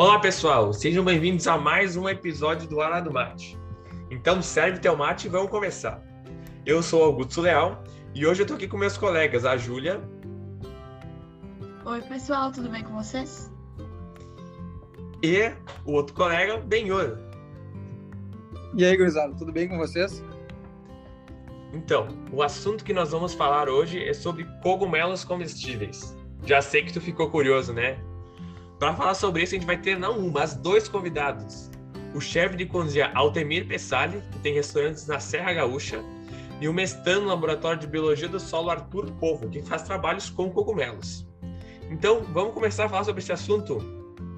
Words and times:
Olá 0.00 0.18
pessoal, 0.18 0.72
sejam 0.72 1.04
bem-vindos 1.04 1.46
a 1.46 1.58
mais 1.58 1.94
um 1.94 2.08
episódio 2.08 2.66
do 2.66 2.80
Ara 2.80 3.00
do 3.00 3.12
Mate. 3.12 3.58
Então 4.10 4.40
serve 4.40 4.78
teu 4.78 4.96
mate 4.96 5.26
e 5.26 5.30
vamos 5.30 5.50
começar. 5.50 6.02
Eu 6.64 6.82
sou 6.82 7.04
Augusto 7.04 7.42
Leal 7.42 7.84
e 8.14 8.26
hoje 8.26 8.40
eu 8.40 8.46
tô 8.46 8.54
aqui 8.54 8.66
com 8.66 8.78
meus 8.78 8.96
colegas, 8.96 9.44
a 9.44 9.58
Júlia. 9.58 10.00
Oi 11.84 12.00
pessoal, 12.00 12.50
tudo 12.50 12.70
bem 12.70 12.82
com 12.82 12.94
vocês? 12.94 13.52
E 15.22 15.52
o 15.84 15.92
outro 15.92 16.14
colega, 16.14 16.56
Benhor. 16.56 17.18
E 18.74 18.82
aí, 18.82 18.96
gurizada, 18.96 19.34
tudo 19.34 19.52
bem 19.52 19.68
com 19.68 19.76
vocês? 19.76 20.24
Então, 21.74 22.08
o 22.32 22.42
assunto 22.42 22.86
que 22.86 22.94
nós 22.94 23.10
vamos 23.10 23.34
falar 23.34 23.68
hoje 23.68 24.02
é 24.02 24.14
sobre 24.14 24.46
cogumelos 24.62 25.24
comestíveis. 25.24 26.16
Já 26.46 26.62
sei 26.62 26.84
que 26.84 26.92
tu 26.94 27.02
ficou 27.02 27.30
curioso, 27.30 27.74
né? 27.74 28.02
Para 28.80 28.94
falar 28.94 29.12
sobre 29.12 29.42
isso, 29.42 29.54
a 29.54 29.58
gente 29.58 29.66
vai 29.66 29.76
ter 29.76 29.98
não 29.98 30.18
um, 30.18 30.30
mas 30.30 30.54
dois 30.54 30.88
convidados. 30.88 31.70
O 32.14 32.20
chefe 32.20 32.56
de 32.56 32.64
cozinha 32.64 33.12
Altemir 33.14 33.68
Pessali, 33.68 34.22
que 34.32 34.38
tem 34.38 34.54
restaurantes 34.54 35.06
na 35.06 35.20
Serra 35.20 35.52
Gaúcha, 35.52 36.02
e 36.62 36.66
o 36.66 36.72
mestrando 36.72 37.20
no 37.20 37.26
Laboratório 37.26 37.78
de 37.78 37.86
Biologia 37.86 38.26
do 38.26 38.40
Solo 38.40 38.70
Arthur 38.70 39.12
Povo, 39.20 39.50
que 39.50 39.60
faz 39.60 39.82
trabalhos 39.82 40.30
com 40.30 40.48
cogumelos. 40.48 41.28
Então, 41.90 42.22
vamos 42.32 42.54
começar 42.54 42.86
a 42.86 42.88
falar 42.88 43.04
sobre 43.04 43.20
esse 43.20 43.30
assunto. 43.30 43.78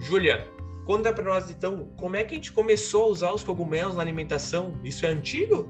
Júlia, 0.01 0.49
conta 0.87 1.13
para 1.13 1.23
nós 1.23 1.49
então, 1.49 1.93
como 1.97 2.17
é 2.17 2.25
que 2.25 2.35
a 2.35 2.37
gente 2.37 2.51
começou 2.51 3.05
a 3.05 3.09
usar 3.09 3.33
os 3.33 3.45
cogumelos 3.45 3.95
na 3.95 4.03
alimentação? 4.03 4.75
Isso 4.83 5.07
é 5.07 5.11
antigo? 5.11 5.69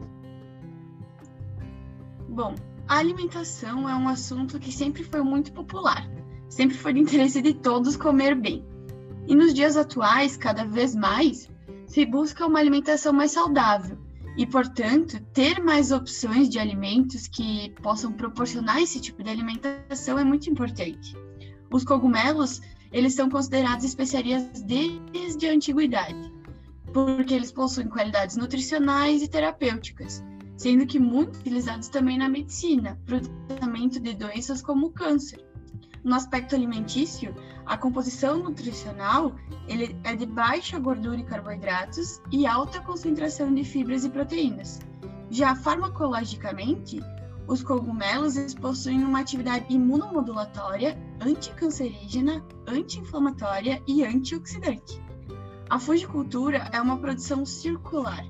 Bom, 2.27 2.55
a 2.89 2.97
alimentação 2.97 3.87
é 3.87 3.95
um 3.95 4.09
assunto 4.09 4.59
que 4.59 4.73
sempre 4.73 5.05
foi 5.05 5.21
muito 5.21 5.53
popular. 5.53 6.09
Sempre 6.53 6.77
foi 6.77 6.93
de 6.93 7.01
interesse 7.01 7.41
de 7.41 7.55
todos 7.55 7.97
comer 7.97 8.35
bem. 8.35 8.63
E 9.27 9.35
nos 9.35 9.55
dias 9.55 9.75
atuais, 9.75 10.37
cada 10.37 10.67
vez 10.67 10.95
mais, 10.95 11.51
se 11.87 12.05
busca 12.05 12.47
uma 12.47 12.59
alimentação 12.59 13.11
mais 13.11 13.31
saudável 13.31 13.97
e, 14.37 14.47
portanto, 14.47 15.19
ter 15.33 15.63
mais 15.63 15.91
opções 15.91 16.51
de 16.51 16.59
alimentos 16.59 17.27
que 17.27 17.71
possam 17.83 18.13
proporcionar 18.13 18.83
esse 18.83 19.01
tipo 19.01 19.23
de 19.23 19.31
alimentação 19.31 20.19
é 20.19 20.25
muito 20.25 20.51
importante. 20.51 21.17
Os 21.73 21.85
cogumelos, 21.85 22.61
eles 22.93 23.15
são 23.15 23.31
considerados 23.31 23.87
especiarias 23.87 24.45
desde 24.61 25.49
a 25.49 25.53
antiguidade, 25.53 26.31
porque 26.93 27.33
eles 27.33 27.51
possuem 27.51 27.89
qualidades 27.89 28.37
nutricionais 28.37 29.23
e 29.23 29.29
terapêuticas 29.29 30.23
sendo 30.55 30.87
que 30.87 30.99
muito 30.99 31.39
utilizados 31.39 31.89
também 31.89 32.17
na 32.17 32.29
medicina, 32.29 33.01
para 33.05 33.17
o 33.17 33.21
tratamento 33.49 33.99
de 33.99 34.15
doenças 34.15 34.63
como 34.63 34.89
o 34.89 34.91
câncer. 34.93 35.43
No 36.05 36.17
aspecto 36.17 36.55
alimentício, 36.55 37.35
a 37.65 37.77
composição 37.77 38.39
nutricional 38.39 39.35
ele 39.69 39.97
é 40.03 40.17
de 40.17 40.27
baixa 40.27 40.79
gordura 40.79 41.21
e 41.21 41.25
carboidratos 41.25 42.21
e 42.31 42.47
alta 42.47 42.81
concentração 42.81 43.55
de 43.55 43.63
fibras 43.63 44.05
e 44.05 44.11
proteínas. 44.11 44.81
Já 45.31 45.55
farmacologicamente, 45.55 47.01
os 47.47 47.63
cogumelos 47.63 48.55
possuem 48.55 49.05
uma 49.05 49.21
atividade 49.21 49.67
imunomodulatória, 49.69 50.99
anticancerígena, 51.21 52.45
anti-inflamatória 52.67 53.81
e 53.87 54.05
antioxidante. 54.05 55.01
A 55.71 55.79
fugicultura 55.79 56.69
é 56.73 56.81
uma 56.81 56.99
produção 56.99 57.47
circular, 57.47 58.25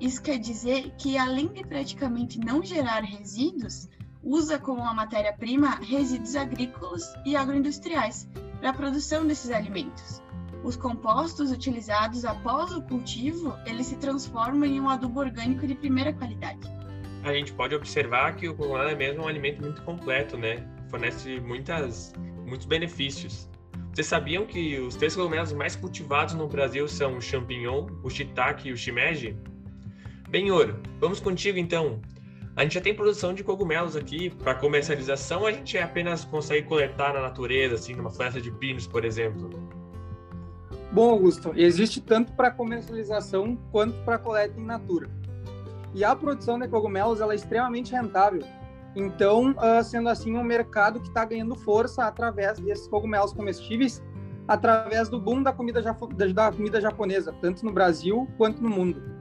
isso 0.00 0.20
quer 0.20 0.38
dizer 0.38 0.94
que, 0.98 1.16
além 1.16 1.48
de 1.48 1.64
praticamente 1.64 2.38
não 2.38 2.62
gerar 2.62 3.00
resíduos, 3.00 3.88
usa 4.24 4.58
como 4.58 4.80
uma 4.80 4.94
matéria-prima 4.94 5.76
resíduos 5.76 6.34
agrícolas 6.34 7.14
e 7.24 7.36
agroindustriais 7.36 8.28
para 8.58 8.70
a 8.70 8.72
produção 8.72 9.26
desses 9.26 9.50
alimentos. 9.50 10.22
Os 10.64 10.76
compostos 10.76 11.52
utilizados 11.52 12.24
após 12.24 12.72
o 12.72 12.80
cultivo, 12.80 13.54
eles 13.66 13.86
se 13.86 13.96
transformam 13.96 14.64
em 14.64 14.80
um 14.80 14.88
adubo 14.88 15.20
orgânico 15.20 15.66
de 15.66 15.74
primeira 15.74 16.12
qualidade. 16.12 16.66
A 17.22 17.34
gente 17.34 17.52
pode 17.52 17.74
observar 17.74 18.34
que 18.36 18.48
o 18.48 18.54
cogumelo 18.54 18.88
é 18.88 18.94
mesmo 18.94 19.24
um 19.24 19.28
alimento 19.28 19.60
muito 19.60 19.82
completo, 19.82 20.38
né? 20.38 20.66
Fornece 20.88 21.38
muitas, 21.40 22.14
muitos 22.46 22.66
benefícios. 22.66 23.48
Vocês 23.92 24.06
sabiam 24.06 24.46
que 24.46 24.78
os 24.80 24.96
três 24.96 25.14
cogumelos 25.14 25.52
mais 25.52 25.76
cultivados 25.76 26.34
no 26.34 26.48
Brasil 26.48 26.88
são 26.88 27.18
o 27.18 27.20
champignon, 27.20 27.86
o 28.02 28.10
shiitake 28.10 28.68
e 28.68 28.72
o 28.72 28.76
shimeji? 28.76 29.36
Bem, 30.28 30.50
Ouro, 30.50 30.80
vamos 30.98 31.20
contigo 31.20 31.58
então. 31.58 32.00
A 32.56 32.62
gente 32.62 32.74
já 32.74 32.80
tem 32.80 32.94
produção 32.94 33.34
de 33.34 33.42
cogumelos 33.42 33.96
aqui 33.96 34.30
para 34.30 34.54
comercialização, 34.54 35.44
a 35.44 35.50
gente 35.50 35.76
apenas 35.76 36.24
consegue 36.24 36.68
coletar 36.68 37.12
na 37.12 37.20
natureza, 37.20 37.74
assim, 37.74 37.94
numa 37.94 38.10
floresta 38.10 38.40
de 38.40 38.50
pinos, 38.52 38.86
por 38.86 39.04
exemplo. 39.04 39.50
Bom, 40.92 41.10
Augusto, 41.10 41.52
existe 41.56 42.00
tanto 42.00 42.32
para 42.34 42.52
comercialização 42.52 43.58
quanto 43.72 43.96
para 44.04 44.18
coleta 44.18 44.60
em 44.60 44.64
natura. 44.64 45.10
E 45.92 46.04
a 46.04 46.14
produção 46.14 46.56
de 46.56 46.68
cogumelos 46.68 47.20
ela 47.20 47.32
é 47.32 47.36
extremamente 47.36 47.90
rentável. 47.90 48.44
Então, 48.94 49.50
uh, 49.50 49.82
sendo 49.82 50.08
assim, 50.08 50.36
um 50.36 50.44
mercado 50.44 51.00
que 51.00 51.08
está 51.08 51.24
ganhando 51.24 51.56
força 51.56 52.04
através 52.04 52.60
desses 52.60 52.86
cogumelos 52.86 53.32
comestíveis, 53.32 54.00
através 54.46 55.08
do 55.08 55.20
boom 55.20 55.42
da 55.42 55.52
comida, 55.52 55.82
da 55.82 56.52
comida 56.52 56.80
japonesa, 56.80 57.34
tanto 57.40 57.64
no 57.64 57.72
Brasil 57.72 58.28
quanto 58.38 58.62
no 58.62 58.70
mundo. 58.70 59.13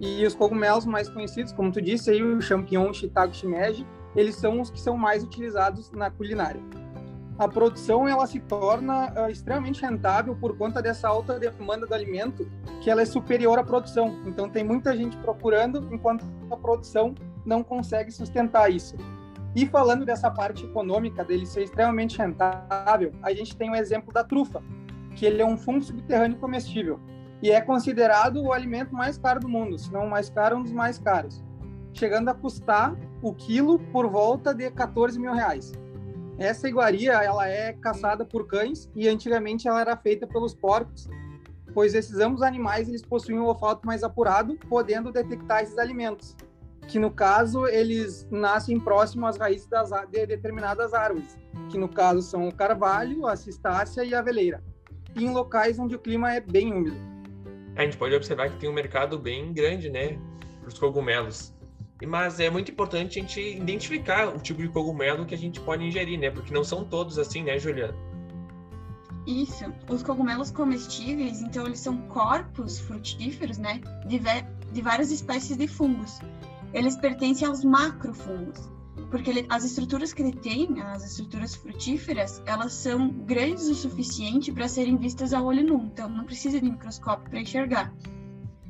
E 0.00 0.24
os 0.24 0.34
cogumelos 0.34 0.86
mais 0.86 1.10
conhecidos, 1.10 1.52
como 1.52 1.70
tu 1.70 1.80
disse, 1.80 2.10
aí, 2.10 2.22
o 2.22 2.40
champignon, 2.40 2.90
shiitake, 2.90 3.36
shimeji, 3.36 3.86
eles 4.16 4.34
são 4.34 4.58
os 4.58 4.70
que 4.70 4.80
são 4.80 4.96
mais 4.96 5.22
utilizados 5.22 5.92
na 5.92 6.10
culinária. 6.10 6.60
A 7.38 7.46
produção 7.46 8.08
ela 8.08 8.26
se 8.26 8.40
torna 8.40 9.12
uh, 9.12 9.30
extremamente 9.30 9.82
rentável 9.82 10.34
por 10.34 10.56
conta 10.56 10.80
dessa 10.80 11.06
alta 11.06 11.38
demanda 11.38 11.86
do 11.86 11.94
alimento, 11.94 12.50
que 12.80 12.90
ela 12.90 13.02
é 13.02 13.04
superior 13.04 13.58
à 13.58 13.64
produção. 13.64 14.22
Então 14.26 14.48
tem 14.48 14.64
muita 14.64 14.96
gente 14.96 15.18
procurando, 15.18 15.86
enquanto 15.92 16.24
a 16.50 16.56
produção 16.56 17.14
não 17.44 17.62
consegue 17.62 18.10
sustentar 18.10 18.70
isso. 18.72 18.96
E 19.54 19.66
falando 19.66 20.06
dessa 20.06 20.30
parte 20.30 20.64
econômica 20.64 21.24
dele 21.24 21.44
ser 21.44 21.64
extremamente 21.64 22.16
rentável, 22.16 23.12
a 23.22 23.32
gente 23.34 23.56
tem 23.56 23.70
o 23.70 23.74
exemplo 23.74 24.12
da 24.12 24.24
trufa, 24.24 24.62
que 25.14 25.26
ele 25.26 25.42
é 25.42 25.46
um 25.46 25.58
fungo 25.58 25.82
subterrâneo 25.82 26.38
comestível 26.38 27.00
e 27.42 27.50
é 27.50 27.60
considerado 27.60 28.42
o 28.42 28.52
alimento 28.52 28.94
mais 28.94 29.16
caro 29.16 29.40
do 29.40 29.48
mundo, 29.48 29.78
se 29.78 29.92
não 29.92 30.06
o 30.06 30.10
mais 30.10 30.28
caro, 30.28 30.56
um 30.56 30.62
dos 30.62 30.72
mais 30.72 30.98
caros, 30.98 31.42
chegando 31.92 32.28
a 32.28 32.34
custar 32.34 32.94
o 33.22 33.32
quilo 33.34 33.78
por 33.78 34.08
volta 34.08 34.54
de 34.54 34.70
14 34.70 35.18
mil 35.18 35.32
reais. 35.32 35.72
Essa 36.38 36.68
iguaria 36.68 37.12
ela 37.12 37.48
é 37.48 37.72
caçada 37.72 38.24
por 38.24 38.46
cães 38.46 38.90
e 38.94 39.08
antigamente 39.08 39.68
ela 39.68 39.80
era 39.80 39.96
feita 39.96 40.26
pelos 40.26 40.54
porcos, 40.54 41.08
pois 41.72 41.94
esses 41.94 42.18
ambos 42.18 42.42
animais 42.42 42.88
eles 42.88 43.02
possuem 43.02 43.38
um 43.38 43.44
olfato 43.44 43.86
mais 43.86 44.02
apurado, 44.02 44.58
podendo 44.68 45.12
detectar 45.12 45.62
esses 45.62 45.78
alimentos, 45.78 46.36
que 46.88 46.98
no 46.98 47.10
caso 47.10 47.66
eles 47.66 48.26
nascem 48.30 48.80
próximo 48.80 49.26
às 49.26 49.36
raízes 49.36 49.66
das, 49.66 49.90
de 50.10 50.26
determinadas 50.26 50.92
árvores, 50.92 51.38
que 51.70 51.78
no 51.78 51.88
caso 51.88 52.22
são 52.22 52.48
o 52.48 52.54
carvalho, 52.54 53.26
a 53.26 53.36
cistácea 53.36 54.02
e 54.02 54.14
a 54.14 54.18
aveleira, 54.18 54.62
e 55.14 55.24
em 55.24 55.32
locais 55.32 55.78
onde 55.78 55.94
o 55.94 55.98
clima 55.98 56.32
é 56.32 56.40
bem 56.40 56.72
úmido 56.72 57.09
a 57.80 57.84
gente 57.84 57.96
pode 57.96 58.14
observar 58.14 58.50
que 58.50 58.58
tem 58.58 58.68
um 58.68 58.72
mercado 58.72 59.18
bem 59.18 59.52
grande, 59.52 59.90
né, 59.90 60.18
para 60.60 60.68
os 60.68 60.78
cogumelos. 60.78 61.54
Mas 62.06 62.40
é 62.40 62.48
muito 62.48 62.70
importante 62.70 63.18
a 63.18 63.22
gente 63.22 63.40
identificar 63.40 64.28
o 64.28 64.38
tipo 64.38 64.62
de 64.62 64.68
cogumelo 64.68 65.26
que 65.26 65.34
a 65.34 65.38
gente 65.38 65.60
pode 65.60 65.84
ingerir, 65.84 66.18
né? 66.18 66.30
Porque 66.30 66.52
não 66.52 66.64
são 66.64 66.82
todos 66.82 67.18
assim, 67.18 67.42
né, 67.42 67.58
Juliana? 67.58 67.94
Isso. 69.26 69.64
Os 69.86 70.02
cogumelos 70.02 70.50
comestíveis, 70.50 71.42
então, 71.42 71.66
eles 71.66 71.80
são 71.80 71.98
corpos 72.08 72.80
frutíferos, 72.80 73.58
né? 73.58 73.82
De, 74.06 74.18
de 74.72 74.80
várias 74.80 75.10
espécies 75.10 75.58
de 75.58 75.68
fungos. 75.68 76.20
Eles 76.72 76.96
pertencem 76.96 77.46
aos 77.46 77.62
macrofungos 77.62 78.79
porque 79.10 79.30
ele, 79.30 79.46
as 79.48 79.64
estruturas 79.64 80.12
que 80.12 80.22
ele 80.22 80.32
tem, 80.32 80.80
as 80.82 81.04
estruturas 81.04 81.54
frutíferas, 81.54 82.40
elas 82.46 82.72
são 82.72 83.08
grandes 83.08 83.68
o 83.68 83.74
suficiente 83.74 84.52
para 84.52 84.68
serem 84.68 84.96
vistas 84.96 85.32
a 85.32 85.42
olho 85.42 85.66
nu, 85.66 85.84
então 85.92 86.08
não 86.08 86.24
precisa 86.24 86.60
de 86.60 86.70
microscópio 86.70 87.28
para 87.28 87.40
enxergar. 87.40 87.92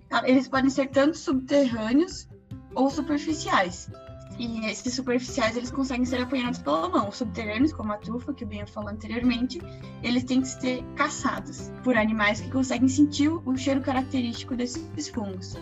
Tá, 0.09 0.23
eles 0.29 0.49
podem 0.49 0.71
ser 0.71 0.89
tanto 0.89 1.17
subterrâneos 1.17 2.29
ou 2.75 2.91
superficiais. 2.91 3.91
E 4.39 4.65
esses 4.67 4.95
superficiais 4.95 5.55
eles 5.57 5.71
conseguem 5.71 6.07
ser 6.07 6.23
apanhados 6.23 6.61
pela 6.61 6.89
mão. 6.89 7.11
Os 7.11 7.17
subterrâneos, 7.17 7.75
como 7.75 7.93
a 7.93 7.99
trufa, 7.99 8.33
que 8.33 8.43
o 8.43 8.47
Ben 8.47 8.67
falou 8.67 8.89
anteriormente, 8.89 9.61
eles 10.03 10.25
têm 10.25 10.41
que 10.41 10.49
ser 10.49 10.83
caçados 10.97 11.71
por 11.85 11.95
animais 11.97 12.41
que 12.41 12.51
conseguem 12.51 12.89
sentir 12.89 13.29
o 13.29 13.57
cheiro 13.57 13.83
característico 13.83 14.57
desses 14.57 15.09
fungos. 15.11 15.57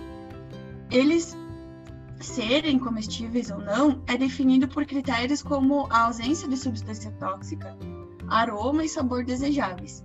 Eles 0.91 1.37
serem 2.21 2.79
comestíveis 2.79 3.51
ou 3.51 3.59
não 3.59 4.03
é 4.07 4.17
definido 4.17 4.69
por 4.69 4.85
critérios 4.85 5.43
como 5.43 5.87
a 5.91 6.05
ausência 6.05 6.49
de 6.49 6.57
substância 6.57 7.11
tóxica, 7.13 7.77
aroma 8.29 8.85
e 8.85 8.89
sabor 8.89 9.25
desejáveis. 9.25 10.05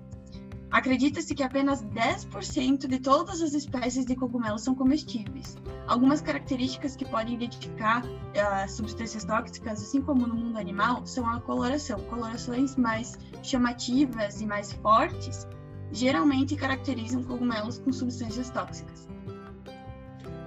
Acredita-se 0.73 1.35
que 1.35 1.43
apenas 1.43 1.83
10% 1.83 2.87
de 2.87 2.97
todas 2.99 3.43
as 3.43 3.53
espécies 3.53 4.07
de 4.07 4.15
cogumelos 4.15 4.63
são 4.63 4.73
comestíveis. 4.73 5.55
Algumas 5.87 6.19
características 6.19 6.95
que 6.95 7.05
podem 7.05 7.35
identificar 7.35 8.03
uh, 8.03 8.67
substâncias 8.67 9.23
tóxicas, 9.23 9.83
assim 9.83 10.01
como 10.01 10.25
no 10.25 10.33
mundo 10.33 10.57
animal, 10.57 11.05
são 11.05 11.29
a 11.29 11.39
coloração. 11.41 11.99
Colorações 12.05 12.75
mais 12.75 13.19
chamativas 13.43 14.41
e 14.41 14.47
mais 14.47 14.73
fortes 14.73 15.47
geralmente 15.91 16.55
caracterizam 16.55 17.21
cogumelos 17.21 17.77
com 17.77 17.93
substâncias 17.93 18.49
tóxicas. 18.49 19.07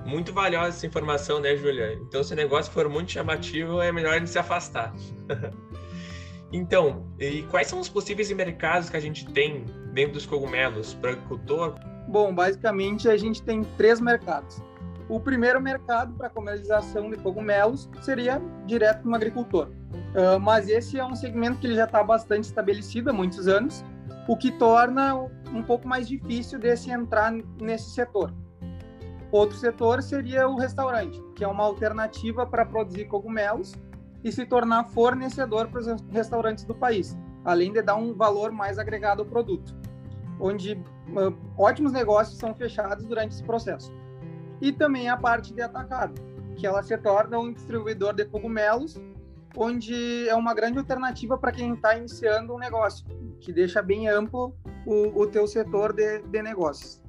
Muito 0.06 0.32
valiosa 0.32 0.68
essa 0.68 0.86
informação, 0.86 1.40
né, 1.40 1.56
Julia? 1.56 1.94
Então, 1.94 2.22
se 2.22 2.32
o 2.32 2.36
negócio 2.36 2.72
for 2.72 2.88
muito 2.88 3.10
chamativo, 3.10 3.80
é 3.80 3.90
melhor 3.90 4.22
a 4.22 4.26
se 4.26 4.38
afastar. 4.38 4.94
então, 6.52 7.04
e 7.18 7.42
quais 7.50 7.66
são 7.66 7.80
os 7.80 7.88
possíveis 7.88 8.30
mercados 8.30 8.88
que 8.88 8.96
a 8.96 9.00
gente 9.00 9.26
tem 9.26 9.64
dentro 9.92 10.12
dos 10.12 10.24
cogumelos 10.24 10.94
para 10.94 11.10
agricultor? 11.10 11.74
Bom, 12.06 12.32
basicamente 12.32 13.08
a 13.08 13.16
gente 13.16 13.42
tem 13.42 13.64
três 13.76 14.00
mercados. 14.00 14.62
O 15.08 15.18
primeiro 15.18 15.60
mercado 15.60 16.14
para 16.14 16.30
comercialização 16.30 17.10
de 17.10 17.16
cogumelos 17.16 17.88
seria 18.00 18.40
direto 18.64 19.08
no 19.08 19.14
agricultor. 19.14 19.68
Uh, 19.90 20.38
mas 20.40 20.68
esse 20.68 20.98
é 20.98 21.04
um 21.04 21.16
segmento 21.16 21.58
que 21.58 21.66
ele 21.66 21.74
já 21.74 21.84
está 21.84 22.02
bastante 22.02 22.44
estabelecido 22.44 23.10
há 23.10 23.12
muitos 23.12 23.48
anos, 23.48 23.84
o 24.28 24.36
que 24.36 24.52
torna 24.52 25.14
um 25.52 25.62
pouco 25.62 25.86
mais 25.86 26.06
difícil 26.06 26.58
de 26.60 26.76
se 26.76 26.90
entrar 26.90 27.32
nesse 27.60 27.90
setor. 27.90 28.32
Outro 29.36 29.58
setor 29.58 30.02
seria 30.02 30.48
o 30.48 30.56
restaurante, 30.56 31.22
que 31.34 31.44
é 31.44 31.46
uma 31.46 31.62
alternativa 31.62 32.46
para 32.46 32.64
produzir 32.64 33.04
cogumelos 33.04 33.74
e 34.24 34.32
se 34.32 34.46
tornar 34.46 34.84
fornecedor 34.84 35.68
para 35.68 35.80
os 35.80 35.86
restaurantes 36.10 36.64
do 36.64 36.74
país, 36.74 37.14
além 37.44 37.70
de 37.70 37.82
dar 37.82 37.96
um 37.96 38.14
valor 38.14 38.50
mais 38.50 38.78
agregado 38.78 39.20
ao 39.20 39.28
produto, 39.28 39.76
onde 40.40 40.72
uh, 40.72 41.36
ótimos 41.54 41.92
negócios 41.92 42.38
são 42.38 42.54
fechados 42.54 43.04
durante 43.04 43.32
esse 43.32 43.42
processo 43.42 43.92
e 44.58 44.72
também 44.72 45.10
a 45.10 45.18
parte 45.18 45.52
de 45.52 45.60
atacado, 45.60 46.18
que 46.56 46.66
ela 46.66 46.82
se 46.82 46.96
torna 46.96 47.38
um 47.38 47.52
distribuidor 47.52 48.14
de 48.14 48.24
cogumelos, 48.24 48.98
onde 49.54 50.26
é 50.30 50.34
uma 50.34 50.54
grande 50.54 50.78
alternativa 50.78 51.36
para 51.36 51.52
quem 51.52 51.74
está 51.74 51.94
iniciando 51.94 52.54
um 52.54 52.58
negócio, 52.58 53.04
que 53.40 53.52
deixa 53.52 53.82
bem 53.82 54.08
amplo 54.08 54.56
o, 54.86 55.20
o 55.20 55.26
teu 55.26 55.46
setor 55.46 55.92
de, 55.92 56.22
de 56.22 56.42
negócios. 56.42 57.02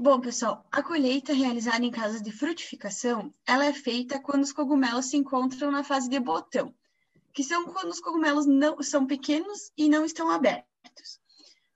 Bom, 0.00 0.20
pessoal, 0.20 0.64
a 0.70 0.80
colheita 0.80 1.32
realizada 1.32 1.84
em 1.84 1.90
casas 1.90 2.22
de 2.22 2.30
frutificação, 2.30 3.34
ela 3.44 3.66
é 3.66 3.72
feita 3.72 4.20
quando 4.20 4.44
os 4.44 4.52
cogumelos 4.52 5.06
se 5.06 5.16
encontram 5.16 5.72
na 5.72 5.82
fase 5.82 6.08
de 6.08 6.20
botão, 6.20 6.72
que 7.32 7.42
são 7.42 7.64
quando 7.64 7.90
os 7.90 7.98
cogumelos 7.98 8.46
não 8.46 8.80
são 8.80 9.08
pequenos 9.08 9.72
e 9.76 9.88
não 9.88 10.04
estão 10.04 10.30
abertos. 10.30 11.18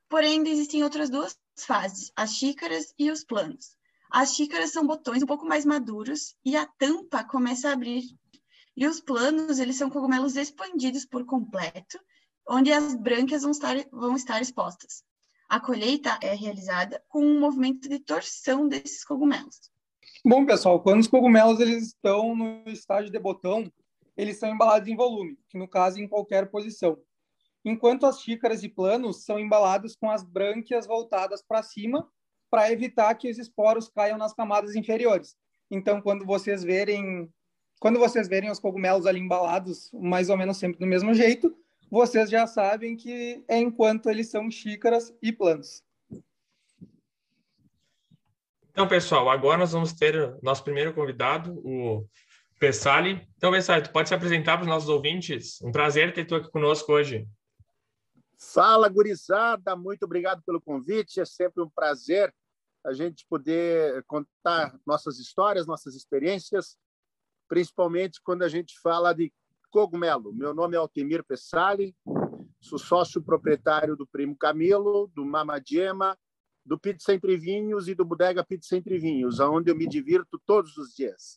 Porém, 0.09 0.47
existem 0.47 0.85
outras 0.85 1.11
duas 1.11 1.37
fases, 1.57 2.13
as 2.15 2.35
xícaras 2.35 2.95
e 2.97 3.11
os 3.11 3.25
planos. 3.25 3.77
As 4.09 4.37
xícaras 4.37 4.71
são 4.71 4.87
botões 4.87 5.25
um 5.25 5.27
pouco 5.27 5.45
mais 5.45 5.65
maduros 5.65 6.37
e 6.45 6.57
a 6.57 6.65
tampa 6.65 7.25
começa 7.25 7.71
a 7.71 7.73
abrir. 7.73 8.05
E 8.77 8.87
os 8.87 9.01
planos, 9.01 9.59
eles 9.59 9.75
são 9.75 9.91
cogumelos 9.91 10.37
expandidos 10.37 11.05
por 11.05 11.25
completo, 11.25 11.99
onde 12.49 12.73
as 12.73 12.95
brancas 12.95 13.43
vão 13.43 13.51
estar, 13.51 13.75
vão 13.91 14.15
estar 14.15 14.41
expostas. 14.41 15.03
A 15.53 15.61
colheita 15.61 16.19
é 16.23 16.35
realizada 16.35 17.05
com 17.11 17.23
um 17.23 17.39
movimento 17.39 17.87
de 17.87 17.99
torção 17.99 18.67
desses 18.67 19.05
cogumelos. 19.05 19.71
Bom, 20.25 20.47
pessoal, 20.47 20.81
quando 20.81 21.01
os 21.01 21.07
cogumelos 21.07 21.61
eles 21.61 21.89
estão 21.89 22.35
no 22.35 22.63
estágio 22.71 23.13
de 23.13 23.19
botão, 23.19 23.71
eles 24.17 24.39
são 24.39 24.49
embalados 24.49 24.89
em 24.89 24.97
volume, 24.97 25.39
que 25.51 25.59
no 25.59 25.69
caso 25.69 26.01
em 26.01 26.09
qualquer 26.09 26.51
posição 26.51 26.97
enquanto 27.63 28.07
as 28.07 28.21
xícaras 28.23 28.63
e 28.63 28.69
planos 28.69 29.25
são 29.25 29.39
embalados 29.39 29.95
com 29.95 30.11
as 30.11 30.23
brânquias 30.23 30.87
voltadas 30.87 31.43
para 31.43 31.63
cima 31.63 32.09
para 32.51 32.73
evitar 32.73 33.15
que 33.15 33.31
os 33.31 33.39
esporos 33.39 33.91
caiam 33.91 34.17
nas 34.17 34.35
camadas 34.35 34.75
inferiores. 34.75 35.37
Então, 35.71 36.01
quando 36.01 36.25
vocês 36.25 36.63
verem 36.63 37.31
quando 37.79 37.99
vocês 37.99 38.27
verem 38.27 38.51
os 38.51 38.59
cogumelos 38.61 39.07
ali 39.07 39.19
embalados, 39.19 39.91
mais 39.93 40.31
ou 40.31 40.37
menos 40.37 40.57
sempre 40.57 40.79
do 40.79 40.87
mesmo 40.87 41.13
jeito, 41.13 41.55
vocês 41.93 42.31
já 42.31 42.47
sabem 42.47 42.97
que 42.97 43.45
é 43.47 43.59
enquanto 43.59 44.09
eles 44.09 44.31
são 44.31 44.51
xícaras 44.51 45.15
e 45.21 45.31
planos. 45.31 45.85
Então, 48.71 48.89
pessoal, 48.89 49.29
agora 49.29 49.59
nós 49.59 49.73
vamos 49.73 49.93
ter 49.93 50.35
nosso 50.43 50.65
primeiro 50.65 50.95
convidado, 50.95 51.53
o 51.63 52.09
Pessali. 52.59 53.29
Então, 53.37 53.53
Pessali, 53.53 53.83
tu 53.83 53.93
pode 53.93 54.09
se 54.09 54.15
apresentar 54.15 54.57
para 54.57 54.63
os 54.63 54.69
nossos 54.69 54.89
ouvintes? 54.89 55.61
Um 55.61 55.71
prazer 55.71 56.15
ter 56.15 56.25
tu 56.25 56.35
aqui 56.35 56.51
conosco 56.51 56.91
hoje. 56.95 57.29
Fala, 58.39 58.89
gurizada! 58.89 59.77
Muito 59.77 60.05
obrigado 60.05 60.43
pelo 60.47 60.63
convite. 60.63 61.21
É 61.21 61.27
sempre 61.27 61.63
um 61.63 61.69
prazer 61.69 62.35
a 62.87 62.95
gente 62.95 63.27
poder 63.29 64.03
contar 64.05 64.75
nossas 64.87 65.19
histórias, 65.19 65.67
nossas 65.67 65.95
experiências, 65.95 66.79
principalmente 67.47 68.19
quando 68.25 68.45
a 68.45 68.49
gente 68.49 68.81
fala 68.81 69.13
de 69.13 69.31
cogumelo. 69.73 70.35
Meu 70.35 70.53
nome 70.53 70.77
é 70.77 70.79
Altemir 70.79 71.25
Pessali, 71.25 71.97
sou 72.61 72.79
sócio 72.79 73.23
proprietário 73.23 73.97
do 73.97 74.07
Primo 74.07 74.37
Camilo, 74.37 75.11
do 75.15 75.25
Mama 75.25 75.61
Gema, 75.67 76.17
do 76.65 76.79
Pizza 76.79 77.15
Entre 77.15 77.37
Vinhos 77.39 77.89
e 77.89 77.95
do 77.95 78.05
Bodega 78.05 78.45
Pizza 78.45 78.77
Entre 78.77 78.99
Vinhos, 78.99 79.41
onde 79.41 79.71
eu 79.71 79.75
me 79.75 79.89
divirto 79.89 80.39
todos 80.47 80.77
os 80.77 80.95
dias. 80.95 81.37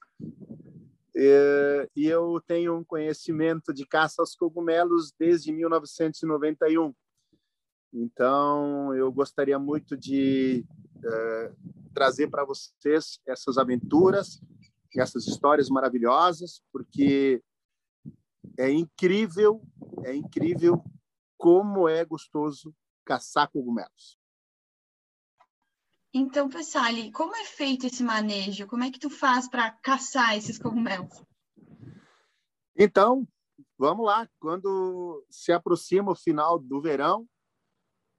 É, 1.15 1.89
e 1.95 2.07
eu 2.07 2.41
tenho 2.45 2.75
um 2.75 2.83
conhecimento 2.83 3.73
de 3.73 3.87
caça 3.87 4.21
aos 4.21 4.35
cogumelos 4.35 5.13
desde 5.17 5.53
1991. 5.53 6.93
Então, 7.93 8.93
eu 8.93 9.09
gostaria 9.13 9.57
muito 9.57 9.95
de 9.95 10.65
é, 11.05 11.51
trazer 11.93 12.27
para 12.27 12.43
vocês 12.43 13.17
essas 13.25 13.57
aventuras, 13.57 14.41
essas 14.93 15.25
histórias 15.25 15.69
maravilhosas, 15.69 16.61
porque 16.71 17.41
é 18.57 18.71
incrível, 18.71 19.62
é 20.03 20.15
incrível 20.15 20.83
como 21.38 21.88
é 21.88 22.03
gostoso 22.03 22.74
caçar 23.06 23.50
cogumelos. 23.51 24.18
Então, 26.13 26.47
Pessali, 26.47 27.12
como 27.12 27.36
é 27.36 27.44
feito 27.44 27.86
esse 27.86 28.01
manejo? 28.01 28.68
Como 28.68 28.83
é 28.83 28.89
que 28.89 29.00
tu 29.00 29.09
faz 29.09 29.50
para 29.50 29.69
caçar 29.71 30.38
esses 30.38 30.57
cogumelos? 30.57 31.21
Então, 32.74 33.27
vamos 33.77 34.06
lá. 34.06 34.27
Quando 34.39 35.25
se 35.30 35.51
aproxima 35.51 36.13
o 36.13 36.15
final 36.15 36.57
do 36.57 36.81
verão, 36.81 37.27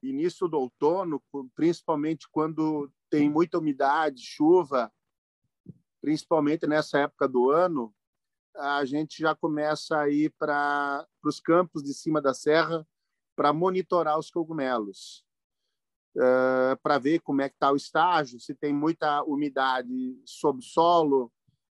início 0.03 0.47
do 0.47 0.59
outono, 0.59 1.23
principalmente 1.55 2.29
quando 2.31 2.93
tem 3.09 3.31
muita 3.31 3.59
umidade, 3.59 4.21
chuva, 4.21 4.93
principalmente 6.03 6.67
nessa 6.67 6.99
época 6.99 7.27
do 7.27 7.51
ano, 7.51 7.95
a 8.59 8.85
gente 8.85 9.21
já 9.21 9.35
começa 9.35 9.99
a 9.99 10.09
ir 10.09 10.33
para 10.39 11.07
os 11.25 11.41
campos 11.41 11.83
de 11.83 11.93
cima 11.95 12.21
da 12.21 12.35
serra 12.35 12.87
para 13.35 13.53
monitorar 13.53 14.19
os 14.19 14.31
cogumelos 14.31 15.27
uh, 16.17 16.77
para 16.83 16.99
ver 16.99 17.21
como 17.21 17.43
é 17.43 17.49
que 17.49 17.55
está 17.55 17.71
o 17.71 17.77
estágio, 17.77 18.41
se 18.41 18.55
tem 18.55 18.73
muita 18.73 19.23
umidade 19.25 20.19
sob 20.25 20.63
solo, 20.63 21.31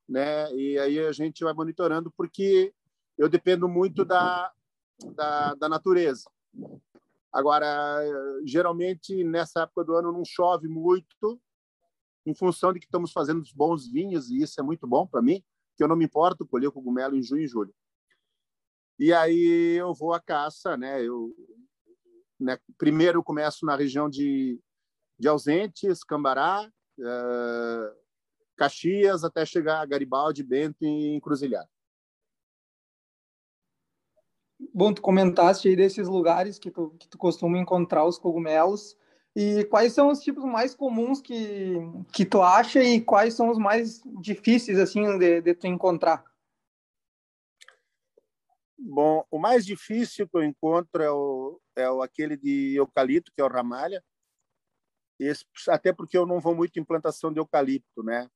né? 0.08 0.54
E 0.56 0.80
aí 0.80 1.00
a 1.00 1.12
gente 1.12 1.44
vai 1.44 1.54
monitorando 1.54 2.12
porque 2.12 2.74
eu 3.18 3.30
dependo 3.30 3.68
muito 3.68 4.06
da, 4.06 4.52
da, 5.14 5.54
da 5.56 5.70
natureza. 5.70 6.30
Agora, 7.32 8.02
geralmente 8.44 9.24
nessa 9.24 9.64
época 9.64 9.84
do 9.84 9.96
ano 9.96 10.12
não 10.12 10.26
chove 10.26 10.68
muito, 10.68 11.40
em 12.26 12.34
função 12.34 12.74
de 12.74 12.80
que 12.80 12.86
estamos 12.86 13.12
fazendo 13.12 13.44
bons 13.54 13.88
vinhos 13.88 14.30
e 14.30 14.42
isso 14.42 14.60
é 14.60 14.64
muito 14.64 14.88
bom 14.88 15.06
para 15.06 15.22
mim, 15.22 15.44
que 15.80 15.84
eu 15.84 15.88
não 15.88 15.96
me 15.96 16.04
importo 16.04 16.46
colher 16.46 16.70
cogumelo 16.72 17.16
em 17.16 17.24
junho 17.24 17.42
e 17.42 17.48
julho. 17.48 17.74
E 19.00 19.14
aí 19.14 19.78
eu 19.80 19.94
vou 19.94 20.14
à 20.14 20.20
caça, 20.20 20.76
né? 20.76 21.02
Eu 21.02 21.34
né? 22.38 22.60
Primeiro, 22.78 23.20
eu 23.20 23.24
começo 23.24 23.66
na 23.66 23.78
região 23.78 24.10
de, 24.10 24.60
de 25.18 25.28
Ausentes, 25.30 26.04
Cambará, 26.04 26.70
uh, 27.00 27.96
Caxias, 28.58 29.24
até 29.24 29.46
chegar 29.46 29.80
a 29.80 29.86
Garibaldi, 29.86 30.44
Bento 30.44 30.84
e 30.84 31.16
Encruzilhada. 31.16 31.70
Bom, 34.74 34.94
tu 34.94 35.02
comentaste 35.02 35.70
aí 35.70 35.78
desses 35.78 36.10
lugares 36.10 36.60
que 36.60 36.70
tu, 36.70 36.90
que 37.00 37.08
tu 37.08 37.18
costuma 37.18 37.58
encontrar 37.58 38.06
os 38.06 38.18
cogumelos. 38.18 38.98
E 39.42 39.64
quais 39.64 39.94
são 39.94 40.10
os 40.10 40.20
tipos 40.20 40.44
mais 40.44 40.76
comuns 40.76 41.22
que, 41.22 41.78
que 42.12 42.26
tu 42.26 42.42
acha 42.42 42.84
e 42.84 43.00
quais 43.00 43.34
são 43.34 43.50
os 43.50 43.58
mais 43.58 44.02
difíceis 44.20 44.78
assim 44.78 45.18
de, 45.18 45.40
de 45.40 45.56
tu 45.56 45.66
encontrar? 45.66 46.26
Bom, 48.78 49.26
o 49.32 49.40
mais 49.40 49.66
difícil 49.66 50.28
que 50.28 50.36
eu 50.36 50.44
encontro 50.44 51.02
é 51.02 51.10
o, 51.10 51.62
é 51.74 51.90
o 51.90 52.02
aquele 52.02 52.36
de 52.36 52.76
eucalipto, 52.76 53.32
que 53.34 53.40
é 53.40 53.46
o 53.46 53.48
ramalha. 53.48 54.04
Esse, 55.18 55.46
até 55.70 55.94
porque 55.94 56.18
eu 56.18 56.26
não 56.26 56.42
vou 56.42 56.54
muito 56.54 56.78
em 56.78 56.84
plantação 56.84 57.32
de 57.32 57.40
eucalipto, 57.40 58.04
né? 58.04 58.30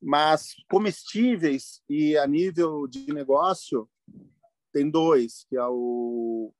Mas 0.00 0.54
comestíveis 0.70 1.82
e 1.88 2.16
a 2.16 2.24
nível 2.24 2.86
de 2.86 3.12
negócio 3.12 3.90
tem 4.72 4.88
dois, 4.88 5.44
que 5.48 5.56
é 5.56 5.66
o 5.66 6.52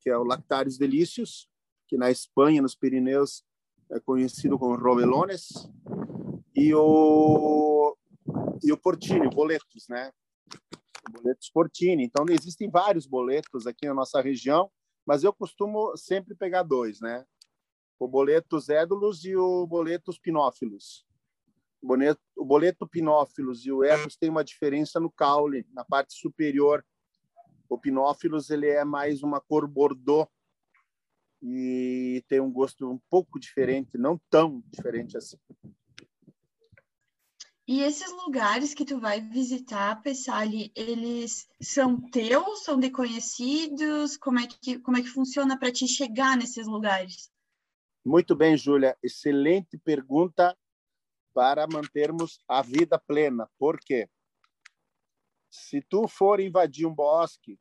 que 0.00 0.10
é 0.10 0.16
o 0.18 0.24
Lactarius 0.24 0.76
delicius, 0.76 1.49
que 1.90 1.96
na 1.96 2.08
Espanha, 2.08 2.62
nos 2.62 2.76
Pirineus, 2.76 3.42
é 3.90 3.98
conhecido 3.98 4.56
como 4.56 4.76
rovelones, 4.76 5.48
e 6.54 6.72
o 6.72 7.96
e 8.62 8.70
o 8.70 8.76
portinho, 8.76 9.28
boletos, 9.30 9.88
né? 9.88 10.12
boletos 11.10 11.48
Fortini. 11.48 12.04
Então, 12.04 12.24
existem 12.28 12.70
vários 12.70 13.06
boletos 13.06 13.66
aqui 13.66 13.88
na 13.88 13.94
nossa 13.94 14.20
região, 14.20 14.70
mas 15.04 15.24
eu 15.24 15.32
costumo 15.32 15.96
sempre 15.96 16.36
pegar 16.36 16.62
dois, 16.62 17.00
né? 17.00 17.24
O 17.98 18.06
boleto 18.06 18.58
Édulos 18.68 19.24
e 19.24 19.34
o 19.34 19.66
boleto 19.66 20.12
Pinófilos. 20.22 21.04
O 21.82 21.88
boleto, 21.88 22.20
o 22.36 22.44
boleto 22.44 22.86
Pinófilos 22.86 23.66
e 23.66 23.72
o 23.72 23.82
Édulos 23.82 24.16
tem 24.16 24.30
uma 24.30 24.44
diferença 24.44 25.00
no 25.00 25.10
caule, 25.10 25.66
na 25.72 25.84
parte 25.84 26.14
superior. 26.14 26.84
O 27.68 27.76
Pinófilos 27.76 28.50
ele 28.50 28.68
é 28.68 28.84
mais 28.84 29.22
uma 29.22 29.40
cor 29.40 29.66
bordô 29.66 30.28
e 31.42 32.22
tem 32.28 32.40
um 32.40 32.52
gosto 32.52 32.90
um 32.90 32.98
pouco 33.08 33.38
diferente, 33.38 33.96
não 33.96 34.20
tão 34.28 34.62
diferente 34.70 35.16
assim. 35.16 35.38
E 37.66 37.82
esses 37.82 38.10
lugares 38.10 38.74
que 38.74 38.84
tu 38.84 38.98
vai 38.98 39.20
visitar, 39.20 40.02
Pessali, 40.02 40.72
eles 40.74 41.48
são 41.62 42.00
teus, 42.10 42.64
são 42.64 42.80
de 42.80 42.90
conhecidos? 42.90 44.16
Como 44.16 44.40
é 44.40 44.46
que, 44.48 44.80
como 44.80 44.96
é 44.96 45.02
que 45.02 45.08
funciona 45.08 45.56
para 45.56 45.70
te 45.70 45.86
chegar 45.86 46.36
nesses 46.36 46.66
lugares? 46.66 47.30
Muito 48.04 48.34
bem, 48.34 48.56
Júlia. 48.56 48.98
Excelente 49.00 49.78
pergunta 49.78 50.56
para 51.32 51.66
mantermos 51.66 52.40
a 52.48 52.60
vida 52.60 52.98
plena. 52.98 53.48
Por 53.56 53.78
quê? 53.78 54.08
Se 55.48 55.80
tu 55.82 56.08
for 56.08 56.40
invadir 56.40 56.86
um 56.86 56.94
bosque 56.94 57.56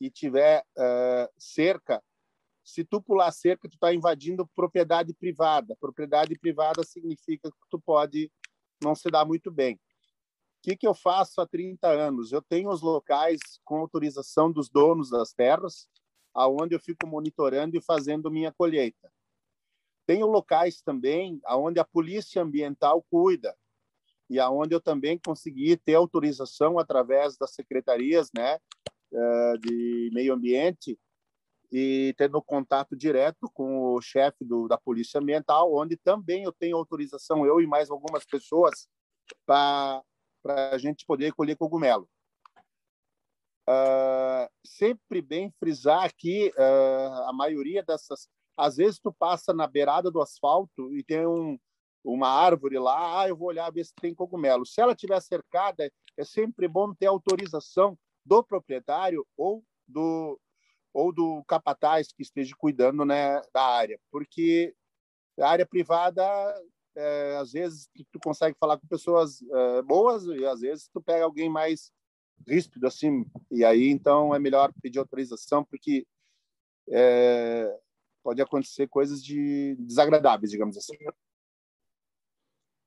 e 0.00 0.10
tiver 0.10 0.64
uh, 0.76 1.32
cerca, 1.38 2.02
se 2.66 2.84
tu 2.84 3.00
pular 3.00 3.30
cerca, 3.30 3.68
tu 3.68 3.74
está 3.74 3.94
invadindo 3.94 4.44
propriedade 4.44 5.14
privada. 5.14 5.76
Propriedade 5.80 6.36
privada 6.36 6.82
significa 6.82 7.48
que 7.48 7.56
tu 7.70 7.78
pode 7.78 8.30
não 8.82 8.92
se 8.92 9.08
dá 9.08 9.24
muito 9.24 9.52
bem. 9.52 9.76
O 9.76 9.78
que, 10.64 10.76
que 10.76 10.86
eu 10.86 10.92
faço 10.92 11.40
há 11.40 11.46
30 11.46 11.86
anos? 11.86 12.32
Eu 12.32 12.42
tenho 12.42 12.68
os 12.68 12.82
locais 12.82 13.38
com 13.64 13.78
autorização 13.78 14.50
dos 14.50 14.68
donos 14.68 15.10
das 15.10 15.32
terras, 15.32 15.88
aonde 16.34 16.74
eu 16.74 16.80
fico 16.80 17.06
monitorando 17.06 17.76
e 17.76 17.80
fazendo 17.80 18.32
minha 18.32 18.50
colheita. 18.50 19.12
Tenho 20.04 20.26
locais 20.26 20.82
também 20.82 21.40
aonde 21.44 21.78
a 21.78 21.84
polícia 21.84 22.42
ambiental 22.42 23.00
cuida 23.08 23.56
e 24.28 24.40
aonde 24.40 24.74
eu 24.74 24.80
também 24.80 25.20
consegui 25.24 25.76
ter 25.76 25.94
autorização 25.94 26.80
através 26.80 27.36
das 27.38 27.54
secretarias, 27.54 28.28
né, 28.36 28.58
eh, 29.12 29.54
de 29.60 30.10
meio 30.12 30.34
ambiente 30.34 30.98
e 31.70 32.14
tendo 32.16 32.40
contato 32.42 32.96
direto 32.96 33.50
com 33.52 33.94
o 33.94 34.00
chefe 34.00 34.44
do, 34.44 34.68
da 34.68 34.78
Polícia 34.78 35.20
Ambiental, 35.20 35.74
onde 35.74 35.96
também 35.96 36.44
eu 36.44 36.52
tenho 36.52 36.76
autorização, 36.76 37.44
eu 37.44 37.60
e 37.60 37.66
mais 37.66 37.90
algumas 37.90 38.24
pessoas, 38.24 38.88
para 39.44 40.02
a 40.44 40.78
gente 40.78 41.04
poder 41.06 41.32
colher 41.32 41.56
cogumelo. 41.56 42.08
Uh, 43.68 44.48
sempre 44.64 45.20
bem 45.20 45.52
frisar 45.58 46.12
que 46.16 46.52
uh, 46.56 47.28
a 47.28 47.32
maioria 47.32 47.82
dessas... 47.82 48.28
Às 48.56 48.76
vezes 48.76 48.98
tu 48.98 49.12
passa 49.12 49.52
na 49.52 49.66
beirada 49.66 50.10
do 50.10 50.22
asfalto 50.22 50.94
e 50.96 51.02
tem 51.02 51.26
um, 51.26 51.58
uma 52.02 52.28
árvore 52.28 52.78
lá, 52.78 53.20
ah, 53.20 53.28
eu 53.28 53.36
vou 53.36 53.48
olhar 53.48 53.70
ver 53.70 53.84
se 53.84 53.92
tem 54.00 54.14
cogumelo. 54.14 54.64
Se 54.64 54.80
ela 54.80 54.92
estiver 54.92 55.20
cercada, 55.20 55.90
é 56.16 56.24
sempre 56.24 56.68
bom 56.68 56.94
ter 56.94 57.06
autorização 57.06 57.98
do 58.24 58.42
proprietário 58.42 59.26
ou 59.36 59.62
do, 59.86 60.40
ou 60.96 61.12
do 61.12 61.44
capataz 61.44 62.10
que 62.10 62.22
esteja 62.22 62.54
cuidando 62.56 63.04
né, 63.04 63.42
da 63.52 63.62
área, 63.62 64.00
porque 64.10 64.74
a 65.38 65.46
área 65.46 65.66
privada, 65.66 66.24
é, 66.96 67.36
às 67.36 67.52
vezes, 67.52 67.86
tu 68.10 68.18
consegue 68.18 68.56
falar 68.58 68.78
com 68.78 68.86
pessoas 68.86 69.42
é, 69.42 69.82
boas 69.82 70.24
e 70.24 70.46
às 70.46 70.60
vezes 70.60 70.88
tu 70.88 71.02
pega 71.02 71.22
alguém 71.22 71.50
mais 71.50 71.92
ríspido, 72.48 72.86
assim, 72.86 73.26
e 73.50 73.62
aí 73.62 73.90
então 73.90 74.34
é 74.34 74.38
melhor 74.38 74.72
pedir 74.80 74.98
autorização, 74.98 75.62
porque 75.62 76.06
é, 76.88 77.78
pode 78.22 78.40
acontecer 78.40 78.88
coisas 78.88 79.22
de 79.22 79.76
desagradáveis, 79.78 80.50
digamos 80.50 80.78
assim. 80.78 80.96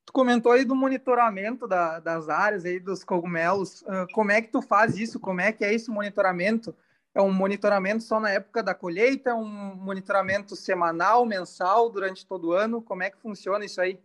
Tu 0.04 0.12
comentou 0.12 0.51
aí 0.51 0.66
do 0.66 0.75
monitoramento 0.75 1.68
da, 1.68 2.00
das 2.00 2.28
áreas 2.28 2.66
aí 2.66 2.80
dos 2.80 3.04
cogumelos. 3.04 3.84
Como 4.12 4.32
é 4.32 4.42
que 4.42 4.51
tu 4.51 4.60
faz 4.60 4.98
isso? 4.98 5.20
Como 5.20 5.39
é 5.39 5.51
que 5.51 5.63
é 5.63 5.72
esse 5.72 5.92
monitoramento? 5.92 6.75
É 7.13 7.22
um 7.22 7.32
monitoramento 7.32 8.04
só 8.04 8.20
na 8.20 8.30
época 8.30 8.62
da 8.62 8.75
colheita? 8.75 9.32
É 9.32 9.34
um 9.34 9.75
monitoramento 9.75 10.56
semanal, 10.56 11.25
mensal, 11.25 11.89
durante 11.89 12.25
todo 12.25 12.50
o 12.50 12.54
ano? 12.54 12.82
Como 12.82 13.04
é 13.04 13.10
que 13.10 13.18
funciona 13.18 13.66
isso 13.66 13.82
aí? 13.82 14.00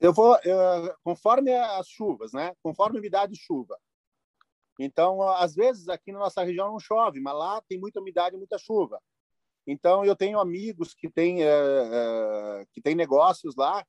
Eu 0.00 0.12
vou, 0.12 0.36
eu, 0.42 0.94
conforme 1.04 1.54
as 1.54 1.86
chuvas, 1.88 2.32
né? 2.32 2.54
Conforme 2.62 2.98
a 2.98 3.00
umidade 3.00 3.32
de 3.34 3.38
chuva. 3.38 3.78
Então, 4.78 5.22
às 5.22 5.54
vezes 5.54 5.88
aqui 5.88 6.10
na 6.10 6.18
nossa 6.18 6.42
região 6.42 6.72
não 6.72 6.80
chove, 6.80 7.20
mas 7.20 7.34
lá 7.34 7.62
tem 7.68 7.78
muita 7.78 8.00
umidade 8.00 8.34
e 8.34 8.38
muita 8.38 8.58
chuva. 8.58 9.00
Então, 9.66 10.04
eu 10.04 10.16
tenho 10.16 10.40
amigos 10.40 10.92
que 10.94 11.08
têm, 11.08 11.44
é, 11.44 12.66
que 12.72 12.80
têm 12.80 12.94
negócios 12.94 13.54
lá 13.54 13.86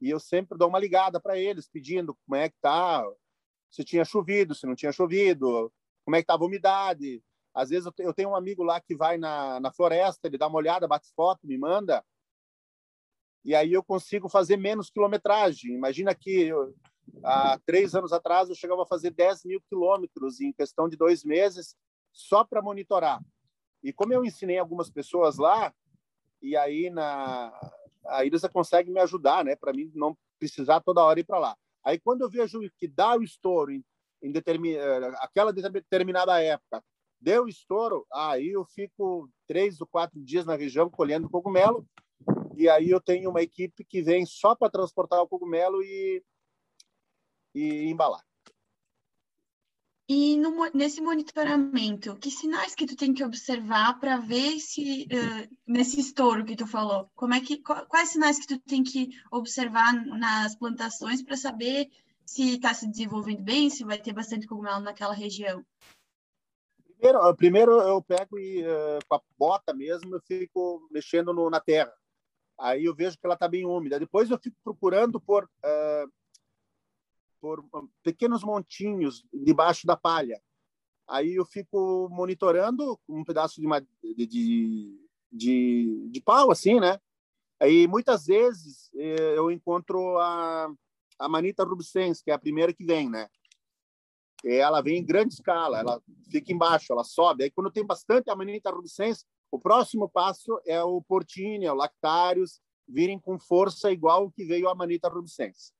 e 0.00 0.10
eu 0.10 0.18
sempre 0.18 0.58
dou 0.58 0.68
uma 0.68 0.80
ligada 0.80 1.20
para 1.20 1.38
eles, 1.38 1.68
pedindo 1.68 2.16
como 2.26 2.34
é 2.34 2.48
que 2.48 2.56
tá, 2.60 3.04
se 3.70 3.84
tinha 3.84 4.04
chovido, 4.04 4.54
se 4.54 4.66
não 4.66 4.74
tinha 4.74 4.90
chovido, 4.90 5.72
como 6.04 6.16
é 6.16 6.18
que 6.18 6.24
estava 6.24 6.42
a 6.42 6.46
umidade, 6.46 7.22
às 7.54 7.70
vezes 7.70 7.90
eu 7.98 8.14
tenho 8.14 8.30
um 8.30 8.36
amigo 8.36 8.62
lá 8.62 8.80
que 8.80 8.94
vai 8.94 9.18
na, 9.18 9.60
na 9.60 9.72
floresta, 9.72 10.26
ele 10.26 10.38
dá 10.38 10.46
uma 10.46 10.58
olhada, 10.58 10.88
bate 10.88 11.12
foto, 11.14 11.46
me 11.46 11.58
manda, 11.58 12.04
e 13.44 13.54
aí 13.54 13.72
eu 13.72 13.82
consigo 13.82 14.28
fazer 14.28 14.56
menos 14.56 14.90
quilometragem. 14.90 15.74
Imagina 15.74 16.14
que 16.14 16.30
eu, 16.44 16.74
há 17.24 17.58
três 17.66 17.94
anos 17.94 18.12
atrás 18.12 18.48
eu 18.48 18.54
chegava 18.54 18.82
a 18.82 18.86
fazer 18.86 19.10
10 19.10 19.44
mil 19.44 19.60
quilômetros 19.68 20.40
em 20.40 20.52
questão 20.52 20.88
de 20.88 20.96
dois 20.96 21.24
meses 21.24 21.76
só 22.12 22.44
para 22.44 22.62
monitorar. 22.62 23.20
E 23.82 23.92
como 23.92 24.12
eu 24.12 24.24
ensinei 24.24 24.58
algumas 24.58 24.88
pessoas 24.90 25.38
lá, 25.38 25.74
e 26.40 26.56
aí 26.56 26.88
na 26.90 27.52
aí 28.06 28.26
eles 28.26 28.42
conseguem 28.52 28.92
me 28.92 29.00
ajudar, 29.00 29.44
né, 29.44 29.54
para 29.54 29.72
mim 29.72 29.90
não 29.94 30.16
precisar 30.38 30.80
toda 30.80 31.04
hora 31.04 31.20
ir 31.20 31.24
para 31.24 31.38
lá. 31.38 31.56
Aí 31.84 31.98
quando 32.00 32.22
eu 32.22 32.30
vejo 32.30 32.60
que 32.76 32.88
dá 32.88 33.16
o 33.16 33.22
estouro 33.22 33.72
em, 33.72 33.84
em 34.20 34.30
determin, 34.30 34.72
eh, 34.72 35.12
aquela 35.18 35.52
determinada 35.52 36.40
época, 36.42 36.82
Deu 37.22 37.46
estouro, 37.46 38.04
aí 38.12 38.48
eu 38.48 38.64
fico 38.64 39.30
três 39.46 39.80
ou 39.80 39.86
quatro 39.86 40.20
dias 40.20 40.44
na 40.44 40.56
região 40.56 40.90
colhendo 40.90 41.30
cogumelo, 41.30 41.86
e 42.56 42.68
aí 42.68 42.90
eu 42.90 43.00
tenho 43.00 43.30
uma 43.30 43.40
equipe 43.40 43.84
que 43.84 44.02
vem 44.02 44.26
só 44.26 44.56
para 44.56 44.68
transportar 44.68 45.22
o 45.22 45.28
cogumelo 45.28 45.80
e, 45.84 46.20
e 47.54 47.84
embalar. 47.84 48.24
E 50.08 50.36
no, 50.36 50.68
nesse 50.74 51.00
monitoramento, 51.00 52.16
que 52.16 52.28
sinais 52.28 52.74
que 52.74 52.86
tu 52.86 52.96
tem 52.96 53.14
que 53.14 53.22
observar 53.22 54.00
para 54.00 54.16
ver 54.16 54.58
se 54.58 55.04
uh, 55.04 55.56
nesse 55.64 56.00
estouro 56.00 56.44
que 56.44 56.56
tu 56.56 56.66
falou, 56.66 57.08
como 57.14 57.34
é 57.34 57.40
que 57.40 57.58
quais 57.88 58.08
sinais 58.08 58.40
que 58.40 58.48
tu 58.48 58.58
tem 58.58 58.82
que 58.82 59.10
observar 59.30 59.94
nas 60.06 60.56
plantações 60.56 61.22
para 61.22 61.36
saber 61.36 61.88
se 62.26 62.56
está 62.56 62.74
se 62.74 62.88
desenvolvendo 62.88 63.42
bem, 63.42 63.70
se 63.70 63.84
vai 63.84 63.96
ter 63.96 64.12
bastante 64.12 64.48
cogumelo 64.48 64.80
naquela 64.80 65.14
região? 65.14 65.64
Primeiro, 67.02 67.34
primeiro 67.34 67.72
eu 67.80 68.00
pego 68.00 68.38
e 68.38 68.62
uh, 68.62 68.98
com 69.08 69.16
a 69.16 69.20
bota 69.36 69.74
mesmo, 69.74 70.14
eu 70.14 70.20
fico 70.20 70.86
mexendo 70.88 71.32
no, 71.32 71.50
na 71.50 71.58
terra. 71.58 71.92
Aí 72.56 72.84
eu 72.84 72.94
vejo 72.94 73.18
que 73.18 73.26
ela 73.26 73.34
está 73.34 73.48
bem 73.48 73.66
úmida. 73.66 73.98
Depois 73.98 74.30
eu 74.30 74.38
fico 74.38 74.56
procurando 74.62 75.20
por, 75.20 75.42
uh, 75.44 76.12
por 77.40 77.64
pequenos 78.04 78.44
montinhos 78.44 79.26
debaixo 79.34 79.84
da 79.84 79.96
palha. 79.96 80.40
Aí 81.08 81.34
eu 81.34 81.44
fico 81.44 82.08
monitorando 82.08 82.96
um 83.08 83.24
pedaço 83.24 83.60
de, 83.60 83.66
de, 84.14 84.26
de, 84.28 85.08
de, 85.32 86.08
de 86.08 86.20
pau, 86.20 86.52
assim, 86.52 86.78
né? 86.78 87.00
Aí 87.58 87.88
muitas 87.88 88.26
vezes 88.26 88.90
eh, 88.94 89.36
eu 89.36 89.50
encontro 89.50 90.18
a, 90.18 90.72
a 91.18 91.28
manita 91.28 91.64
rubescens, 91.64 92.22
que 92.22 92.30
é 92.30 92.34
a 92.34 92.38
primeira 92.38 92.72
que 92.72 92.84
vem, 92.84 93.10
né? 93.10 93.28
Ela 94.44 94.80
vem 94.80 94.98
em 94.98 95.04
grande 95.04 95.34
escala, 95.34 95.78
ela 95.78 96.02
fica 96.30 96.52
embaixo, 96.52 96.92
ela 96.92 97.04
sobe. 97.04 97.44
Aí, 97.44 97.50
quando 97.50 97.70
tem 97.70 97.86
bastante 97.86 98.30
Amanita 98.30 98.70
rubescens, 98.70 99.24
o 99.50 99.58
próximo 99.58 100.08
passo 100.08 100.60
é 100.66 100.82
o 100.82 101.00
Portinia, 101.02 101.68
é 101.68 101.72
o 101.72 101.76
Lactarius, 101.76 102.60
virem 102.88 103.18
com 103.18 103.38
força 103.38 103.90
igual 103.92 104.26
o 104.26 104.32
que 104.32 104.44
veio 104.44 104.68
a 104.68 104.72
Amanita 104.72 105.08
rubescens. 105.08 105.72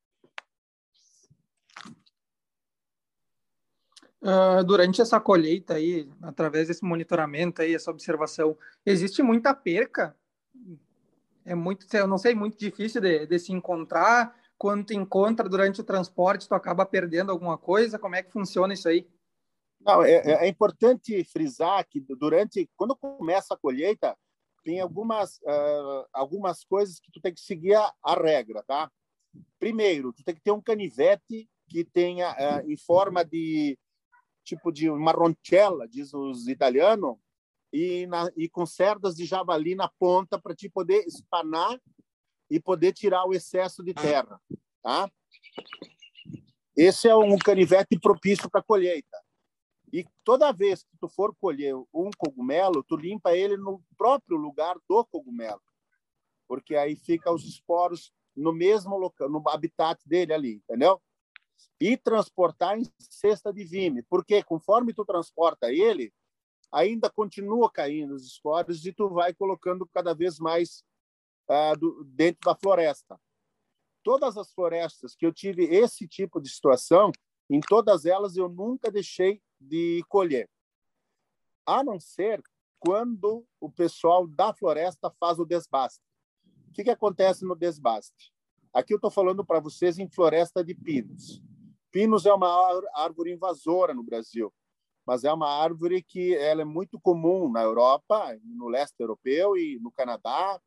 Uh, 4.22 4.62
durante 4.64 5.02
essa 5.02 5.18
colheita 5.18 5.74
aí, 5.74 6.08
através 6.22 6.68
desse 6.68 6.84
monitoramento 6.84 7.60
aí, 7.60 7.74
essa 7.74 7.90
observação, 7.90 8.56
existe 8.86 9.20
muita 9.20 9.52
perca? 9.52 10.16
É 11.44 11.56
muito, 11.56 11.86
eu 11.92 12.06
não 12.06 12.16
sei, 12.16 12.32
muito 12.32 12.56
difícil 12.56 13.00
de, 13.00 13.26
de 13.26 13.38
se 13.40 13.52
encontrar 13.52 14.32
quando 14.62 14.86
tu 14.86 14.92
encontra 14.92 15.48
durante 15.48 15.80
o 15.80 15.84
transporte, 15.84 16.46
tu 16.46 16.54
acaba 16.54 16.86
perdendo 16.86 17.32
alguma 17.32 17.58
coisa? 17.58 17.98
Como 17.98 18.14
é 18.14 18.22
que 18.22 18.30
funciona 18.30 18.72
isso 18.72 18.88
aí? 18.88 19.04
Não, 19.80 20.04
é, 20.04 20.44
é 20.44 20.46
importante 20.46 21.24
frisar 21.24 21.84
que 21.88 21.98
durante, 21.98 22.70
quando 22.76 22.94
começa 22.94 23.54
a 23.54 23.56
colheita, 23.56 24.16
tem 24.62 24.78
algumas 24.78 25.38
uh, 25.38 26.06
algumas 26.12 26.62
coisas 26.62 27.00
que 27.00 27.10
tu 27.10 27.20
tem 27.20 27.34
que 27.34 27.40
seguir 27.40 27.74
a, 27.74 27.92
a, 28.04 28.14
regra, 28.14 28.62
tá? 28.62 28.88
Primeiro, 29.58 30.12
tu 30.12 30.22
tem 30.22 30.32
que 30.32 30.40
ter 30.40 30.52
um 30.52 30.62
canivete 30.62 31.50
que 31.68 31.82
tenha 31.84 32.30
uh, 32.30 32.70
em 32.70 32.76
forma 32.76 33.24
de 33.24 33.76
tipo 34.44 34.70
de 34.70 34.88
uma 34.88 35.10
roncella, 35.10 35.88
diz 35.88 36.14
os 36.14 36.46
italianos, 36.46 37.16
e, 37.72 38.06
na, 38.06 38.30
e 38.36 38.48
com 38.48 38.64
cerdas 38.64 39.16
de 39.16 39.24
javali 39.24 39.74
na 39.74 39.88
ponta 39.88 40.40
para 40.40 40.54
te 40.54 40.68
poder 40.68 41.04
espanar 41.04 41.80
e 42.52 42.60
poder 42.60 42.92
tirar 42.92 43.24
o 43.24 43.32
excesso 43.32 43.82
de 43.82 43.94
terra, 43.94 44.38
tá? 44.82 45.10
Esse 46.76 47.08
é 47.08 47.16
um 47.16 47.38
canivete 47.38 47.98
propício 47.98 48.50
para 48.50 48.62
colheita. 48.62 49.16
E 49.90 50.06
toda 50.22 50.52
vez 50.52 50.82
que 50.82 50.94
tu 51.00 51.08
for 51.08 51.34
colher 51.34 51.74
um 51.74 52.10
cogumelo, 52.18 52.84
tu 52.84 52.94
limpa 52.94 53.34
ele 53.34 53.56
no 53.56 53.82
próprio 53.96 54.36
lugar 54.36 54.76
do 54.86 55.02
cogumelo, 55.06 55.62
porque 56.46 56.76
aí 56.76 56.94
fica 56.94 57.32
os 57.32 57.42
esporos 57.42 58.12
no 58.36 58.52
mesmo 58.52 58.98
local, 58.98 59.30
no 59.30 59.42
habitat 59.48 59.98
dele 60.06 60.34
ali, 60.34 60.54
entendeu? 60.56 61.00
E 61.80 61.96
transportar 61.96 62.78
em 62.78 62.84
cesta 62.98 63.50
de 63.50 63.64
vime, 63.64 64.02
porque 64.02 64.42
conforme 64.42 64.92
tu 64.92 65.06
transporta 65.06 65.72
ele, 65.72 66.12
ainda 66.70 67.08
continua 67.08 67.72
caindo 67.72 68.14
os 68.14 68.26
esporos 68.26 68.84
e 68.84 68.92
tu 68.92 69.08
vai 69.08 69.32
colocando 69.32 69.86
cada 69.86 70.12
vez 70.12 70.38
mais 70.38 70.84
uh, 71.48 71.78
do, 71.78 72.04
dentro 72.04 72.40
da 72.44 72.54
floresta. 72.54 73.20
Todas 74.02 74.36
as 74.36 74.52
florestas 74.52 75.14
que 75.14 75.24
eu 75.24 75.32
tive 75.32 75.64
esse 75.64 76.08
tipo 76.08 76.40
de 76.40 76.48
situação, 76.48 77.12
em 77.48 77.60
todas 77.60 78.04
elas 78.04 78.36
eu 78.36 78.48
nunca 78.48 78.90
deixei 78.90 79.40
de 79.60 80.04
colher, 80.08 80.48
a 81.64 81.84
não 81.84 82.00
ser 82.00 82.42
quando 82.78 83.46
o 83.60 83.70
pessoal 83.70 84.26
da 84.26 84.52
floresta 84.52 85.10
faz 85.20 85.38
o 85.38 85.44
desbaste. 85.44 86.02
O 86.68 86.72
que, 86.72 86.82
que 86.82 86.90
acontece 86.90 87.44
no 87.44 87.54
desbaste? 87.54 88.32
Aqui 88.72 88.92
eu 88.92 88.96
estou 88.96 89.10
falando 89.10 89.44
para 89.44 89.60
vocês 89.60 89.98
em 89.98 90.08
floresta 90.08 90.64
de 90.64 90.74
pinos. 90.74 91.42
Pinos 91.92 92.24
é 92.24 92.32
uma 92.32 92.48
árvore 92.94 93.32
invasora 93.32 93.92
no 93.92 94.02
Brasil, 94.02 94.52
mas 95.06 95.24
é 95.24 95.32
uma 95.32 95.48
árvore 95.48 96.02
que 96.02 96.34
ela 96.34 96.62
é 96.62 96.64
muito 96.64 96.98
comum 96.98 97.52
na 97.52 97.62
Europa, 97.62 98.34
no 98.42 98.68
leste 98.68 98.98
europeu 98.98 99.56
e 99.56 99.78
no 99.80 99.92
Canadá, 99.92 100.60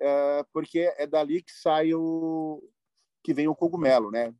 é, 0.00 0.44
porque 0.52 0.92
é 0.96 1.06
dali 1.06 1.42
que 1.42 1.52
sai 1.52 1.92
o 1.94 2.62
que 3.22 3.34
vem 3.34 3.48
o 3.48 3.54
cogumelo, 3.54 4.10
né? 4.10 4.34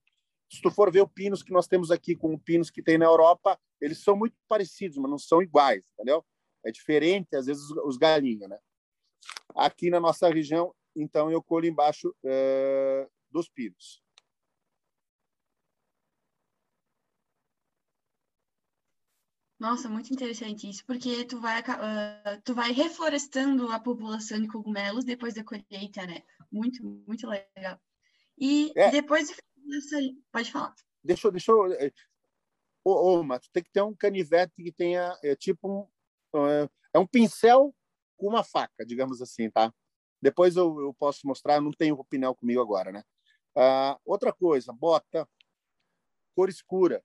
Se 0.50 0.60
tu 0.62 0.70
for 0.70 0.90
ver 0.90 1.02
o 1.02 1.08
pinos 1.08 1.42
que 1.42 1.52
nós 1.52 1.68
temos 1.68 1.90
aqui 1.90 2.16
com 2.16 2.34
o 2.34 2.38
pinos 2.38 2.70
que 2.70 2.82
tem 2.82 2.98
na 2.98 3.04
Europa, 3.04 3.60
eles 3.80 4.02
são 4.02 4.16
muito 4.16 4.36
parecidos, 4.48 4.96
mas 4.98 5.10
não 5.10 5.18
são 5.18 5.42
iguais, 5.42 5.84
entendeu? 5.92 6.24
É 6.64 6.72
diferente, 6.72 7.36
às 7.36 7.46
vezes, 7.46 7.62
os 7.84 7.96
galinhos, 7.96 8.48
né? 8.48 8.58
Aqui 9.54 9.90
na 9.90 10.00
nossa 10.00 10.28
região, 10.28 10.74
então, 10.96 11.30
eu 11.30 11.42
colho 11.42 11.66
embaixo 11.66 12.14
é, 12.24 13.08
dos 13.30 13.48
pinos. 13.48 14.02
Nossa, 19.60 19.90
muito 19.90 20.10
interessante 20.10 20.70
isso, 20.70 20.82
porque 20.86 21.22
tu 21.26 21.38
vai, 21.38 21.60
uh, 21.60 22.40
tu 22.42 22.54
vai 22.54 22.72
reflorestando 22.72 23.70
a 23.70 23.78
população 23.78 24.40
de 24.40 24.48
cogumelos 24.48 25.04
depois 25.04 25.34
da 25.34 25.44
colheita, 25.44 26.06
né? 26.06 26.22
Muito, 26.50 26.82
muito 27.06 27.28
legal. 27.28 27.78
E 28.38 28.72
é. 28.74 28.90
depois 28.90 29.28
dessa... 29.28 29.96
Pode 30.32 30.50
falar. 30.50 30.74
Deixa, 31.04 31.28
eu, 31.28 31.30
deixa 31.30 31.52
eu... 31.52 31.74
É, 31.74 31.92
ô, 32.82 33.18
ô, 33.18 33.22
mas 33.22 33.46
tem 33.52 33.62
que 33.62 33.70
ter 33.70 33.82
um 33.82 33.94
canivete 33.94 34.62
que 34.62 34.72
tenha, 34.72 35.14
é, 35.22 35.36
tipo, 35.36 35.90
um, 36.32 36.46
é, 36.94 36.98
um 36.98 37.06
pincel 37.06 37.74
com 38.16 38.28
uma 38.28 38.42
faca, 38.42 38.86
digamos 38.86 39.20
assim, 39.20 39.50
tá? 39.50 39.70
Depois 40.22 40.56
eu, 40.56 40.80
eu 40.80 40.94
posso 40.94 41.26
mostrar, 41.26 41.60
não 41.60 41.70
tenho 41.70 41.96
opinião 41.96 42.34
comigo 42.34 42.62
agora, 42.62 42.90
né? 42.90 43.04
Uh, 43.54 44.00
outra 44.06 44.32
coisa, 44.32 44.72
bota, 44.72 45.28
cor 46.34 46.48
escura 46.48 47.04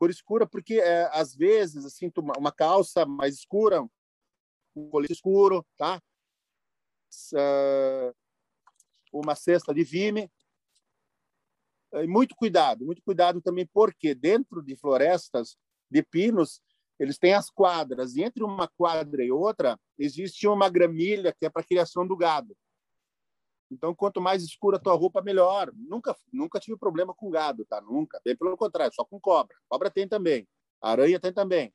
cor 0.00 0.10
escura 0.10 0.46
porque 0.46 0.80
é, 0.80 1.10
às 1.12 1.34
vezes 1.34 1.84
assim 1.84 2.10
uma 2.38 2.50
calça 2.50 3.04
mais 3.04 3.34
escura 3.34 3.82
um 4.74 4.88
colete 4.88 5.12
escuro 5.12 5.64
tá? 5.76 6.00
Uh, 7.34 8.14
uma 9.12 9.34
cesta 9.34 9.74
de 9.74 9.82
vime. 9.82 10.30
E 11.92 12.06
muito 12.06 12.34
cuidado 12.34 12.86
muito 12.86 13.02
cuidado 13.02 13.42
também 13.42 13.66
porque 13.66 14.14
dentro 14.14 14.62
de 14.62 14.74
florestas 14.74 15.58
de 15.90 16.02
pinos 16.02 16.62
eles 16.98 17.18
têm 17.18 17.34
as 17.34 17.50
quadras 17.50 18.14
e 18.14 18.22
entre 18.22 18.42
uma 18.42 18.68
quadra 18.68 19.22
e 19.22 19.30
outra 19.30 19.78
existe 19.98 20.48
uma 20.48 20.70
gramilha 20.70 21.34
que 21.38 21.44
é 21.44 21.50
para 21.50 21.64
criação 21.64 22.06
do 22.06 22.16
gado 22.16 22.56
então, 23.70 23.94
quanto 23.94 24.20
mais 24.20 24.42
escura 24.42 24.76
a 24.76 24.80
tua 24.80 24.94
roupa, 24.94 25.22
melhor. 25.22 25.72
Nunca, 25.74 26.16
nunca 26.32 26.58
tive 26.58 26.76
problema 26.76 27.14
com 27.14 27.30
gado, 27.30 27.64
tá? 27.64 27.80
Nunca. 27.80 28.20
Bem 28.24 28.36
pelo 28.36 28.56
contrário, 28.56 28.92
só 28.92 29.04
com 29.04 29.20
cobra. 29.20 29.56
Cobra 29.68 29.90
tem 29.90 30.08
também. 30.08 30.48
Aranha 30.82 31.20
tem 31.20 31.32
também. 31.32 31.72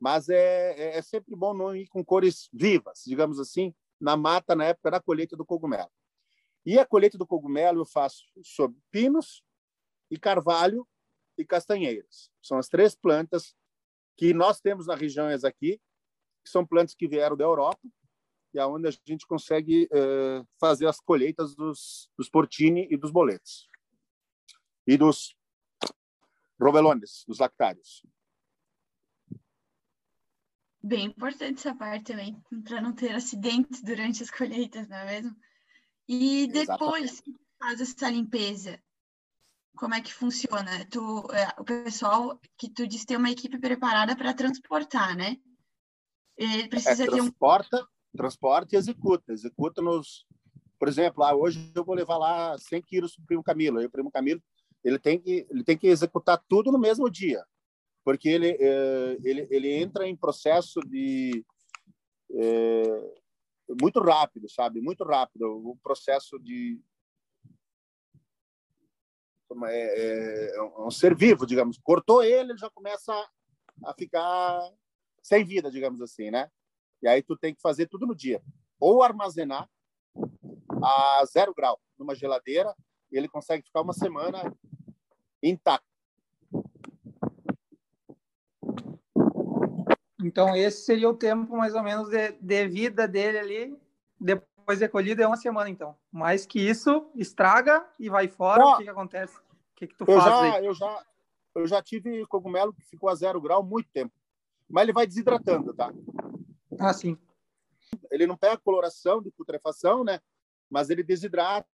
Mas 0.00 0.28
é, 0.28 0.72
é, 0.72 0.98
é 0.98 1.02
sempre 1.02 1.36
bom 1.36 1.54
não 1.54 1.76
ir 1.76 1.86
com 1.86 2.04
cores 2.04 2.48
vivas, 2.52 3.02
digamos 3.06 3.38
assim, 3.38 3.72
na 4.00 4.16
mata 4.16 4.56
na 4.56 4.64
época 4.64 4.90
da 4.90 5.00
colheita 5.00 5.36
do 5.36 5.44
cogumelo. 5.44 5.90
E 6.66 6.76
a 6.78 6.84
colheita 6.84 7.16
do 7.16 7.26
cogumelo 7.26 7.82
eu 7.82 7.86
faço 7.86 8.24
sobre 8.42 8.80
pinos 8.90 9.44
e 10.10 10.18
carvalho 10.18 10.86
e 11.38 11.44
castanheiras. 11.44 12.30
São 12.42 12.58
as 12.58 12.68
três 12.68 12.96
plantas 12.96 13.54
que 14.16 14.34
nós 14.34 14.60
temos 14.60 14.88
nas 14.88 15.00
regiões 15.00 15.44
aqui, 15.44 15.80
que 16.44 16.50
são 16.50 16.66
plantas 16.66 16.94
que 16.96 17.06
vieram 17.06 17.36
da 17.36 17.44
Europa 17.44 17.80
e 18.52 18.58
aonde 18.58 18.88
a 18.88 18.90
gente 18.90 19.26
consegue 19.26 19.88
uh, 19.92 20.46
fazer 20.60 20.86
as 20.86 21.00
colheitas 21.00 21.54
dos, 21.54 22.10
dos 22.16 22.28
portini 22.28 22.86
e 22.90 22.96
dos 22.96 23.10
boletos 23.10 23.68
e 24.86 24.96
dos 24.96 25.36
rovelones, 26.60 27.24
dos 27.26 27.38
lactários. 27.38 28.02
Bem 30.82 31.06
importante 31.06 31.58
essa 31.58 31.74
parte 31.74 32.06
também, 32.06 32.42
para 32.64 32.80
não 32.80 32.92
ter 32.92 33.14
acidentes 33.14 33.82
durante 33.82 34.22
as 34.22 34.30
colheitas, 34.30 34.88
não 34.88 34.96
é 34.96 35.04
mesmo? 35.04 35.36
E 36.08 36.48
depois 36.48 37.12
Exatamente. 37.12 37.40
faz 37.58 37.80
essa 37.80 38.10
limpeza, 38.10 38.82
como 39.76 39.94
é 39.94 40.00
que 40.00 40.12
funciona? 40.12 40.84
Tu, 40.90 41.00
é, 41.32 41.48
o 41.60 41.64
pessoal 41.64 42.38
que 42.58 42.68
tu 42.68 42.86
disse 42.86 43.06
ter 43.06 43.16
uma 43.16 43.30
equipe 43.30 43.58
preparada 43.58 44.16
para 44.16 44.34
transportar, 44.34 45.16
né? 45.16 45.36
Ele 46.36 46.68
precisa 46.68 47.04
é, 47.04 47.06
transporta, 47.06 47.76
ter 47.76 47.82
um 47.82 47.86
transporte 48.16 48.74
e 48.74 48.76
executa. 48.76 49.32
Executa 49.32 49.82
nos. 49.82 50.26
Por 50.78 50.88
exemplo, 50.88 51.22
ah, 51.22 51.34
hoje 51.34 51.72
eu 51.74 51.84
vou 51.84 51.94
levar 51.94 52.18
lá 52.18 52.58
100 52.58 52.82
quilos 52.82 53.14
para 53.14 53.22
o 53.22 53.26
primo 53.26 53.42
Camilo. 53.42 53.78
Aí 53.78 53.86
o 53.86 53.90
primo 53.90 54.10
Camilo 54.10 54.42
ele 54.84 54.98
tem 54.98 55.18
que 55.20 55.46
ele 55.48 55.62
tem 55.64 55.78
que 55.78 55.86
executar 55.86 56.42
tudo 56.48 56.72
no 56.72 56.78
mesmo 56.78 57.08
dia, 57.08 57.44
porque 58.04 58.28
ele 58.28 58.56
é, 58.58 59.18
ele 59.22 59.46
ele 59.50 59.72
entra 59.72 60.06
em 60.06 60.16
processo 60.16 60.80
de 60.80 61.44
é, 62.34 63.12
muito 63.80 64.00
rápido, 64.00 64.50
sabe? 64.50 64.80
Muito 64.80 65.04
rápido 65.04 65.44
o 65.44 65.76
processo 65.82 66.38
de 66.38 66.80
é, 69.66 70.50
é, 70.50 70.56
é 70.56 70.62
um 70.62 70.90
ser 70.90 71.14
vivo, 71.14 71.46
digamos. 71.46 71.78
Cortou 71.78 72.22
ele, 72.22 72.52
ele 72.52 72.58
já 72.58 72.70
começa 72.70 73.12
a 73.84 73.94
ficar 73.94 74.60
sem 75.22 75.44
vida, 75.44 75.70
digamos 75.70 76.00
assim, 76.00 76.30
né? 76.30 76.50
E 77.02 77.08
aí 77.08 77.22
tu 77.22 77.36
tem 77.36 77.54
que 77.54 77.60
fazer 77.60 77.86
tudo 77.86 78.06
no 78.06 78.14
dia. 78.14 78.42
Ou 78.78 79.02
armazenar 79.02 79.68
a 80.82 81.24
zero 81.26 81.54
grau 81.54 81.80
numa 81.98 82.14
geladeira, 82.14 82.74
e 83.10 83.16
ele 83.16 83.28
consegue 83.28 83.64
ficar 83.64 83.82
uma 83.82 83.92
semana 83.92 84.52
intacto. 85.42 85.86
Então, 90.24 90.54
esse 90.56 90.84
seria 90.84 91.08
o 91.08 91.14
tempo 91.14 91.56
mais 91.56 91.74
ou 91.74 91.82
menos 91.82 92.08
de, 92.08 92.32
de 92.32 92.68
vida 92.68 93.08
dele 93.08 93.38
ali, 93.38 93.78
depois 94.20 94.78
de 94.78 94.88
colhido, 94.88 95.22
é 95.22 95.26
uma 95.26 95.36
semana, 95.36 95.68
então. 95.68 95.96
Mais 96.10 96.46
que 96.46 96.60
isso, 96.60 97.10
estraga 97.16 97.84
e 97.98 98.08
vai 98.08 98.28
fora, 98.28 98.64
o 98.64 98.76
que, 98.76 98.84
que 98.84 98.90
acontece? 98.90 99.36
O 99.36 99.74
que, 99.74 99.86
que 99.88 99.96
tu 99.96 100.04
eu 100.06 100.20
faz 100.20 100.24
já, 100.24 100.56
aí? 100.56 100.64
Eu 100.64 100.74
já, 100.74 101.04
eu 101.56 101.66
já 101.66 101.82
tive 101.82 102.24
cogumelo 102.26 102.72
que 102.72 102.82
ficou 102.82 103.08
a 103.08 103.14
zero 103.14 103.40
grau 103.40 103.64
muito 103.64 103.90
tempo. 103.92 104.14
Mas 104.70 104.84
ele 104.84 104.92
vai 104.92 105.06
desidratando, 105.06 105.74
tá? 105.74 105.92
Ah, 106.78 106.92
sim. 106.92 107.16
Ele 108.10 108.26
não 108.26 108.36
pega 108.36 108.56
coloração 108.58 109.22
de 109.22 109.30
putrefação, 109.30 110.04
né? 110.04 110.20
Mas 110.70 110.90
ele 110.90 111.02
desidrata 111.02 111.68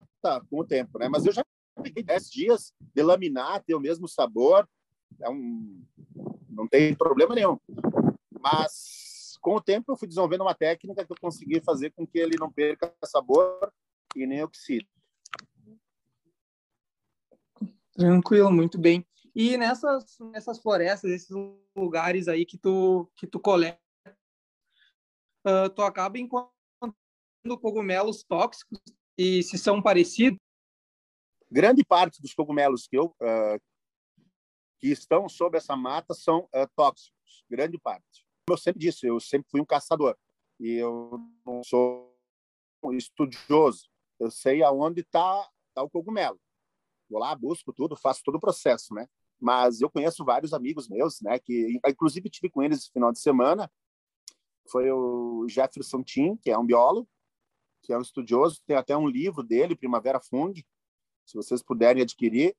com 0.49 0.59
o 0.59 0.65
tempo, 0.65 0.97
né? 0.97 1.07
Mas 1.07 1.25
eu 1.25 1.31
já 1.31 1.45
fiquei 1.83 2.03
10 2.03 2.29
dias 2.29 2.73
de 2.79 3.03
laminar, 3.03 3.63
ter 3.63 3.75
o 3.75 3.79
mesmo 3.79 4.07
sabor. 4.07 4.67
É 5.21 5.29
um... 5.29 5.83
Não 6.49 6.67
tem 6.67 6.95
problema 6.95 7.35
nenhum. 7.35 7.59
Mas 8.39 9.37
com 9.41 9.55
o 9.55 9.61
tempo 9.61 9.91
eu 9.91 9.97
fui 9.97 10.07
desenvolvendo 10.07 10.41
uma 10.41 10.55
técnica 10.55 11.05
que 11.05 11.11
eu 11.11 11.17
consegui 11.21 11.61
fazer 11.61 11.91
com 11.91 12.05
que 12.05 12.17
ele 12.17 12.35
não 12.39 12.51
perca 12.51 12.93
sabor 13.05 13.71
e 14.15 14.25
nem 14.25 14.43
oxide. 14.43 14.87
Tranquilo, 17.93 18.51
muito 18.51 18.77
bem. 18.77 19.05
E 19.35 19.57
nessas, 19.57 20.17
nessas 20.31 20.59
florestas, 20.59 21.11
esses 21.11 21.29
lugares 21.75 22.27
aí 22.27 22.45
que 22.45 22.57
tu, 22.57 23.09
que 23.15 23.27
tu 23.27 23.39
coleta 23.39 23.79
uh, 25.47 25.69
tu 25.69 25.81
acaba 25.81 26.19
encontrando 26.19 26.51
cogumelos 27.61 28.23
tóxicos 28.23 28.79
e 29.17 29.41
se 29.43 29.57
são 29.57 29.81
parecidos. 29.81 30.39
Grande 31.49 31.83
parte 31.85 32.21
dos 32.21 32.33
cogumelos 32.33 32.87
que 32.87 32.97
eu 32.97 33.15
uh, 33.21 33.59
que 34.79 34.89
estão 34.89 35.27
sob 35.27 35.57
essa 35.57 35.75
mata 35.75 36.13
são 36.13 36.41
uh, 36.53 36.67
tóxicos, 36.75 37.43
grande 37.49 37.79
parte. 37.79 38.27
Como 38.45 38.57
eu 38.57 38.61
sempre 38.61 38.79
disse, 38.79 39.07
eu 39.07 39.19
sempre 39.19 39.49
fui 39.49 39.61
um 39.61 39.65
caçador 39.65 40.15
e 40.59 40.73
eu 40.73 41.19
não 41.45 41.63
sou 41.63 42.15
estudioso. 42.93 43.89
Eu 44.19 44.31
sei 44.31 44.63
aonde 44.63 45.01
está 45.01 45.47
tá 45.73 45.83
o 45.83 45.89
cogumelo. 45.89 46.39
Vou 47.09 47.19
lá, 47.19 47.35
busco 47.35 47.71
tudo, 47.73 47.95
faço 47.95 48.21
todo 48.23 48.35
o 48.35 48.39
processo, 48.39 48.93
né? 48.93 49.07
Mas 49.39 49.81
eu 49.81 49.89
conheço 49.89 50.25
vários 50.25 50.53
amigos 50.53 50.87
meus, 50.89 51.21
né? 51.21 51.39
Que 51.39 51.79
inclusive 51.85 52.29
tive 52.29 52.49
com 52.49 52.61
eles 52.61 52.79
esse 52.79 52.91
final 52.91 53.11
de 53.11 53.19
semana. 53.19 53.71
Foi 54.69 54.91
o 54.91 55.47
Jefferson 55.47 56.03
Tim, 56.03 56.35
que 56.37 56.49
é 56.49 56.57
um 56.57 56.65
biólogo, 56.65 57.09
que 57.81 57.93
é 57.93 57.97
um 57.97 58.01
estudioso. 58.01 58.61
Tem 58.65 58.75
até 58.75 58.95
um 58.97 59.07
livro 59.07 59.43
dele, 59.43 59.75
Primavera 59.75 60.19
Fung. 60.19 60.53
Se 61.25 61.35
vocês 61.35 61.61
puderem 61.61 62.01
adquirir, 62.01 62.55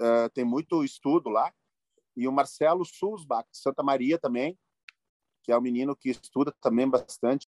uh, 0.00 0.30
tem 0.32 0.44
muito 0.44 0.84
estudo 0.84 1.28
lá. 1.28 1.52
E 2.16 2.26
o 2.26 2.32
Marcelo 2.32 2.84
Sulzbach, 2.84 3.46
Santa 3.52 3.82
Maria 3.82 4.18
também, 4.18 4.58
que 5.42 5.52
é 5.52 5.58
um 5.58 5.60
menino 5.60 5.94
que 5.94 6.10
estuda 6.10 6.54
também 6.60 6.88
bastante. 6.88 7.46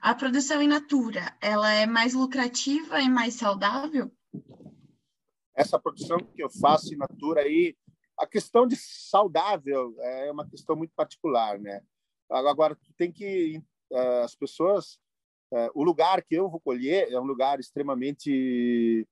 A 0.00 0.14
produção 0.14 0.62
in 0.62 0.68
natura, 0.68 1.36
ela 1.40 1.72
é 1.72 1.84
mais 1.84 2.14
lucrativa 2.14 3.00
e 3.00 3.08
mais 3.08 3.34
saudável? 3.34 4.12
Essa 5.54 5.78
produção 5.78 6.18
que 6.18 6.42
eu 6.42 6.48
faço 6.48 6.94
in 6.94 6.96
natura 6.96 7.40
aí, 7.40 7.76
a 8.16 8.26
questão 8.26 8.66
de 8.66 8.76
saudável 8.76 9.94
é 10.00 10.30
uma 10.30 10.48
questão 10.48 10.76
muito 10.76 10.92
particular, 10.94 11.58
né? 11.58 11.82
Agora, 12.30 12.76
tem 12.96 13.10
que 13.10 13.62
uh, 13.90 14.24
as 14.24 14.34
pessoas, 14.34 14.98
uh, 15.52 15.70
o 15.74 15.82
lugar 15.82 16.22
que 16.22 16.34
eu 16.34 16.48
vou 16.48 16.60
colher 16.60 17.10
é 17.10 17.18
um 17.18 17.24
lugar 17.24 17.60
extremamente 17.60 19.06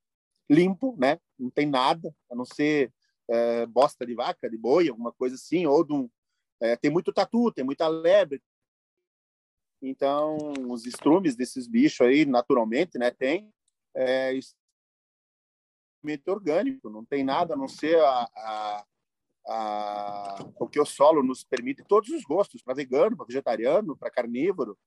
limpo, 0.50 0.96
né? 0.98 1.18
Não 1.38 1.50
tem 1.50 1.66
nada, 1.66 2.14
a 2.31 2.35
não 2.35 2.44
ser 2.44 2.92
uh, 3.31 3.66
bosta 3.68 4.07
de 4.07 4.14
vaca, 4.14 4.48
de 4.48 4.57
boi, 4.57 4.88
alguma 4.88 5.12
coisa 5.12 5.35
assim, 5.35 5.66
ou 5.66 5.85
de 5.85 5.92
um, 5.92 6.09
tem 6.81 6.90
muito 6.90 7.12
tatu, 7.12 7.52
tem 7.52 7.62
muita 7.62 7.87
lebre, 7.87 8.40
então, 9.81 10.37
os 10.68 10.87
estrumes 10.87 11.37
desses 11.37 11.66
bichos 11.68 12.07
aí, 12.07 12.24
naturalmente, 12.24 12.98
né, 12.98 13.11
tem 13.11 13.52
é, 13.94 14.33
orgânico, 16.26 16.88
não 16.88 17.05
tem 17.05 17.24
nada 17.24 17.55
a 17.55 17.57
não 17.57 17.68
ser 17.68 18.00
a, 18.00 18.29
a, 18.35 18.87
a, 19.46 20.44
o 20.59 20.68
que 20.68 20.80
o 20.80 20.85
solo 20.85 21.22
nos 21.22 21.44
permite, 21.44 21.85
todos 21.85 22.11
os 22.11 22.22
gostos, 22.22 22.62
para 22.62 22.74
vegano, 22.74 23.16
para 23.16 23.26
vegetariano, 23.26 23.96
para 23.96 24.11
carnívoro. 24.11 24.78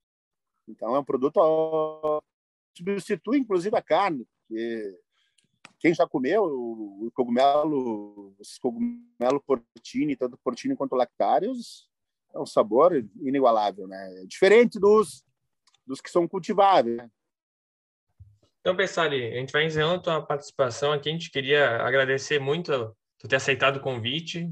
Então, 0.68 0.96
é 0.96 1.00
um 1.00 1.04
produto 1.04 1.40
substitui, 2.76 3.40
inclusive, 3.40 3.76
a 3.76 3.82
carne, 3.82 4.26
porque 4.26 5.00
quem 5.80 5.94
já 5.94 6.08
comeu 6.08 6.44
o 6.44 7.10
cogumelo, 7.14 8.36
os 8.38 8.58
cogumelo 8.58 9.42
portini, 9.46 10.16
tanto 10.16 10.38
portini 10.44 10.76
quanto 10.76 10.96
lactários, 10.96 11.90
é 12.34 12.40
um 12.40 12.46
sabor 12.46 12.94
inigualável, 13.22 13.88
né? 13.88 14.26
Diferente 14.28 14.80
dos, 14.80 15.24
dos 15.88 16.02
que 16.02 16.12
são 16.12 16.28
cultiváveis. 16.28 16.98
Né? 16.98 17.10
Então, 18.60 18.76
Pessari, 18.76 19.26
a 19.34 19.40
gente 19.40 19.54
vai 19.54 19.66
encerrando 19.66 19.96
a 19.96 20.04
tua 20.04 20.22
participação 20.22 20.92
aqui. 20.92 21.10
A 21.10 21.12
gente 21.14 21.32
queria 21.32 21.82
agradecer 21.82 22.40
muito 22.40 22.96
tu 23.20 23.28
ter 23.28 23.36
aceitado 23.36 23.78
o 23.78 23.82
convite. 23.82 24.52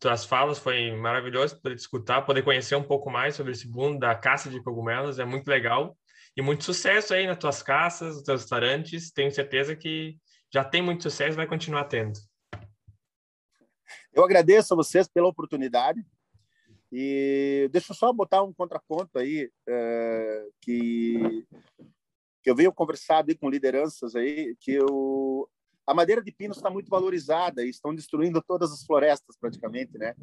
Tuas 0.00 0.24
falas 0.24 0.58
foi 0.58 0.90
maravilhoso 0.96 1.60
poder 1.60 1.76
escutar, 1.76 2.22
poder 2.22 2.42
conhecer 2.42 2.74
um 2.74 2.82
pouco 2.82 3.10
mais 3.10 3.36
sobre 3.36 3.52
esse 3.52 3.68
mundo 3.68 4.00
da 4.00 4.14
caça 4.14 4.50
de 4.50 4.62
cogumelos. 4.62 5.18
É 5.18 5.24
muito 5.24 5.46
legal. 5.48 5.96
E 6.36 6.42
muito 6.42 6.64
sucesso 6.64 7.14
aí 7.14 7.26
nas 7.26 7.38
tuas 7.38 7.62
caças, 7.62 8.16
nos 8.16 8.22
teus 8.22 8.42
restaurantes. 8.42 9.10
Tenho 9.10 9.30
certeza 9.30 9.76
que 9.76 10.18
já 10.52 10.64
tem 10.64 10.82
muito 10.82 11.02
sucesso 11.02 11.32
e 11.32 11.36
vai 11.36 11.46
continuar 11.46 11.84
tendo. 11.84 12.18
Eu 14.12 14.24
agradeço 14.24 14.74
a 14.74 14.76
vocês 14.76 15.06
pela 15.08 15.28
oportunidade. 15.28 16.04
E 16.92 17.68
deixa 17.72 17.92
eu 17.92 17.96
só 17.96 18.12
botar 18.12 18.42
um 18.42 18.52
contraponto 18.52 19.18
aí, 19.18 19.50
é, 19.68 20.46
que, 20.60 21.46
que 22.42 22.50
eu 22.50 22.54
venho 22.54 22.72
conversado 22.72 23.36
com 23.38 23.50
lideranças 23.50 24.14
aí, 24.14 24.56
que 24.60 24.72
eu, 24.72 25.48
a 25.86 25.94
madeira 25.94 26.22
de 26.22 26.32
pino 26.32 26.52
está 26.52 26.68
muito 26.68 26.88
valorizada 26.88 27.64
e 27.64 27.68
estão 27.68 27.94
destruindo 27.94 28.42
todas 28.42 28.72
as 28.72 28.84
florestas 28.84 29.36
praticamente, 29.38 29.96
né? 29.96 30.14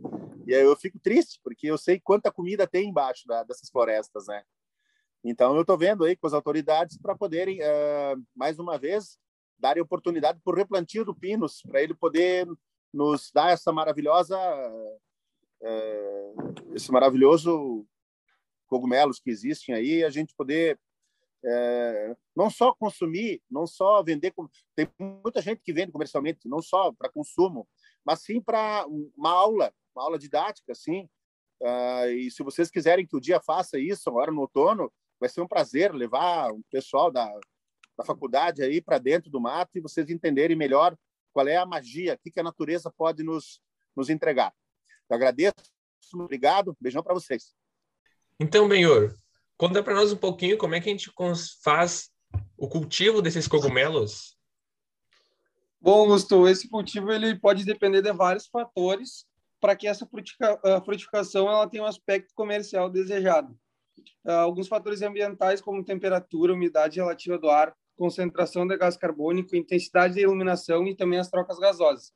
E 0.46 0.54
aí 0.54 0.62
eu 0.62 0.76
fico 0.76 1.00
triste, 1.00 1.40
porque 1.44 1.68
eu 1.68 1.78
sei 1.78 2.00
quanta 2.00 2.32
comida 2.32 2.68
tem 2.68 2.90
embaixo 2.90 3.26
da, 3.28 3.44
dessas 3.44 3.70
florestas, 3.70 4.28
né? 4.28 4.44
Então 5.24 5.56
eu 5.56 5.62
estou 5.62 5.78
vendo 5.78 6.04
aí 6.04 6.16
com 6.18 6.28
as 6.28 6.34
autoridades 6.34 6.98
para 6.98 7.16
poderem, 7.16 7.62
uh, 7.62 8.22
mais 8.36 8.60
uma 8.60 8.78
vez, 8.78 9.18
darem 9.58 9.82
oportunidade 9.82 10.42
para 10.44 10.54
o 10.54 10.58
replantio 10.58 11.06
do 11.06 11.16
pinos, 11.16 11.62
para 11.62 11.82
ele 11.82 11.94
poder 11.94 12.46
nos 12.94 13.32
dar 13.34 13.52
essa 13.52 13.72
maravilhosa 13.72 14.38
é, 15.64 16.34
esse 16.74 16.92
maravilhoso 16.92 17.88
cogumelos 18.68 19.20
que 19.20 19.30
existem 19.30 19.74
aí, 19.74 20.04
a 20.04 20.10
gente 20.10 20.36
poder 20.36 20.78
é, 21.46 22.16
não 22.36 22.50
só 22.50 22.74
consumir, 22.74 23.42
não 23.50 23.68
só 23.68 24.02
vender, 24.02 24.34
tem 24.76 24.88
muita 24.98 25.42
gente 25.42 25.62
que 25.62 25.74
vende 25.74 25.92
comercialmente, 25.92 26.48
não 26.48 26.62
só 26.62 26.92
para 26.92 27.12
consumo, 27.12 27.68
mas 28.06 28.22
sim 28.22 28.42
para 28.42 28.86
uma 28.88 29.32
aula, 29.32 29.74
uma 29.96 30.04
aula 30.04 30.18
didática, 30.18 30.72
assim. 30.72 31.10
Uh, 31.62 32.08
e 32.18 32.32
se 32.32 32.44
vocês 32.44 32.70
quiserem 32.70 33.06
que 33.06 33.16
o 33.16 33.22
dia 33.22 33.40
faça 33.40 33.78
isso 33.78 34.10
agora 34.10 34.32
no 34.32 34.42
outono, 34.42 34.92
vai 35.20 35.30
ser 35.30 35.42
um 35.42 35.48
prazer 35.48 35.94
levar 35.94 36.52
o 36.52 36.62
pessoal 36.70 37.12
da, 37.12 37.32
da 37.98 38.04
faculdade 38.04 38.62
aí 38.64 38.82
para 38.82 38.98
dentro 38.98 39.30
do 39.30 39.40
mato 39.40 39.78
e 39.78 39.82
vocês 39.82 40.10
entenderem 40.10 40.58
melhor 40.58 40.98
qual 41.32 41.48
é 41.48 41.56
a 41.56 41.66
magia, 41.66 42.16
o 42.16 42.18
que, 42.20 42.32
que 42.32 42.40
a 42.40 42.44
natureza 42.44 42.92
pode 42.92 43.24
nos, 43.24 43.62
nos 43.96 44.10
entregar. 44.10 44.54
Eu 45.10 45.16
agradeço, 45.16 45.54
obrigado, 46.14 46.76
beijão 46.80 47.04
para 47.04 47.14
vocês. 47.14 47.54
Então, 48.40 48.68
Benhor, 48.68 49.16
conta 49.64 49.82
para 49.82 49.94
nós 49.94 50.12
um 50.12 50.18
pouquinho 50.18 50.58
como 50.58 50.76
é 50.76 50.82
que 50.82 50.90
a 50.90 50.92
gente 50.92 51.10
faz 51.64 52.12
o 52.58 52.68
cultivo 52.68 53.22
desses 53.22 53.48
cogumelos. 53.48 54.38
Bom, 55.80 56.02
Augusto, 56.02 56.50
esse 56.50 56.68
cultivo 56.68 57.14
ele 57.14 57.40
pode 57.40 57.64
depender 57.64 58.02
de 58.02 58.12
vários 58.12 58.46
fatores 58.46 59.26
para 59.62 59.74
que 59.74 59.88
essa 59.88 60.06
frutificação 60.84 61.48
ela 61.48 61.66
tenha 61.66 61.82
um 61.82 61.86
aspecto 61.86 62.34
comercial 62.36 62.90
desejado. 62.90 63.58
Ah, 64.26 64.42
alguns 64.42 64.68
fatores 64.68 65.02
ambientais, 65.02 65.62
como 65.62 65.82
temperatura, 65.82 66.52
umidade 66.52 67.00
relativa 67.00 67.38
do 67.38 67.50
ar, 67.50 67.74
concentração 67.96 68.68
de 68.68 68.76
gás 68.76 68.98
carbônico, 68.98 69.56
intensidade 69.56 70.16
de 70.16 70.20
iluminação 70.20 70.86
e 70.86 70.94
também 70.94 71.20
as 71.20 71.30
trocas 71.30 71.58
gasosas. 71.58 72.12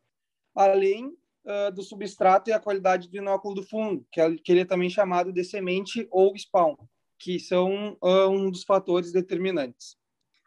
Além 0.54 1.06
uh, 1.46 1.72
do 1.74 1.82
substrato 1.82 2.50
e 2.50 2.54
a 2.54 2.60
qualidade 2.60 3.08
do 3.08 3.16
inóculo 3.16 3.56
do 3.56 3.64
fungo, 3.64 4.06
que, 4.12 4.20
é, 4.20 4.36
que 4.36 4.52
ele 4.52 4.62
é 4.62 4.66
também 4.66 4.90
chamado 4.90 5.32
de 5.32 5.46
semente 5.46 6.06
ou 6.12 6.36
spawn, 6.36 6.76
que 7.18 7.40
são 7.40 7.98
uh, 8.02 8.30
um 8.30 8.50
dos 8.50 8.64
fatores 8.64 9.12
determinantes. 9.12 9.98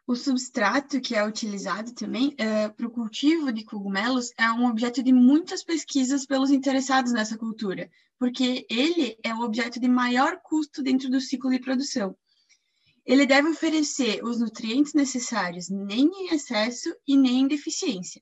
O 0.07 0.15
substrato 0.15 0.99
que 0.99 1.15
é 1.15 1.25
utilizado 1.25 1.93
também 1.93 2.29
uh, 2.29 2.73
para 2.75 2.87
o 2.87 2.91
cultivo 2.91 3.51
de 3.51 3.63
cogumelos 3.63 4.31
é 4.37 4.51
um 4.51 4.65
objeto 4.65 5.01
de 5.01 5.13
muitas 5.13 5.63
pesquisas 5.63 6.25
pelos 6.25 6.51
interessados 6.51 7.13
nessa 7.13 7.37
cultura, 7.37 7.89
porque 8.19 8.65
ele 8.69 9.17
é 9.23 9.33
o 9.33 9.41
objeto 9.41 9.79
de 9.79 9.87
maior 9.87 10.41
custo 10.43 10.83
dentro 10.83 11.09
do 11.09 11.21
ciclo 11.21 11.49
de 11.49 11.59
produção. 11.59 12.15
Ele 13.05 13.25
deve 13.25 13.49
oferecer 13.49 14.23
os 14.23 14.39
nutrientes 14.39 14.93
necessários 14.93 15.69
nem 15.69 16.05
em 16.05 16.33
excesso 16.33 16.93
e 17.07 17.17
nem 17.17 17.41
em 17.41 17.47
deficiência. 17.47 18.21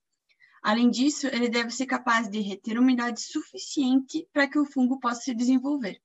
Além 0.62 0.90
disso, 0.90 1.28
ele 1.28 1.50
deve 1.50 1.72
ser 1.72 1.86
capaz 1.86 2.30
de 2.30 2.40
reter 2.40 2.78
umidade 2.78 3.22
suficiente 3.22 4.28
para 4.32 4.48
que 4.48 4.60
o 4.60 4.66
fungo 4.66 5.00
possa 5.00 5.22
se 5.22 5.34
desenvolver. 5.34 6.00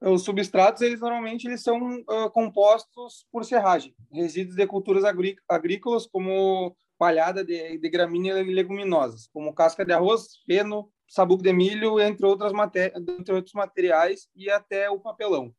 Os 0.00 0.22
substratos, 0.22 0.82
eles 0.82 1.00
normalmente 1.00 1.48
eles 1.48 1.62
são 1.62 2.00
uh, 2.00 2.30
compostos 2.30 3.26
por 3.32 3.44
serragem, 3.44 3.94
resíduos 4.12 4.54
de 4.54 4.66
culturas 4.66 5.02
agrícolas 5.48 6.06
como 6.06 6.76
palhada 6.96 7.44
de, 7.44 7.78
de 7.78 7.88
gramíneas 7.88 8.38
e 8.38 8.52
leguminosas, 8.52 9.28
como 9.32 9.52
casca 9.52 9.84
de 9.84 9.92
arroz, 9.92 10.42
feno, 10.46 10.92
sabugo 11.08 11.42
de 11.42 11.52
milho, 11.52 11.98
entre, 11.98 12.26
outras 12.26 12.52
entre 12.94 13.34
outros 13.34 13.54
materiais 13.54 14.28
e 14.36 14.48
até 14.50 14.88
o 14.88 15.00
papelão. 15.00 15.52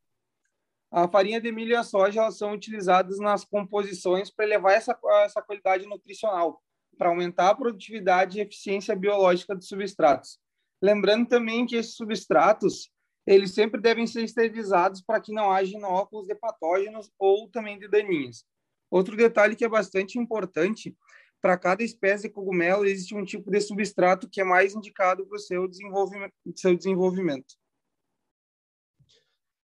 A 0.91 1.07
farinha 1.07 1.39
de 1.39 1.51
milho 1.51 1.71
e 1.71 1.75
a 1.75 1.83
soja 1.83 2.21
elas 2.21 2.37
são 2.37 2.53
utilizadas 2.53 3.19
nas 3.19 3.45
composições 3.45 4.31
para 4.31 4.45
elevar 4.45 4.73
essa, 4.73 4.97
essa 5.23 5.41
qualidade 5.41 5.85
nutricional, 5.85 6.61
para 6.97 7.09
aumentar 7.09 7.49
a 7.49 7.55
produtividade 7.55 8.37
e 8.37 8.41
eficiência 8.41 8.95
biológica 8.95 9.55
dos 9.55 9.67
substratos. 9.67 10.39
Lembrando 10.81 11.27
também 11.27 11.65
que 11.65 11.75
esses 11.75 11.95
substratos 11.95 12.89
eles 13.25 13.53
sempre 13.53 13.79
devem 13.79 14.07
ser 14.07 14.23
esterilizados 14.23 15.01
para 15.01 15.19
que 15.19 15.33
não 15.33 15.51
haja 15.51 15.77
inóculos 15.77 16.27
de 16.27 16.35
patógenos 16.35 17.11
ou 17.17 17.49
também 17.49 17.77
de 17.77 17.87
daninhos. 17.87 18.45
Outro 18.89 19.15
detalhe 19.15 19.55
que 19.55 19.65
é 19.65 19.69
bastante 19.69 20.17
importante, 20.17 20.95
para 21.41 21.57
cada 21.57 21.83
espécie 21.83 22.27
de 22.27 22.33
cogumelo 22.33 22.85
existe 22.85 23.15
um 23.15 23.23
tipo 23.23 23.49
de 23.49 23.61
substrato 23.61 24.27
que 24.29 24.41
é 24.41 24.43
mais 24.43 24.73
indicado 24.75 25.25
para 25.25 25.35
o 25.35 25.39
seu 25.39 25.67
desenvolvimento, 25.67 26.33
seu 26.55 26.75
desenvolvimento. 26.75 27.55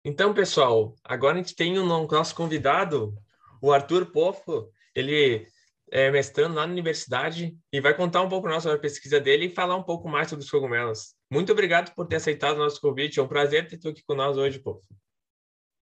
Então, 0.05 0.33
pessoal, 0.33 0.95
agora 1.03 1.35
a 1.35 1.39
gente 1.39 1.57
tem 1.57 1.77
o 1.79 1.85
nosso 1.85 2.35
convidado, 2.37 3.19
o 3.61 3.73
Arthur 3.73 4.07
Poffo. 4.13 4.71
Ele 4.95 5.49
é, 5.91 6.11
mestrando 6.13 6.55
lá 6.55 6.65
na 6.65 6.73
universidade 6.73 7.59
e 7.73 7.81
vai 7.81 7.93
contar 7.93 8.23
um 8.23 8.29
pouco 8.29 8.49
nós 8.49 8.63
sobre 8.63 8.79
a 8.79 8.81
pesquisa 8.81 9.19
dele 9.19 9.47
e 9.47 9.55
falar 9.55 9.75
um 9.75 9.83
pouco 9.83 10.09
mais 10.09 10.29
sobre 10.29 10.45
os 10.45 10.51
cogumelos. 10.51 11.16
Muito 11.31 11.53
obrigado 11.53 11.95
por 11.95 12.07
ter 12.07 12.17
aceitado 12.17 12.57
o 12.57 12.61
nosso 12.61 12.81
convite. 12.81 13.19
É 13.19 13.23
um 13.23 13.29
prazer 13.29 13.69
ter 13.69 13.79
tu 13.79 13.89
aqui 13.89 14.03
nós 14.11 14.37
hoje, 14.37 14.59
pô. 14.59 14.83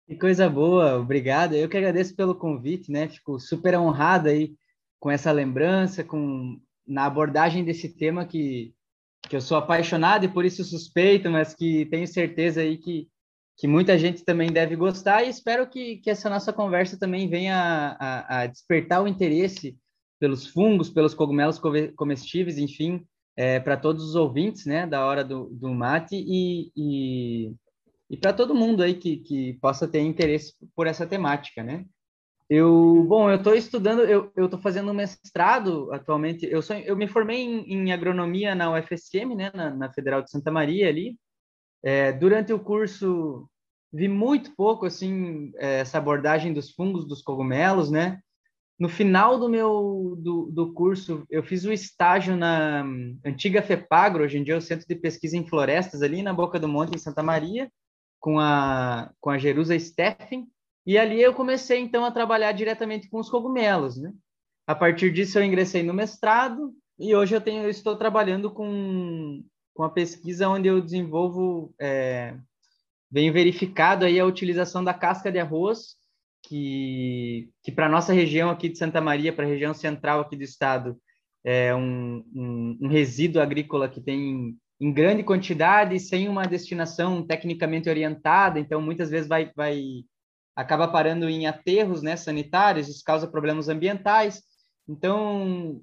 Que 0.06 0.16
coisa 0.16 0.48
boa, 0.48 0.98
obrigado. 0.98 1.54
Eu 1.54 1.68
que 1.68 1.76
agradeço 1.76 2.14
pelo 2.14 2.34
convite, 2.34 2.92
né? 2.92 3.08
Fico 3.08 3.40
super 3.40 3.76
honrado 3.76 4.28
aí 4.28 4.54
com 5.00 5.10
essa 5.10 5.32
lembrança, 5.32 6.04
com 6.04 6.60
na 6.86 7.06
abordagem 7.06 7.64
desse 7.64 7.88
tema 7.88 8.26
que, 8.26 8.74
que 9.22 9.34
eu 9.34 9.40
sou 9.40 9.56
apaixonado 9.56 10.24
e 10.24 10.28
por 10.28 10.44
isso 10.44 10.62
suspeito, 10.62 11.30
mas 11.30 11.54
que 11.54 11.86
tenho 11.86 12.06
certeza 12.06 12.60
aí 12.60 12.76
que, 12.76 13.08
que 13.56 13.66
muita 13.66 13.98
gente 13.98 14.24
também 14.24 14.52
deve 14.52 14.76
gostar 14.76 15.24
e 15.24 15.30
espero 15.30 15.66
que, 15.66 15.96
que 15.96 16.10
essa 16.10 16.28
nossa 16.28 16.52
conversa 16.52 16.98
também 16.98 17.28
venha 17.28 17.56
a, 17.56 17.96
a, 17.98 18.42
a 18.42 18.46
despertar 18.46 19.02
o 19.02 19.08
interesse 19.08 19.76
pelos 20.20 20.46
fungos, 20.46 20.90
pelos 20.90 21.14
cogumelos 21.14 21.58
comestíveis, 21.96 22.58
enfim, 22.58 23.06
é, 23.36 23.58
para 23.60 23.76
todos 23.76 24.04
os 24.04 24.14
ouvintes, 24.14 24.66
né, 24.66 24.86
da 24.86 25.04
hora 25.04 25.24
do, 25.24 25.46
do 25.50 25.72
mate 25.72 26.14
e, 26.14 26.70
e, 26.76 27.54
e 28.10 28.16
para 28.16 28.32
todo 28.32 28.54
mundo 28.54 28.82
aí 28.82 28.94
que, 28.94 29.18
que 29.18 29.54
possa 29.54 29.88
ter 29.88 30.00
interesse 30.00 30.54
por 30.74 30.86
essa 30.86 31.06
temática, 31.06 31.62
né? 31.62 31.84
Eu, 32.48 33.04
bom, 33.08 33.30
eu 33.30 33.36
estou 33.36 33.54
estudando, 33.54 34.02
eu 34.02 34.30
estou 34.36 34.60
fazendo 34.60 34.90
um 34.90 34.94
mestrado 34.94 35.90
atualmente. 35.92 36.46
Eu 36.46 36.60
sou, 36.60 36.76
eu 36.76 36.94
me 36.94 37.08
formei 37.08 37.40
em, 37.40 37.72
em 37.72 37.92
agronomia 37.92 38.54
na 38.54 38.70
UFSM, 38.70 39.34
né, 39.34 39.50
na, 39.54 39.70
na, 39.70 39.92
Federal 39.92 40.22
de 40.22 40.30
Santa 40.30 40.50
Maria 40.50 40.88
ali. 40.88 41.18
É, 41.82 42.12
durante 42.12 42.52
o 42.52 42.60
curso 42.60 43.48
vi 43.92 44.08
muito 44.08 44.54
pouco 44.56 44.84
assim 44.84 45.52
é, 45.56 45.80
essa 45.80 45.98
abordagem 45.98 46.52
dos 46.52 46.70
fungos, 46.70 47.06
dos 47.06 47.22
cogumelos, 47.22 47.90
né? 47.90 48.20
No 48.78 48.88
final 48.88 49.38
do 49.38 49.48
meu 49.48 50.16
do, 50.18 50.50
do 50.50 50.72
curso, 50.72 51.24
eu 51.30 51.42
fiz 51.44 51.64
o 51.64 51.72
estágio 51.72 52.36
na 52.36 52.84
antiga 53.24 53.62
FEPAGRO, 53.62 54.24
hoje 54.24 54.38
em 54.38 54.44
dia 54.44 54.54
é 54.54 54.56
o 54.56 54.60
Centro 54.60 54.86
de 54.86 54.96
Pesquisa 54.96 55.36
em 55.36 55.46
Florestas 55.46 56.02
ali 56.02 56.22
na 56.22 56.32
Boca 56.32 56.58
do 56.58 56.68
Monte 56.68 56.94
em 56.94 56.98
Santa 56.98 57.22
Maria, 57.22 57.70
com 58.18 58.38
a 58.38 59.12
com 59.20 59.30
a 59.30 59.38
Jerusa 59.38 59.78
Steffen 59.78 60.48
e 60.86 60.98
ali 60.98 61.20
eu 61.20 61.32
comecei, 61.32 61.80
então, 61.80 62.04
a 62.04 62.10
trabalhar 62.10 62.52
diretamente 62.52 63.08
com 63.08 63.18
os 63.18 63.30
cogumelos, 63.30 63.96
né? 63.96 64.12
A 64.66 64.74
partir 64.74 65.12
disso, 65.12 65.38
eu 65.38 65.44
ingressei 65.44 65.82
no 65.82 65.94
mestrado 65.94 66.74
e 66.98 67.14
hoje 67.14 67.34
eu, 67.34 67.40
tenho, 67.40 67.62
eu 67.62 67.70
estou 67.70 67.96
trabalhando 67.96 68.50
com, 68.50 69.42
com 69.72 69.82
a 69.82 69.90
pesquisa 69.90 70.48
onde 70.48 70.68
eu 70.68 70.80
desenvolvo, 70.80 71.74
é, 71.80 72.36
venho 73.10 73.32
verificado 73.32 74.04
aí 74.04 74.20
a 74.20 74.26
utilização 74.26 74.84
da 74.84 74.92
casca 74.92 75.32
de 75.32 75.38
arroz, 75.38 75.96
que, 76.46 77.50
que 77.62 77.72
para 77.72 77.88
nossa 77.88 78.12
região 78.12 78.50
aqui 78.50 78.68
de 78.68 78.78
Santa 78.78 79.00
Maria, 79.00 79.32
para 79.32 79.44
a 79.44 79.48
região 79.48 79.74
central 79.74 80.20
aqui 80.20 80.36
do 80.36 80.42
estado, 80.42 80.98
é 81.44 81.74
um, 81.74 82.24
um, 82.34 82.78
um 82.82 82.88
resíduo 82.88 83.42
agrícola 83.42 83.88
que 83.88 84.00
tem 84.00 84.56
em 84.80 84.92
grande 84.92 85.22
quantidade, 85.22 85.98
sem 86.00 86.28
uma 86.28 86.46
destinação 86.46 87.24
tecnicamente 87.24 87.88
orientada, 87.88 88.58
então 88.58 88.80
muitas 88.80 89.10
vezes 89.10 89.28
vai, 89.28 89.50
vai 89.54 90.04
acaba 90.54 90.88
parando 90.88 91.28
em 91.28 91.46
aterros 91.46 92.02
né, 92.02 92.16
sanitários, 92.16 92.88
isso 92.88 93.02
causa 93.04 93.26
problemas 93.26 93.68
ambientais. 93.68 94.42
Então, 94.88 95.80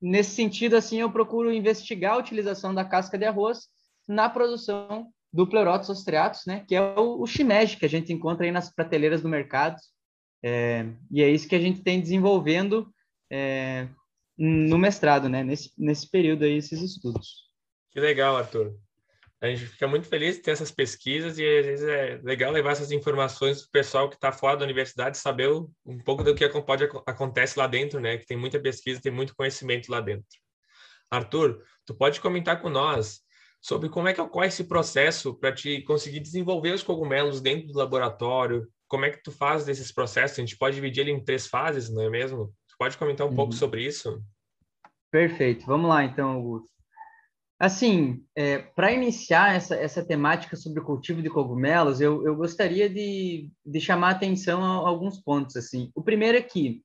nesse 0.00 0.30
sentido, 0.30 0.76
assim, 0.76 1.00
eu 1.00 1.10
procuro 1.10 1.52
investigar 1.52 2.14
a 2.14 2.18
utilização 2.18 2.74
da 2.74 2.84
casca 2.84 3.18
de 3.18 3.24
arroz 3.24 3.68
na 4.06 4.28
produção 4.28 5.08
do 5.32 5.46
Pleurotus 5.46 5.88
ostreatus, 5.88 6.44
né, 6.46 6.64
que 6.66 6.74
é 6.74 6.80
o, 6.80 7.22
o 7.22 7.26
shimeji 7.26 7.76
que 7.76 7.86
a 7.86 7.88
gente 7.88 8.12
encontra 8.12 8.44
aí 8.44 8.52
nas 8.52 8.74
prateleiras 8.74 9.22
do 9.22 9.28
mercado. 9.28 9.76
É, 10.42 10.86
e 11.10 11.22
é 11.22 11.28
isso 11.28 11.48
que 11.48 11.54
a 11.54 11.60
gente 11.60 11.82
tem 11.82 12.00
desenvolvendo 12.00 12.92
é, 13.30 13.88
no 14.36 14.78
mestrado, 14.78 15.28
né, 15.28 15.44
nesse, 15.44 15.70
nesse 15.78 16.10
período 16.10 16.44
aí, 16.44 16.56
esses 16.56 16.80
estudos. 16.82 17.50
Que 17.92 18.00
legal, 18.00 18.36
Arthur. 18.36 18.74
A 19.42 19.46
gente 19.46 19.66
fica 19.66 19.88
muito 19.88 20.06
feliz 20.06 20.36
de 20.36 20.42
ter 20.42 20.50
essas 20.50 20.70
pesquisas 20.70 21.38
e 21.38 21.46
às 21.46 21.64
vezes 21.64 21.88
é 21.88 22.20
legal 22.22 22.52
levar 22.52 22.72
essas 22.72 22.92
informações 22.92 23.62
para 23.62 23.68
o 23.68 23.70
pessoal 23.70 24.08
que 24.10 24.16
está 24.16 24.30
fora 24.30 24.58
da 24.58 24.64
universidade 24.64 25.16
saber 25.16 25.50
um 25.50 25.98
pouco 26.04 26.22
do 26.22 26.34
que 26.34 26.46
pode, 26.60 26.84
acontece 27.06 27.58
lá 27.58 27.66
dentro, 27.66 28.00
né? 28.00 28.18
Que 28.18 28.26
tem 28.26 28.36
muita 28.36 28.60
pesquisa, 28.60 29.00
tem 29.00 29.10
muito 29.10 29.34
conhecimento 29.34 29.90
lá 29.90 29.98
dentro. 30.02 30.26
Arthur, 31.10 31.64
tu 31.86 31.94
pode 31.94 32.20
comentar 32.20 32.60
com 32.60 32.68
nós 32.68 33.22
sobre 33.60 33.88
como 33.88 34.08
é 34.08 34.14
que 34.14 34.20
ocorre 34.20 34.48
esse 34.48 34.64
processo 34.64 35.34
para 35.34 35.52
te 35.52 35.82
conseguir 35.82 36.20
desenvolver 36.20 36.72
os 36.72 36.82
cogumelos 36.82 37.40
dentro 37.40 37.68
do 37.68 37.78
laboratório? 37.78 38.66
Como 38.88 39.04
é 39.04 39.10
que 39.10 39.22
tu 39.22 39.30
faz 39.30 39.64
desses 39.64 39.92
processos? 39.92 40.38
A 40.38 40.40
gente 40.40 40.56
pode 40.56 40.74
dividir 40.74 41.02
ele 41.02 41.12
em 41.12 41.22
três 41.22 41.46
fases, 41.46 41.90
não 41.90 42.02
é 42.02 42.10
mesmo? 42.10 42.52
Tu 42.68 42.74
pode 42.78 42.96
comentar 42.96 43.26
um 43.26 43.30
uhum. 43.30 43.36
pouco 43.36 43.52
sobre 43.52 43.84
isso? 43.84 44.22
Perfeito. 45.10 45.66
Vamos 45.66 45.88
lá, 45.88 46.04
então, 46.04 46.30
Augusto. 46.30 46.70
Assim, 47.58 48.24
é, 48.34 48.58
para 48.58 48.90
iniciar 48.90 49.54
essa, 49.54 49.76
essa 49.76 50.02
temática 50.02 50.56
sobre 50.56 50.80
o 50.80 50.84
cultivo 50.84 51.20
de 51.20 51.28
cogumelos, 51.28 52.00
eu, 52.00 52.24
eu 52.24 52.34
gostaria 52.34 52.88
de, 52.88 53.50
de 53.66 53.80
chamar 53.80 54.12
atenção 54.12 54.64
a, 54.64 54.68
a 54.68 54.88
alguns 54.88 55.20
pontos. 55.20 55.56
Assim, 55.56 55.90
o 55.94 56.02
primeiro 56.02 56.38
é 56.38 56.42
que 56.42 56.82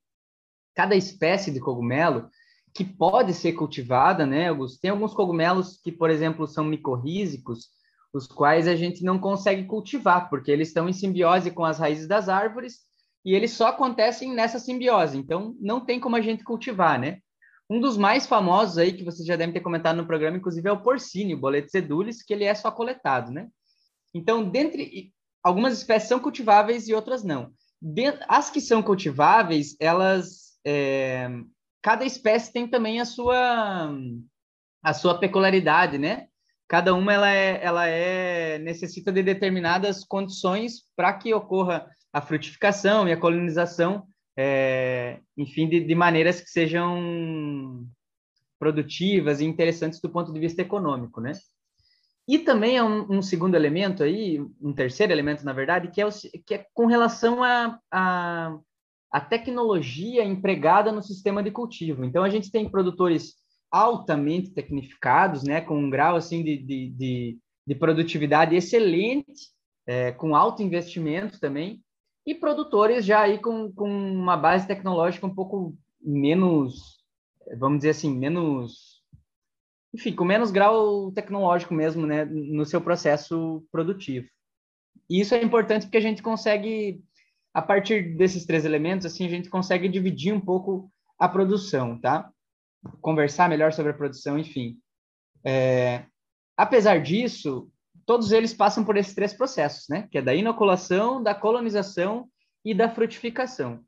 cada 0.74 0.94
espécie 0.94 1.50
de 1.50 1.60
cogumelo 1.60 2.28
que 2.76 2.84
pode 2.84 3.32
ser 3.32 3.54
cultivada, 3.54 4.26
né, 4.26 4.48
Augusto? 4.48 4.80
Tem 4.80 4.90
alguns 4.90 5.14
cogumelos 5.14 5.80
que, 5.82 5.90
por 5.90 6.10
exemplo, 6.10 6.46
são 6.46 6.64
micorrízicos, 6.64 7.70
os 8.12 8.26
quais 8.26 8.68
a 8.68 8.76
gente 8.76 9.02
não 9.02 9.18
consegue 9.18 9.64
cultivar, 9.64 10.28
porque 10.28 10.50
eles 10.50 10.68
estão 10.68 10.88
em 10.88 10.92
simbiose 10.92 11.50
com 11.50 11.64
as 11.64 11.78
raízes 11.78 12.06
das 12.06 12.28
árvores 12.28 12.80
e 13.24 13.34
eles 13.34 13.52
só 13.52 13.68
acontecem 13.68 14.32
nessa 14.32 14.58
simbiose. 14.58 15.18
Então, 15.18 15.56
não 15.60 15.80
tem 15.80 15.98
como 15.98 16.16
a 16.16 16.20
gente 16.20 16.44
cultivar, 16.44 16.98
né? 16.98 17.18
Um 17.68 17.80
dos 17.80 17.96
mais 17.96 18.26
famosos 18.26 18.78
aí, 18.78 18.92
que 18.92 19.02
vocês 19.02 19.26
já 19.26 19.36
devem 19.36 19.52
ter 19.52 19.60
comentado 19.60 19.96
no 19.96 20.06
programa, 20.06 20.36
inclusive, 20.36 20.68
é 20.68 20.72
o 20.72 20.82
porcínio, 20.82 21.36
o 21.36 21.40
boletus 21.40 21.74
edulis, 21.74 22.22
que 22.22 22.32
ele 22.32 22.44
é 22.44 22.54
só 22.54 22.70
coletado, 22.70 23.32
né? 23.32 23.48
Então, 24.14 24.48
dentre 24.48 25.12
algumas 25.42 25.76
espécies 25.76 26.08
são 26.08 26.20
cultiváveis 26.20 26.88
e 26.88 26.94
outras 26.94 27.24
não. 27.24 27.52
As 28.28 28.50
que 28.50 28.60
são 28.60 28.82
cultiváveis, 28.82 29.76
elas 29.80 30.58
é, 30.64 31.28
cada 31.82 32.04
espécie 32.04 32.52
tem 32.52 32.68
também 32.68 33.00
a 33.00 33.04
sua 33.04 33.92
a 34.82 34.94
sua 34.94 35.18
peculiaridade, 35.18 35.98
né? 35.98 36.28
Cada 36.68 36.94
uma 36.94 37.12
ela 37.12 37.30
é, 37.30 37.64
ela 37.64 37.86
é 37.86 38.58
necessita 38.58 39.12
de 39.12 39.22
determinadas 39.22 40.04
condições 40.04 40.82
para 40.94 41.12
que 41.12 41.32
ocorra 41.32 41.88
a 42.12 42.20
frutificação 42.20 43.08
e 43.08 43.12
a 43.12 43.16
colonização 43.16 44.06
é, 44.36 45.20
enfim, 45.36 45.68
de, 45.68 45.80
de, 45.80 45.94
maneiras 45.94 46.40
que 46.40 46.50
sejam 46.50 47.86
produtivas 48.58 49.40
e 49.40 49.44
interessantes 49.44 50.00
do 50.00 50.10
ponto 50.10 50.32
de 50.32 50.38
vista 50.38 50.60
econômico, 50.60 51.20
né? 51.20 51.32
E 52.28 52.38
também 52.38 52.76
é 52.76 52.82
um, 52.82 53.18
um 53.18 53.22
segundo 53.22 53.54
elemento 53.54 54.02
aí, 54.02 54.40
um 54.60 54.72
terceiro 54.72 55.12
elemento, 55.12 55.44
na 55.44 55.52
verdade, 55.52 55.90
que 55.90 56.00
é, 56.00 56.06
o, 56.06 56.10
que 56.44 56.54
é 56.54 56.66
com 56.74 56.86
relação 56.86 57.42
a, 57.42 57.78
a, 57.90 58.58
a, 59.10 59.20
tecnologia 59.20 60.24
empregada 60.24 60.92
no 60.92 61.02
sistema 61.02 61.42
de 61.42 61.50
cultivo. 61.50 62.04
Então, 62.04 62.22
a 62.22 62.28
gente 62.28 62.50
tem 62.50 62.68
produtores 62.68 63.34
altamente 63.70 64.50
tecnificados, 64.50 65.42
né, 65.42 65.60
com 65.60 65.78
um 65.78 65.90
grau 65.90 66.16
assim 66.16 66.42
de, 66.42 66.56
de, 66.56 66.90
de, 66.90 67.38
de 67.66 67.74
produtividade 67.74 68.54
excelente, 68.54 69.50
é, 69.86 70.12
com 70.12 70.34
alto 70.34 70.62
investimento 70.62 71.38
também, 71.40 71.80
e 72.26 72.34
produtores 72.34 73.04
já 73.04 73.20
aí 73.20 73.38
com, 73.38 73.72
com 73.72 73.88
uma 73.88 74.36
base 74.36 74.66
tecnológica 74.66 75.26
um 75.26 75.34
pouco 75.34 75.76
menos, 76.00 76.98
vamos 77.58 77.78
dizer 77.78 77.90
assim, 77.90 78.16
menos, 78.16 79.02
enfim, 79.94 80.14
com 80.14 80.24
menos 80.24 80.50
grau 80.50 81.12
tecnológico 81.12 81.72
mesmo, 81.72 82.06
né, 82.06 82.24
no 82.24 82.64
seu 82.64 82.80
processo 82.80 83.64
produtivo. 83.70 84.26
E 85.08 85.20
isso 85.20 85.34
é 85.34 85.42
importante 85.42 85.86
porque 85.86 85.98
a 85.98 86.02
gente 86.02 86.22
consegue, 86.22 87.00
a 87.56 87.62
partir 87.62 88.14
desses 88.18 88.44
três 88.44 88.66
elementos, 88.66 89.06
assim, 89.06 89.24
a 89.24 89.30
gente 89.30 89.48
consegue 89.48 89.88
dividir 89.88 90.30
um 90.30 90.38
pouco 90.38 90.92
a 91.18 91.26
produção, 91.26 91.98
tá? 91.98 92.30
Conversar 93.00 93.48
melhor 93.48 93.72
sobre 93.72 93.92
a 93.92 93.94
produção, 93.94 94.38
enfim. 94.38 94.76
É, 95.42 96.04
apesar 96.54 97.00
disso, 97.00 97.70
todos 98.04 98.30
eles 98.30 98.52
passam 98.52 98.84
por 98.84 98.98
esses 98.98 99.14
três 99.14 99.32
processos, 99.32 99.86
né? 99.88 100.06
Que 100.12 100.18
é 100.18 100.22
da 100.22 100.34
inoculação, 100.34 101.22
da 101.22 101.34
colonização 101.34 102.28
e 102.62 102.74
da 102.74 102.90
frutificação. 102.90 103.82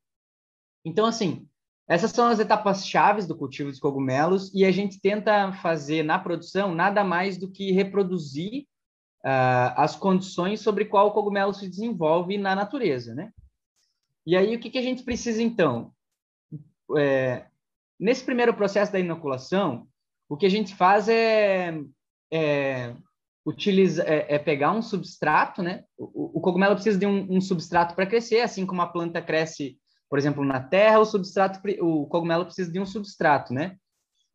Então, 0.82 1.04
assim, 1.04 1.46
essas 1.86 2.10
são 2.10 2.26
as 2.28 2.40
etapas 2.40 2.86
chaves 2.88 3.26
do 3.26 3.36
cultivo 3.36 3.70
de 3.70 3.78
cogumelos 3.78 4.50
e 4.54 4.64
a 4.64 4.72
gente 4.72 4.98
tenta 4.98 5.52
fazer 5.52 6.02
na 6.02 6.18
produção 6.18 6.74
nada 6.74 7.04
mais 7.04 7.36
do 7.36 7.50
que 7.50 7.70
reproduzir 7.70 8.62
uh, 9.26 9.76
as 9.76 9.94
condições 9.94 10.62
sobre 10.62 10.86
qual 10.86 11.08
o 11.08 11.12
cogumelo 11.12 11.52
se 11.52 11.68
desenvolve 11.68 12.38
na 12.38 12.54
natureza, 12.54 13.14
né? 13.14 13.30
E 14.28 14.36
aí, 14.36 14.54
o 14.54 14.60
que, 14.60 14.68
que 14.68 14.76
a 14.76 14.82
gente 14.82 15.04
precisa, 15.04 15.42
então? 15.42 15.90
É, 16.98 17.46
nesse 17.98 18.22
primeiro 18.22 18.52
processo 18.52 18.92
da 18.92 18.98
inoculação, 18.98 19.88
o 20.28 20.36
que 20.36 20.44
a 20.44 20.50
gente 20.50 20.74
faz 20.74 21.08
é, 21.08 21.80
é 22.30 22.94
utiliza, 23.46 24.02
é, 24.02 24.34
é, 24.34 24.38
pegar 24.38 24.72
um 24.72 24.82
substrato, 24.82 25.62
né? 25.62 25.82
O, 25.96 26.36
o 26.36 26.40
cogumelo 26.42 26.74
precisa 26.74 26.98
de 26.98 27.06
um, 27.06 27.38
um 27.38 27.40
substrato 27.40 27.94
para 27.94 28.04
crescer, 28.04 28.42
assim 28.42 28.66
como 28.66 28.82
a 28.82 28.86
planta 28.86 29.22
cresce 29.22 29.78
Por 30.10 30.18
exemplo, 30.18 30.44
na 30.44 30.60
terra, 30.60 31.00
o 31.00 31.06
substrato, 31.06 31.58
o 31.80 32.06
cogumelo 32.06 32.44
precisa 32.44 32.70
de 32.70 32.78
um 32.78 32.84
substrato, 32.84 33.54
né? 33.54 33.78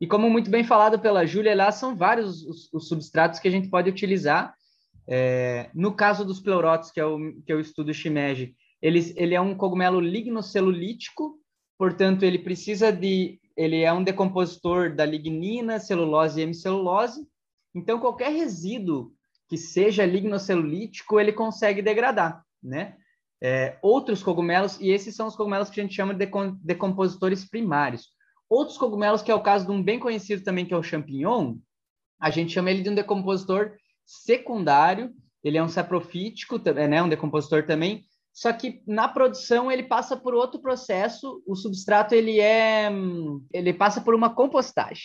E 0.00 0.08
como 0.08 0.28
muito 0.28 0.50
bem 0.50 0.64
falado 0.64 0.98
pela 0.98 1.24
Júlia, 1.24 1.54
lá 1.54 1.70
são 1.70 1.94
vários 1.94 2.42
os, 2.42 2.68
os, 2.72 2.88
substratos 2.88 3.38
que 3.38 3.46
a 3.46 3.50
gente 3.52 3.70
pode 3.70 3.88
utilizar. 3.88 4.56
É, 5.06 5.70
no 5.72 5.94
caso 5.94 6.24
dos 6.24 6.40
pleurotos, 6.40 6.90
que 6.90 6.98
é 6.98 7.06
o 7.06 7.40
que 7.46 7.52
eu 7.52 7.60
estudo 7.60 7.94
shimeji, 7.94 8.56
ele, 8.84 9.14
ele 9.16 9.34
é 9.34 9.40
um 9.40 9.54
cogumelo 9.54 9.98
lignocelulítico, 9.98 11.40
portanto, 11.78 12.22
ele 12.22 12.38
precisa 12.38 12.92
de... 12.92 13.40
Ele 13.56 13.80
é 13.80 13.90
um 13.90 14.04
decompositor 14.04 14.94
da 14.94 15.06
lignina, 15.06 15.80
celulose 15.80 16.38
e 16.38 16.42
hemicelulose. 16.42 17.26
Então, 17.74 17.98
qualquer 17.98 18.30
resíduo 18.30 19.12
que 19.48 19.56
seja 19.56 20.04
lignocelulítico, 20.04 21.18
ele 21.18 21.32
consegue 21.32 21.80
degradar, 21.80 22.44
né? 22.62 22.96
É, 23.42 23.78
outros 23.80 24.22
cogumelos, 24.22 24.78
e 24.80 24.90
esses 24.90 25.16
são 25.16 25.28
os 25.28 25.36
cogumelos 25.36 25.70
que 25.70 25.80
a 25.80 25.82
gente 25.82 25.94
chama 25.94 26.12
de 26.12 26.28
decompositores 26.62 27.48
primários. 27.48 28.08
Outros 28.50 28.76
cogumelos, 28.76 29.22
que 29.22 29.30
é 29.30 29.34
o 29.34 29.42
caso 29.42 29.64
de 29.64 29.72
um 29.72 29.82
bem 29.82 29.98
conhecido 29.98 30.42
também, 30.42 30.66
que 30.66 30.74
é 30.74 30.76
o 30.76 30.82
champignon, 30.82 31.56
a 32.20 32.28
gente 32.28 32.52
chama 32.52 32.70
ele 32.70 32.82
de 32.82 32.90
um 32.90 32.94
decompositor 32.94 33.72
secundário, 34.04 35.10
ele 35.42 35.56
é 35.56 35.62
um 35.62 35.68
saprofítico, 35.68 36.58
né, 36.58 37.02
um 37.02 37.08
decompositor 37.08 37.66
também, 37.66 38.04
só 38.34 38.52
que 38.52 38.82
na 38.84 39.06
produção 39.06 39.70
ele 39.70 39.84
passa 39.84 40.16
por 40.16 40.34
outro 40.34 40.60
processo, 40.60 41.40
o 41.46 41.54
substrato 41.54 42.16
ele 42.16 42.40
é 42.40 42.90
ele 43.52 43.72
passa 43.72 44.00
por 44.00 44.12
uma 44.12 44.34
compostagem. 44.34 45.04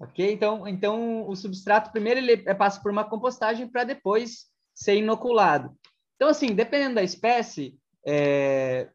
OK? 0.00 0.32
Então, 0.32 0.66
então 0.66 1.28
o 1.28 1.36
substrato 1.36 1.92
primeiro 1.92 2.20
ele 2.20 2.38
passa 2.54 2.80
por 2.80 2.90
uma 2.90 3.04
compostagem 3.04 3.68
para 3.68 3.84
depois 3.84 4.46
ser 4.74 4.96
inoculado. 4.96 5.76
Então 6.16 6.30
assim, 6.30 6.54
dependendo 6.54 6.94
da 6.94 7.02
espécie, 7.02 7.76
é, 8.06 8.88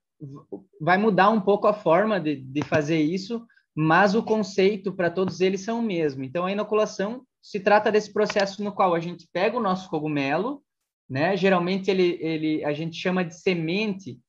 vai 0.82 0.98
mudar 0.98 1.30
um 1.30 1.40
pouco 1.40 1.68
a 1.68 1.74
forma 1.74 2.20
de, 2.20 2.38
de 2.38 2.64
fazer 2.64 2.98
isso, 2.98 3.46
mas 3.76 4.16
o 4.16 4.24
conceito 4.24 4.92
para 4.92 5.12
todos 5.12 5.42
eles 5.42 5.62
são 5.62 5.80
o 5.80 5.84
mesmo. 5.84 6.24
Então 6.24 6.44
a 6.44 6.52
inoculação 6.52 7.24
se 7.40 7.60
trata 7.60 7.92
desse 7.92 8.12
processo 8.12 8.64
no 8.64 8.72
qual 8.72 8.96
a 8.96 9.00
gente 9.00 9.30
pega 9.32 9.56
o 9.56 9.62
nosso 9.62 9.88
cogumelo, 9.92 10.64
né? 11.10 11.36
Geralmente 11.36 11.90
ele, 11.90 12.18
ele 12.22 12.64
a 12.64 12.72
gente 12.72 12.96
chama 12.96 13.26
de 13.26 13.36
semente. 13.36 14.20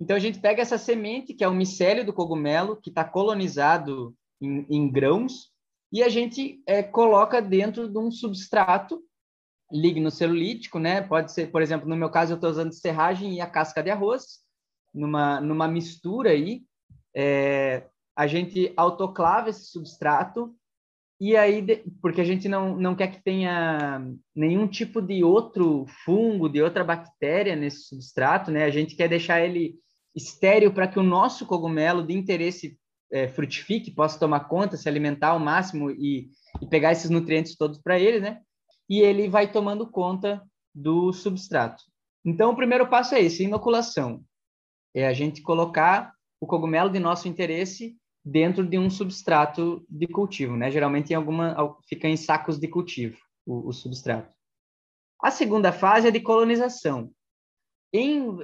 Então 0.00 0.16
a 0.16 0.20
gente 0.20 0.40
pega 0.40 0.60
essa 0.60 0.76
semente 0.76 1.32
que 1.32 1.44
é 1.44 1.48
o 1.48 1.54
micélio 1.54 2.04
do 2.04 2.12
cogumelo 2.12 2.76
que 2.76 2.90
está 2.90 3.04
colonizado 3.04 4.14
em, 4.40 4.66
em, 4.68 4.90
grãos 4.90 5.52
e 5.92 6.02
a 6.02 6.08
gente 6.08 6.60
é, 6.66 6.82
coloca 6.82 7.40
dentro 7.40 7.88
de 7.88 7.96
um 7.96 8.10
substrato 8.10 9.00
lignocelulítico, 9.70 10.78
né? 10.78 11.00
Pode 11.00 11.32
ser, 11.32 11.50
por 11.50 11.62
exemplo, 11.62 11.88
no 11.88 11.96
meu 11.96 12.10
caso 12.10 12.32
eu 12.32 12.36
estou 12.36 12.50
usando 12.50 12.72
serragem 12.72 13.34
e 13.34 13.40
a 13.40 13.46
casca 13.46 13.82
de 13.82 13.90
arroz 13.90 14.40
numa 14.92 15.40
numa 15.40 15.68
mistura 15.68 16.30
aí. 16.30 16.62
É, 17.16 17.86
a 18.16 18.26
gente 18.26 18.72
autoclava 18.76 19.50
esse 19.50 19.66
substrato 19.66 20.54
e 21.20 21.36
aí, 21.36 21.64
porque 22.02 22.20
a 22.20 22.24
gente 22.24 22.48
não, 22.48 22.76
não 22.76 22.94
quer 22.94 23.08
que 23.08 23.22
tenha 23.22 24.04
nenhum 24.34 24.66
tipo 24.66 25.00
de 25.00 25.22
outro 25.22 25.86
fungo, 26.04 26.48
de 26.48 26.60
outra 26.60 26.82
bactéria 26.82 27.54
nesse 27.54 27.84
substrato, 27.84 28.50
né? 28.50 28.64
A 28.64 28.70
gente 28.70 28.96
quer 28.96 29.08
deixar 29.08 29.40
ele 29.40 29.76
estéreo 30.14 30.72
para 30.72 30.88
que 30.88 30.98
o 30.98 31.02
nosso 31.02 31.46
cogumelo 31.46 32.04
de 32.04 32.14
interesse 32.14 32.78
é, 33.12 33.28
frutifique, 33.28 33.92
possa 33.92 34.18
tomar 34.18 34.48
conta, 34.48 34.76
se 34.76 34.88
alimentar 34.88 35.28
ao 35.28 35.38
máximo 35.38 35.90
e, 35.90 36.30
e 36.60 36.66
pegar 36.66 36.92
esses 36.92 37.10
nutrientes 37.10 37.56
todos 37.56 37.78
para 37.78 37.98
ele, 37.98 38.18
né? 38.18 38.40
E 38.88 39.00
ele 39.00 39.28
vai 39.28 39.50
tomando 39.50 39.88
conta 39.88 40.42
do 40.74 41.12
substrato. 41.12 41.84
Então, 42.24 42.50
o 42.50 42.56
primeiro 42.56 42.88
passo 42.88 43.14
é 43.14 43.20
esse, 43.20 43.44
inoculação. 43.44 44.24
É 44.92 45.06
a 45.06 45.12
gente 45.12 45.42
colocar 45.42 46.12
o 46.40 46.46
cogumelo 46.46 46.90
de 46.90 46.98
nosso 46.98 47.28
interesse 47.28 47.96
dentro 48.24 48.66
de 48.66 48.78
um 48.78 48.88
substrato 48.88 49.84
de 49.88 50.06
cultivo, 50.06 50.56
né? 50.56 50.70
Geralmente 50.70 51.10
em 51.12 51.16
alguma 51.16 51.76
fica 51.86 52.08
em 52.08 52.16
sacos 52.16 52.58
de 52.58 52.68
cultivo 52.68 53.18
o, 53.44 53.68
o 53.68 53.72
substrato. 53.72 54.34
A 55.20 55.30
segunda 55.30 55.72
fase 55.72 56.08
é 56.08 56.10
de 56.10 56.20
colonização. 56.20 57.10
Em, 57.92 58.38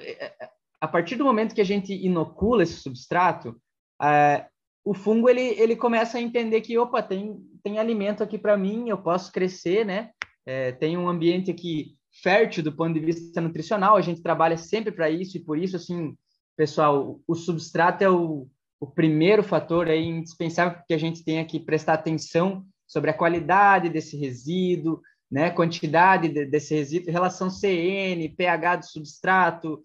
a 0.81 0.87
partir 0.87 1.17
do 1.17 1.25
momento 1.25 1.55
que 1.55 1.61
a 1.61 1.65
gente 1.65 1.93
inocula 1.93 2.63
esse 2.63 2.75
substrato, 2.75 3.61
é, 4.01 4.47
o 4.85 4.95
fungo 4.95 5.29
ele, 5.29 5.41
ele 5.61 5.77
começa 5.77 6.19
a 6.19 6.21
entender 6.21 6.61
que 6.61 6.79
opa 6.79 7.03
tem 7.03 7.39
tem 7.63 7.79
alimento 7.79 8.23
aqui 8.23 8.39
para 8.39 8.57
mim, 8.57 8.89
eu 8.89 8.99
posso 8.99 9.31
crescer, 9.31 9.85
né? 9.85 10.11
É, 10.47 10.73
tem 10.73 10.97
um 10.97 11.09
ambiente 11.09 11.51
aqui 11.51 11.97
fértil 12.23 12.63
do 12.63 12.73
ponto 12.73 12.95
de 12.95 13.01
vista 13.01 13.41
nutricional. 13.41 13.97
A 13.97 14.01
gente 14.01 14.23
trabalha 14.23 14.57
sempre 14.57 14.91
para 14.91 15.11
isso 15.11 15.37
e 15.37 15.45
por 15.45 15.59
isso 15.59 15.77
assim, 15.77 16.17
pessoal, 16.57 17.21
o 17.27 17.35
substrato 17.35 18.03
é 18.03 18.11
o 18.11 18.49
o 18.81 18.87
primeiro 18.87 19.43
fator 19.43 19.89
aí 19.89 20.07
indispensável 20.07 20.83
que 20.89 20.95
a 20.95 20.99
gente 20.99 21.23
tenha 21.23 21.45
que 21.45 21.61
prestar 21.61 21.95
atenção 21.95 22.65
sobre 22.87 23.11
a 23.11 23.15
qualidade 23.15 23.91
desse 23.91 24.17
resíduo, 24.17 25.03
né, 25.31 25.51
quantidade 25.51 26.29
de, 26.29 26.47
desse 26.47 26.75
resíduo, 26.75 27.13
relação 27.13 27.51
CN, 27.51 28.27
pH 28.31 28.77
do 28.77 28.87
substrato, 28.87 29.83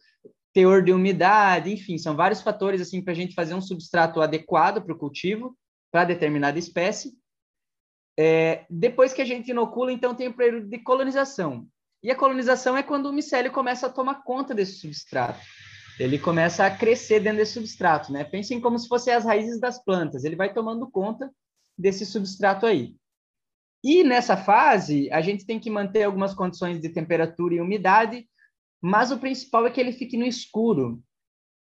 teor 0.53 0.81
de 0.81 0.93
umidade, 0.93 1.71
enfim, 1.71 1.97
são 1.97 2.15
vários 2.15 2.41
fatores 2.41 2.79
assim 2.79 3.01
para 3.01 3.11
a 3.11 3.15
gente 3.15 3.35
fazer 3.35 3.53
um 3.53 3.61
substrato 3.61 4.21
adequado 4.21 4.81
para 4.81 4.93
o 4.93 4.97
cultivo 4.97 5.55
para 5.91 6.05
determinada 6.05 6.57
espécie. 6.57 7.13
É, 8.17 8.65
depois 8.69 9.11
que 9.11 9.21
a 9.21 9.25
gente 9.25 9.51
inocula, 9.51 9.91
então 9.91 10.15
tem 10.15 10.29
o 10.29 10.33
período 10.33 10.69
de 10.69 10.79
colonização. 10.79 11.67
E 12.01 12.09
a 12.09 12.15
colonização 12.15 12.77
é 12.77 12.81
quando 12.81 13.07
o 13.07 13.13
micélio 13.13 13.51
começa 13.51 13.87
a 13.87 13.89
tomar 13.89 14.23
conta 14.23 14.55
desse 14.55 14.79
substrato 14.79 15.41
ele 15.99 16.19
começa 16.19 16.65
a 16.65 16.71
crescer 16.75 17.19
dentro 17.19 17.39
desse 17.39 17.53
substrato, 17.53 18.11
né? 18.11 18.23
Pensem 18.23 18.59
como 18.59 18.77
se 18.77 18.87
fossem 18.87 19.13
as 19.13 19.23
raízes 19.23 19.59
das 19.59 19.83
plantas, 19.83 20.23
ele 20.23 20.35
vai 20.35 20.53
tomando 20.53 20.89
conta 20.89 21.31
desse 21.77 22.05
substrato 22.05 22.65
aí. 22.65 22.95
E 23.83 24.03
nessa 24.03 24.35
fase, 24.35 25.09
a 25.11 25.21
gente 25.21 25.45
tem 25.45 25.59
que 25.59 25.69
manter 25.69 26.03
algumas 26.03 26.33
condições 26.33 26.81
de 26.81 26.89
temperatura 26.89 27.55
e 27.55 27.61
umidade, 27.61 28.27
mas 28.81 29.11
o 29.11 29.19
principal 29.19 29.67
é 29.67 29.71
que 29.71 29.79
ele 29.79 29.91
fique 29.91 30.17
no 30.17 30.25
escuro. 30.25 31.01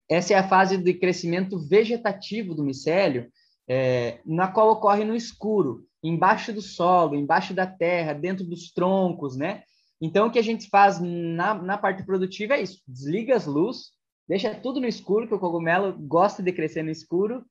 Essa 0.09 0.35
é 0.35 0.37
a 0.37 0.49
fase 0.49 0.77
de 0.77 0.94
crescimento 0.94 1.59
vegetativo 1.59 2.55
do 2.55 2.64
micélio, 2.64 3.31
é, 3.68 4.20
na 4.25 4.49
qual 4.49 4.70
ocorre 4.70 5.05
no 5.05 5.14
escuro, 5.14 5.87
embaixo 6.03 6.53
do 6.53 6.61
solo, 6.61 7.14
embaixo 7.14 7.55
da 7.55 7.66
terra, 7.66 8.12
dentro 8.12 8.44
dos 8.44 8.73
troncos, 8.73 9.37
né? 9.37 9.62
Então, 10.01 10.27
o 10.27 10.31
que 10.31 10.38
a 10.38 10.42
gente 10.42 10.68
faz 10.68 11.01
na, 11.01 11.55
na 11.55 11.79
parte 11.79 12.05
produtiva 12.05 12.55
é 12.55 12.62
isso: 12.62 12.83
desliga 12.87 13.37
as 13.37 13.47
luzes, 13.47 13.92
deixa 14.28 14.54
tudo 14.54 14.80
no 14.80 14.87
escuro, 14.87 15.26
que 15.28 15.34
o 15.34 15.38
cogumelo 15.38 15.92
gosta 15.98 16.42
de 16.42 16.52
crescer 16.52 16.82
no 16.82 16.90
escuro, 16.90 17.44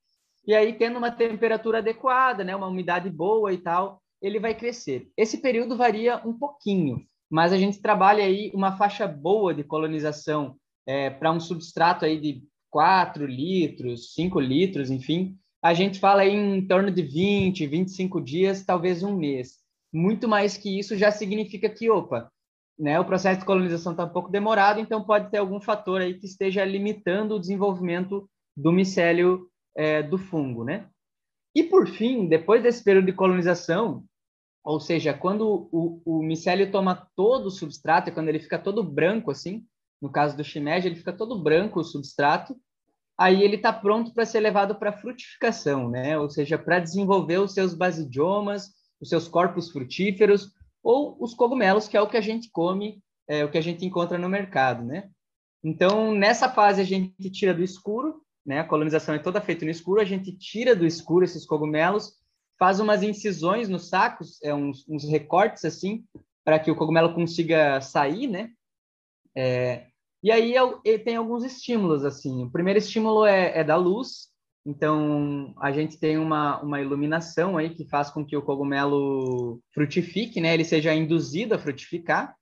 e 0.45 0.53
aí 0.53 0.73
tendo 0.73 0.97
uma 0.97 1.11
temperatura 1.11 1.77
adequada, 1.79 2.43
né, 2.43 2.55
uma 2.55 2.67
umidade 2.67 3.09
boa 3.09 3.53
e 3.53 3.57
tal, 3.57 4.01
ele 4.21 4.39
vai 4.39 4.53
crescer. 4.55 5.09
Esse 5.17 5.37
período 5.37 5.77
varia 5.77 6.21
um 6.25 6.33
pouquinho, 6.33 7.05
mas 7.29 7.53
a 7.53 7.57
gente 7.57 7.81
trabalha 7.81 8.23
aí 8.23 8.51
uma 8.53 8.77
faixa 8.77 9.07
boa 9.07 9.53
de 9.53 9.63
colonização 9.63 10.55
é, 10.85 11.09
para 11.09 11.31
um 11.31 11.39
substrato 11.39 12.05
aí 12.05 12.19
de 12.19 12.43
4 12.69 13.25
litros, 13.25 14.13
5 14.13 14.39
litros, 14.39 14.89
enfim, 14.89 15.37
a 15.63 15.73
gente 15.73 15.99
fala 15.99 16.23
aí 16.23 16.33
em 16.33 16.67
torno 16.67 16.91
de 16.91 17.01
20, 17.01 17.65
25 17.67 18.19
dias, 18.19 18.65
talvez 18.65 19.01
um 19.01 19.15
mês. 19.15 19.59
Muito 19.93 20.27
mais 20.27 20.57
que 20.57 20.77
isso 20.77 20.97
já 20.97 21.09
significa 21.09 21.69
que, 21.69 21.89
opa, 21.89 22.29
né, 22.77 22.99
o 22.99 23.05
processo 23.05 23.39
de 23.39 23.45
colonização 23.45 23.91
está 23.93 24.05
um 24.05 24.09
pouco 24.09 24.31
demorado, 24.31 24.79
então 24.79 25.03
pode 25.03 25.29
ter 25.29 25.37
algum 25.37 25.61
fator 25.61 26.01
aí 26.01 26.15
que 26.15 26.25
esteja 26.25 26.65
limitando 26.65 27.35
o 27.35 27.39
desenvolvimento 27.39 28.29
do 28.55 28.71
micélio 28.71 29.47
é, 29.75 30.01
do 30.01 30.17
fungo, 30.17 30.63
né? 30.63 30.87
E 31.55 31.63
por 31.63 31.87
fim, 31.87 32.27
depois 32.27 32.63
desse 32.63 32.83
período 32.83 33.05
de 33.05 33.13
colonização, 33.13 34.03
ou 34.63 34.79
seja, 34.79 35.13
quando 35.13 35.69
o, 35.71 36.01
o 36.05 36.23
micélio 36.23 36.71
toma 36.71 37.07
todo 37.15 37.47
o 37.47 37.51
substrato, 37.51 38.11
quando 38.11 38.29
ele 38.29 38.39
fica 38.39 38.57
todo 38.57 38.83
branco 38.83 39.29
assim, 39.29 39.63
no 40.01 40.11
caso 40.11 40.35
do 40.35 40.43
shimeji, 40.43 40.87
ele 40.87 40.95
fica 40.95 41.13
todo 41.13 41.41
branco 41.41 41.79
o 41.79 41.83
substrato, 41.83 42.55
aí 43.17 43.43
ele 43.43 43.57
está 43.57 43.71
pronto 43.71 44.13
para 44.13 44.25
ser 44.25 44.39
levado 44.39 44.75
para 44.75 44.93
frutificação, 44.93 45.89
né? 45.89 46.17
Ou 46.17 46.29
seja, 46.29 46.57
para 46.57 46.79
desenvolver 46.79 47.37
os 47.37 47.53
seus 47.53 47.73
basidiomas, 47.73 48.69
os 48.99 49.09
seus 49.09 49.27
corpos 49.27 49.69
frutíferos, 49.69 50.51
ou 50.83 51.15
os 51.19 51.33
cogumelos, 51.33 51.87
que 51.87 51.95
é 51.95 52.01
o 52.01 52.09
que 52.09 52.17
a 52.17 52.21
gente 52.21 52.51
come, 52.51 53.01
é 53.27 53.45
o 53.45 53.49
que 53.49 53.57
a 53.57 53.61
gente 53.61 53.85
encontra 53.85 54.17
no 54.17 54.27
mercado, 54.27 54.83
né? 54.83 55.09
Então, 55.63 56.13
nessa 56.13 56.49
fase 56.49 56.81
a 56.81 56.83
gente 56.83 57.29
tira 57.31 57.53
do 57.53 57.63
escuro, 57.63 58.21
né? 58.45 58.59
A 58.59 58.67
colonização 58.67 59.15
é 59.15 59.19
toda 59.19 59.39
feita 59.39 59.63
no 59.63 59.71
escuro, 59.71 60.01
a 60.01 60.05
gente 60.05 60.37
tira 60.37 60.75
do 60.75 60.85
escuro 60.85 61.23
esses 61.23 61.45
cogumelos, 61.45 62.13
faz 62.59 62.79
umas 62.79 63.01
incisões 63.01 63.69
nos 63.69 63.87
sacos, 63.87 64.41
é 64.43 64.53
uns, 64.53 64.87
uns 64.87 65.09
recortes 65.09 65.63
assim, 65.63 66.03
para 66.43 66.59
que 66.59 66.69
o 66.69 66.75
cogumelo 66.75 67.13
consiga 67.13 67.79
sair, 67.79 68.27
né? 68.27 68.51
É, 69.35 69.87
e 70.21 70.31
aí 70.31 70.53
ele 70.83 70.99
tem 70.99 71.15
alguns 71.15 71.43
estímulos 71.43 72.03
assim. 72.03 72.43
O 72.43 72.51
primeiro 72.51 72.79
estímulo 72.79 73.25
é, 73.25 73.59
é 73.59 73.63
da 73.63 73.75
luz, 73.75 74.32
então, 74.65 75.53
a 75.59 75.71
gente 75.71 75.99
tem 75.99 76.17
uma, 76.17 76.61
uma 76.61 76.81
iluminação 76.81 77.57
aí 77.57 77.69
que 77.69 77.85
faz 77.85 78.09
com 78.09 78.25
que 78.25 78.37
o 78.37 78.41
cogumelo 78.41 79.61
frutifique, 79.73 80.39
né? 80.39 80.53
Ele 80.53 80.63
seja 80.63 80.93
induzido 80.93 81.53
a 81.53 81.59
frutificar. 81.59 82.33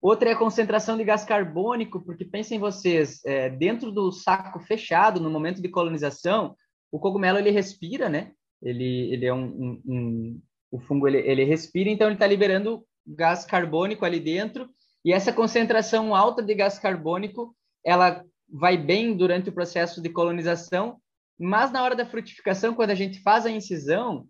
Outra 0.00 0.28
é 0.28 0.32
a 0.34 0.38
concentração 0.38 0.98
de 0.98 1.04
gás 1.04 1.24
carbônico, 1.24 2.04
porque 2.04 2.26
pensem 2.26 2.58
vocês, 2.58 3.24
é, 3.24 3.48
dentro 3.48 3.90
do 3.90 4.12
saco 4.12 4.60
fechado, 4.60 5.18
no 5.18 5.30
momento 5.30 5.62
de 5.62 5.68
colonização, 5.70 6.54
o 6.92 6.98
cogumelo 6.98 7.38
ele 7.38 7.50
respira, 7.50 8.10
né? 8.10 8.32
Ele, 8.62 9.12
ele 9.14 9.24
é 9.24 9.32
um, 9.32 9.44
um, 9.44 9.82
um 9.86 10.42
o 10.70 10.80
fungo 10.80 11.08
ele, 11.08 11.18
ele 11.18 11.44
respira, 11.44 11.88
então 11.88 12.08
ele 12.08 12.16
está 12.16 12.26
liberando 12.26 12.84
gás 13.06 13.46
carbônico 13.46 14.04
ali 14.04 14.20
dentro, 14.20 14.68
e 15.04 15.12
essa 15.12 15.32
concentração 15.32 16.14
alta 16.14 16.42
de 16.42 16.54
gás 16.54 16.78
carbônico, 16.78 17.54
ela 17.84 18.24
vai 18.48 18.76
bem 18.76 19.16
durante 19.16 19.48
o 19.48 19.52
processo 19.52 20.02
de 20.02 20.08
colonização, 20.08 20.98
mas 21.38 21.72
na 21.72 21.82
hora 21.82 21.96
da 21.96 22.06
frutificação, 22.06 22.74
quando 22.74 22.90
a 22.90 22.94
gente 22.94 23.20
faz 23.20 23.46
a 23.46 23.50
incisão, 23.50 24.28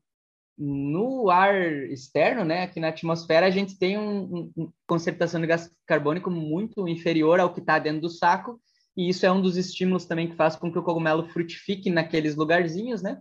no 0.57 1.31
ar 1.31 1.55
externo, 1.91 2.45
né, 2.45 2.63
aqui 2.63 2.79
na 2.79 2.89
atmosfera, 2.89 3.47
a 3.47 3.51
gente 3.51 3.79
tem 3.79 3.99
uma 3.99 4.51
um, 4.57 4.73
concentração 4.87 5.41
de 5.41 5.47
gás 5.47 5.71
carbônico 5.87 6.31
muito 6.31 6.89
inferior 6.89 7.41
ao 7.41 7.53
que 7.53 7.61
está 7.61 7.79
dentro 7.79 8.03
do 8.03 8.09
saco, 8.09 8.61
e 8.97 9.09
isso 9.09 9.27
é 9.27 9.33
um 9.33 9.43
dos 9.43 9.57
estímulos 9.57 10.05
também 10.05 10.29
que 10.29 10.37
faz 10.37 10.55
com 10.55 10.71
que 10.71 10.79
o 10.79 10.83
cogumelo 10.83 11.29
frutifique 11.29 11.91
naqueles 11.91 12.37
lugarzinhos, 12.37 13.03
né? 13.03 13.21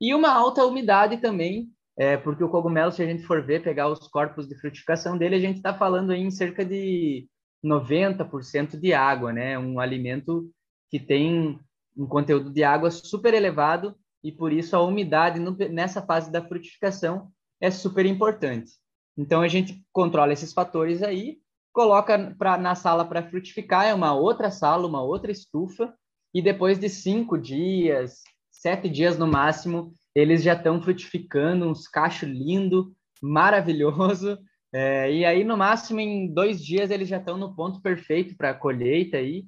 E 0.00 0.12
uma 0.12 0.32
alta 0.32 0.64
umidade 0.66 1.18
também, 1.18 1.70
é, 1.96 2.16
porque 2.16 2.42
o 2.42 2.48
cogumelo, 2.48 2.90
se 2.90 3.00
a 3.00 3.06
gente 3.06 3.22
for 3.22 3.40
ver, 3.44 3.62
pegar 3.62 3.88
os 3.88 4.08
corpos 4.08 4.48
de 4.48 4.58
frutificação 4.58 5.16
dele, 5.16 5.36
a 5.36 5.40
gente 5.40 5.58
está 5.58 5.72
falando 5.72 6.12
em 6.12 6.28
cerca 6.32 6.64
de 6.64 7.28
90% 7.64 8.76
de 8.76 8.92
água, 8.92 9.32
né? 9.32 9.56
Um 9.56 9.78
alimento 9.78 10.50
que 10.90 10.98
tem 10.98 11.60
um 11.96 12.06
conteúdo 12.06 12.50
de 12.50 12.64
água 12.64 12.90
super 12.90 13.34
elevado 13.34 13.96
e 14.22 14.32
por 14.32 14.52
isso 14.52 14.74
a 14.74 14.82
umidade 14.82 15.38
no, 15.38 15.52
nessa 15.70 16.02
fase 16.02 16.30
da 16.32 16.42
frutificação 16.42 17.30
é 17.60 17.70
super 17.70 18.06
importante. 18.06 18.72
Então 19.16 19.42
a 19.42 19.48
gente 19.48 19.84
controla 19.92 20.32
esses 20.32 20.52
fatores 20.52 21.02
aí, 21.02 21.38
coloca 21.72 22.34
pra, 22.38 22.56
na 22.56 22.74
sala 22.74 23.04
para 23.04 23.28
frutificar, 23.28 23.86
é 23.86 23.94
uma 23.94 24.14
outra 24.14 24.50
sala, 24.50 24.86
uma 24.86 25.02
outra 25.02 25.30
estufa, 25.30 25.94
e 26.32 26.42
depois 26.42 26.78
de 26.78 26.88
cinco 26.88 27.38
dias, 27.38 28.22
sete 28.50 28.88
dias 28.88 29.18
no 29.18 29.26
máximo, 29.26 29.92
eles 30.14 30.42
já 30.42 30.54
estão 30.54 30.82
frutificando, 30.82 31.68
uns 31.68 31.86
cachos 31.86 32.28
lindo, 32.28 32.94
maravilhoso. 33.22 34.38
É, 34.76 35.08
e 35.08 35.24
aí, 35.24 35.44
no 35.44 35.56
máximo, 35.56 36.00
em 36.00 36.26
dois 36.34 36.60
dias, 36.60 36.90
eles 36.90 37.08
já 37.08 37.18
estão 37.18 37.38
no 37.38 37.54
ponto 37.54 37.80
perfeito 37.80 38.36
para 38.36 38.50
a 38.50 38.54
colheita 38.54 39.18
aí. 39.18 39.46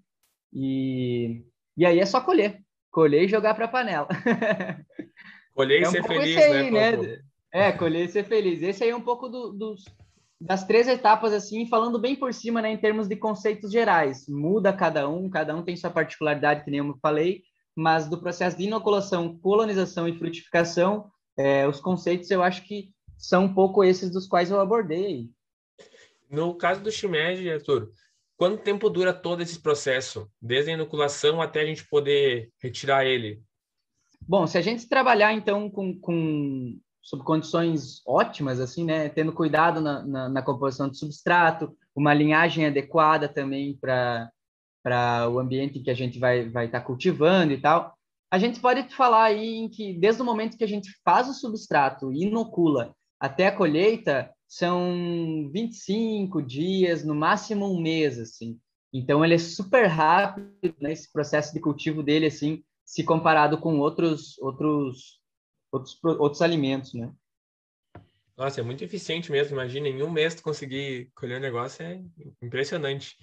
E, 0.53 1.43
e 1.77 1.85
aí 1.85 2.01
é 2.01 2.07
só 2.07 2.21
colher. 2.21 2.61
Colher 2.91 3.25
e 3.25 3.29
jogar 3.29 3.55
para 3.55 3.67
a 3.67 3.69
panela. 3.69 4.09
Colher 5.55 5.81
e 5.81 5.85
é 5.85 5.89
um 5.89 5.91
ser 5.91 6.05
feliz, 6.05 6.37
aí, 6.37 6.71
né? 6.71 6.97
né? 6.97 7.19
É, 7.51 7.73
colher 7.73 8.05
e 8.05 8.09
ser 8.11 8.25
feliz. 8.25 8.63
Esse 8.63 8.85
aí 8.85 8.91
é 8.91 8.97
um 8.97 9.01
pouco 9.01 9.27
do, 9.27 9.53
dos, 9.53 9.85
das 10.41 10.67
três 10.67 10.87
etapas, 10.87 11.33
assim, 11.33 11.67
falando 11.67 11.99
bem 11.99 12.15
por 12.15 12.33
cima, 12.35 12.61
né, 12.61 12.71
em 12.71 12.77
termos 12.77 13.09
de 13.09 13.17
conceitos 13.17 13.73
gerais. 13.73 14.29
Muda 14.29 14.73
cada 14.73 15.09
um, 15.09 15.31
cada 15.31 15.57
um 15.57 15.63
tem 15.63 15.75
sua 15.75 15.91
particularidade, 15.91 16.63
que 16.63 16.71
nem 16.71 16.81
eu 16.81 16.99
falei, 17.01 17.43
mas 17.75 18.07
do 18.09 18.21
processo 18.21 18.57
de 18.57 18.65
inoculação, 18.65 19.39
colonização 19.39 20.07
e 20.07 20.19
frutificação, 20.19 21.11
é, 21.39 21.67
os 21.67 21.81
conceitos 21.81 22.31
eu 22.31 22.43
acho 22.43 22.63
que 22.65 22.91
são 23.17 23.45
um 23.45 23.55
pouco 23.55 23.83
esses 23.83 24.11
dos 24.11 24.27
quais 24.27 24.51
eu 24.51 24.61
abordei. 24.61 25.31
No 26.31 26.55
caso 26.55 26.83
do 26.83 26.91
shimeji, 26.91 27.51
Arthur, 27.51 27.91
quanto 28.37 28.63
tempo 28.63 28.91
dura 28.91 29.13
todo 29.13 29.43
esse 29.43 29.61
processo, 29.61 30.31
desde 30.41 30.71
a 30.71 30.75
inoculação 30.75 31.41
até 31.41 31.61
a 31.61 31.67
gente 31.67 31.89
poder 31.89 32.51
retirar 32.63 33.05
ele? 33.05 33.43
Bom, 34.21 34.47
se 34.47 34.59
a 34.59 34.61
gente 34.61 34.89
trabalhar 34.89 35.33
então 35.33 35.71
com, 35.71 35.99
com 35.99 36.79
sob 37.03 37.23
condições 37.23 38.03
ótimas, 38.07 38.61
assim, 38.61 38.85
né, 38.85 39.09
tendo 39.09 39.33
cuidado 39.33 39.81
na, 39.81 40.05
na, 40.05 40.29
na 40.29 40.43
composição 40.43 40.89
do 40.89 40.97
substrato, 40.97 41.77
uma 41.95 42.13
linhagem 42.13 42.67
adequada 42.67 43.29
também 43.29 43.77
para 43.77 44.31
para 44.83 45.29
o 45.29 45.41
ambiente 45.41 45.81
que 45.81 45.91
a 45.91 45.95
gente 45.95 46.17
vai 46.17 46.49
vai 46.49 46.67
estar 46.67 46.81
tá 46.81 46.87
cultivando 46.87 47.53
e 47.53 47.61
tal. 47.61 47.97
A 48.31 48.39
gente 48.39 48.61
pode 48.61 48.83
falar 48.95 49.25
aí 49.25 49.57
em 49.57 49.69
que 49.69 49.93
desde 49.95 50.23
o 50.23 50.25
momento 50.25 50.57
que 50.57 50.65
a 50.65 50.69
gente 50.69 50.91
faz 51.05 51.29
o 51.29 51.35
substrato 51.35 52.13
e 52.13 52.25
inocula 52.25 52.95
até 53.19 53.49
a 53.49 53.57
colheita 53.57 54.31
são 54.49 55.51
25 55.53 56.41
dias, 56.43 57.05
no 57.05 57.15
máximo 57.15 57.67
um 57.67 57.81
mês, 57.81 58.19
assim. 58.19 58.59
Então 58.93 59.25
ele 59.25 59.35
é 59.35 59.39
super 59.39 59.87
rápido 59.87 60.75
nesse 60.81 61.05
né, 61.05 61.11
processo 61.13 61.53
de 61.53 61.61
cultivo 61.61 62.03
dele, 62.03 62.27
assim, 62.27 62.65
se 62.85 63.03
comparado 63.03 63.59
com 63.59 63.79
outros 63.79 64.39
outros 64.39 65.21
outros 65.71 65.99
outros 66.03 66.43
alimentos, 66.43 66.95
né? 66.95 67.13
Nossa, 68.37 68.61
é 68.61 68.65
muito 68.65 68.85
eficiente 68.85 69.33
mesmo. 69.33 69.55
Imagina, 69.55 69.89
em 69.89 70.03
um 70.03 70.11
mês 70.11 70.35
tu 70.35 70.43
conseguir 70.43 71.11
colher 71.15 71.39
um 71.39 71.43
negócio 71.43 71.83
é 71.83 72.01
impressionante. 72.43 73.17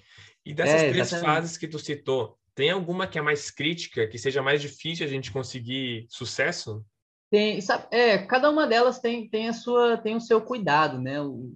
E 0.44 0.52
dessas 0.52 0.82
é, 0.82 0.90
três 0.90 1.10
fases 1.10 1.56
que 1.56 1.68
tu 1.68 1.78
citou, 1.78 2.36
tem 2.54 2.70
alguma 2.70 3.06
que 3.06 3.18
é 3.18 3.22
mais 3.22 3.50
crítica, 3.50 4.06
que 4.06 4.18
seja 4.18 4.42
mais 4.42 4.60
difícil 4.60 5.06
a 5.06 5.08
gente 5.08 5.32
conseguir 5.32 6.06
sucesso? 6.08 6.84
Tem, 7.34 7.60
sabe, 7.60 7.88
é, 7.90 8.16
cada 8.18 8.48
uma 8.48 8.64
delas 8.64 9.00
tem, 9.00 9.28
tem 9.28 9.48
a 9.48 9.52
sua, 9.52 9.98
tem 9.98 10.14
o 10.14 10.20
seu 10.20 10.40
cuidado, 10.40 11.00
né? 11.00 11.20
O, 11.20 11.50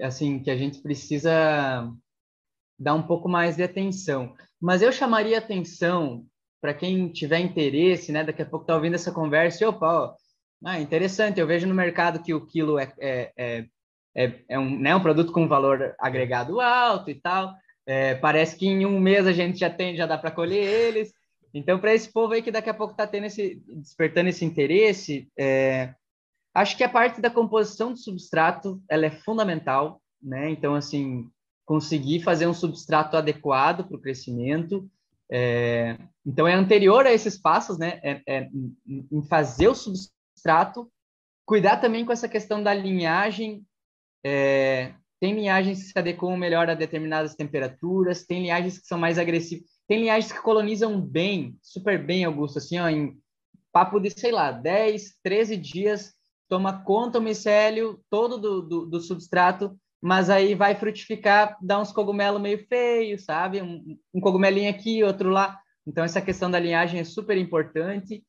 assim, 0.00 0.40
que 0.40 0.48
a 0.48 0.56
gente 0.56 0.80
precisa 0.80 1.92
dar 2.78 2.94
um 2.94 3.02
pouco 3.02 3.28
mais 3.28 3.56
de 3.56 3.64
atenção. 3.64 4.36
Mas 4.60 4.82
eu 4.82 4.92
chamaria 4.92 5.36
atenção 5.36 6.24
para 6.60 6.72
quem 6.72 7.08
tiver 7.08 7.40
interesse, 7.40 8.12
né? 8.12 8.22
Daqui 8.22 8.42
a 8.42 8.46
pouco 8.46 8.64
tá 8.64 8.76
ouvindo 8.76 8.94
essa 8.94 9.10
conversa 9.10 9.64
e, 9.64 9.66
opa, 9.66 9.84
ó, 9.84 10.14
ah, 10.64 10.78
interessante, 10.78 11.40
eu 11.40 11.46
vejo 11.48 11.66
no 11.66 11.74
mercado 11.74 12.22
que 12.22 12.32
o 12.32 12.46
quilo 12.46 12.78
é, 12.78 12.92
é, 13.00 13.32
é, 13.36 13.66
é, 14.14 14.40
é 14.48 14.58
um, 14.60 14.78
né, 14.78 14.94
um 14.94 15.02
produto 15.02 15.32
com 15.32 15.48
valor 15.48 15.92
agregado 15.98 16.60
alto 16.60 17.10
e 17.10 17.16
tal. 17.16 17.52
É, 17.84 18.14
parece 18.14 18.56
que 18.56 18.68
em 18.68 18.86
um 18.86 19.00
mês 19.00 19.26
a 19.26 19.32
gente 19.32 19.58
já 19.58 19.70
tem, 19.70 19.96
já 19.96 20.06
dá 20.06 20.16
para 20.16 20.30
colher 20.30 20.62
eles. 20.62 21.12
Então, 21.52 21.78
para 21.78 21.94
esse 21.94 22.12
povo 22.12 22.32
aí 22.32 22.42
que 22.42 22.50
daqui 22.50 22.70
a 22.70 22.74
pouco 22.74 22.92
está 22.92 23.06
tendo 23.06 23.26
esse, 23.26 23.62
despertando 23.68 24.28
esse 24.28 24.44
interesse, 24.44 25.28
é, 25.38 25.94
acho 26.54 26.76
que 26.76 26.84
a 26.84 26.88
parte 26.88 27.20
da 27.20 27.30
composição 27.30 27.92
do 27.92 27.98
substrato 27.98 28.80
ela 28.88 29.06
é 29.06 29.10
fundamental, 29.10 30.00
né? 30.22 30.50
Então, 30.50 30.74
assim, 30.74 31.28
conseguir 31.64 32.20
fazer 32.20 32.46
um 32.46 32.54
substrato 32.54 33.16
adequado 33.16 33.84
para 33.84 33.96
o 33.96 34.00
crescimento. 34.00 34.88
É, 35.30 35.96
então, 36.24 36.46
é 36.46 36.54
anterior 36.54 37.06
a 37.06 37.12
esses 37.12 37.38
passos, 37.38 37.78
né? 37.78 38.00
É, 38.02 38.22
é, 38.26 38.48
em 38.86 39.22
fazer 39.28 39.68
o 39.68 39.74
substrato, 39.74 40.90
cuidar 41.44 41.78
também 41.78 42.04
com 42.04 42.12
essa 42.12 42.28
questão 42.28 42.62
da 42.62 42.72
linhagem 42.72 43.64
é, 44.24 44.92
tem 45.20 45.34
linhagens 45.34 45.82
que 45.82 45.88
se 45.90 45.98
adequam 45.98 46.36
melhor 46.36 46.68
a 46.70 46.74
determinadas 46.74 47.34
temperaturas, 47.34 48.24
tem 48.24 48.42
linhagens 48.42 48.78
que 48.78 48.86
são 48.86 48.98
mais 48.98 49.18
agressivas, 49.18 49.70
tem 49.90 50.02
linhagens 50.02 50.30
que 50.30 50.40
colonizam 50.40 51.00
bem, 51.00 51.58
super 51.60 52.00
bem, 52.00 52.24
Augusto, 52.24 52.58
assim, 52.58 52.78
ó, 52.78 52.88
em 52.88 53.20
papo 53.72 53.98
de, 53.98 54.08
sei 54.08 54.30
lá, 54.30 54.52
10, 54.52 55.18
13 55.20 55.56
dias, 55.56 56.14
toma 56.48 56.84
conta 56.84 57.18
o 57.18 57.20
micélio 57.20 58.00
todo 58.08 58.38
do, 58.38 58.62
do, 58.62 58.86
do 58.86 59.00
substrato, 59.00 59.76
mas 60.00 60.30
aí 60.30 60.54
vai 60.54 60.76
frutificar, 60.76 61.58
dá 61.60 61.80
uns 61.80 61.90
cogumelos 61.90 62.40
meio 62.40 62.64
feios, 62.68 63.24
sabe? 63.24 63.60
Um, 63.62 63.98
um 64.14 64.20
cogumelinho 64.20 64.70
aqui, 64.70 65.02
outro 65.02 65.28
lá. 65.28 65.58
Então, 65.84 66.04
essa 66.04 66.22
questão 66.22 66.48
da 66.48 66.60
linhagem 66.60 67.00
é 67.00 67.04
super 67.04 67.36
importante. 67.36 68.24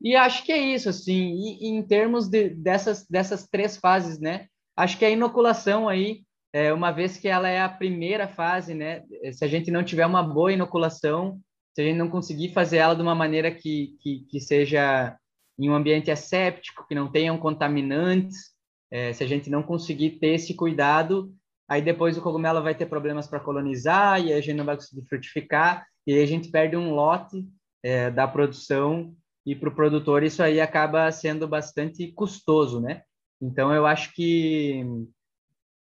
E 0.00 0.16
acho 0.16 0.42
que 0.42 0.52
é 0.52 0.58
isso, 0.58 0.88
assim, 0.88 1.34
e, 1.34 1.66
e 1.66 1.68
em 1.68 1.82
termos 1.82 2.28
de, 2.28 2.48
dessas, 2.48 3.06
dessas 3.06 3.46
três 3.46 3.76
fases, 3.76 4.18
né? 4.18 4.46
Acho 4.74 4.98
que 4.98 5.04
a 5.04 5.10
inoculação 5.10 5.86
aí, 5.86 6.23
é, 6.54 6.72
uma 6.72 6.92
vez 6.92 7.16
que 7.16 7.26
ela 7.26 7.48
é 7.48 7.60
a 7.60 7.68
primeira 7.68 8.28
fase, 8.28 8.74
né? 8.74 9.02
Se 9.32 9.44
a 9.44 9.48
gente 9.48 9.72
não 9.72 9.82
tiver 9.82 10.06
uma 10.06 10.22
boa 10.22 10.52
inoculação, 10.52 11.40
se 11.74 11.82
a 11.82 11.84
gente 11.84 11.96
não 11.96 12.08
conseguir 12.08 12.52
fazer 12.52 12.76
ela 12.76 12.94
de 12.94 13.02
uma 13.02 13.14
maneira 13.14 13.50
que, 13.50 13.96
que, 14.00 14.20
que 14.30 14.40
seja 14.40 15.18
em 15.58 15.68
um 15.68 15.74
ambiente 15.74 16.12
asséptico, 16.12 16.86
que 16.86 16.94
não 16.94 17.10
tenham 17.10 17.36
contaminantes, 17.38 18.54
é, 18.88 19.12
se 19.12 19.24
a 19.24 19.26
gente 19.26 19.50
não 19.50 19.64
conseguir 19.64 20.20
ter 20.20 20.34
esse 20.34 20.54
cuidado, 20.54 21.34
aí 21.68 21.82
depois 21.82 22.16
o 22.16 22.22
cogumelo 22.22 22.62
vai 22.62 22.76
ter 22.76 22.86
problemas 22.86 23.26
para 23.26 23.40
colonizar 23.40 24.24
e 24.24 24.32
a 24.32 24.40
gente 24.40 24.56
não 24.56 24.64
vai 24.64 24.76
conseguir 24.76 25.04
frutificar 25.08 25.84
e 26.06 26.12
aí 26.12 26.22
a 26.22 26.26
gente 26.26 26.52
perde 26.52 26.76
um 26.76 26.94
lote 26.94 27.44
é, 27.82 28.12
da 28.12 28.28
produção 28.28 29.12
e 29.44 29.56
para 29.56 29.70
o 29.70 29.74
produtor 29.74 30.22
isso 30.22 30.40
aí 30.40 30.60
acaba 30.60 31.10
sendo 31.10 31.48
bastante 31.48 32.12
custoso, 32.12 32.80
né? 32.80 33.02
Então 33.42 33.74
eu 33.74 33.84
acho 33.86 34.14
que 34.14 34.84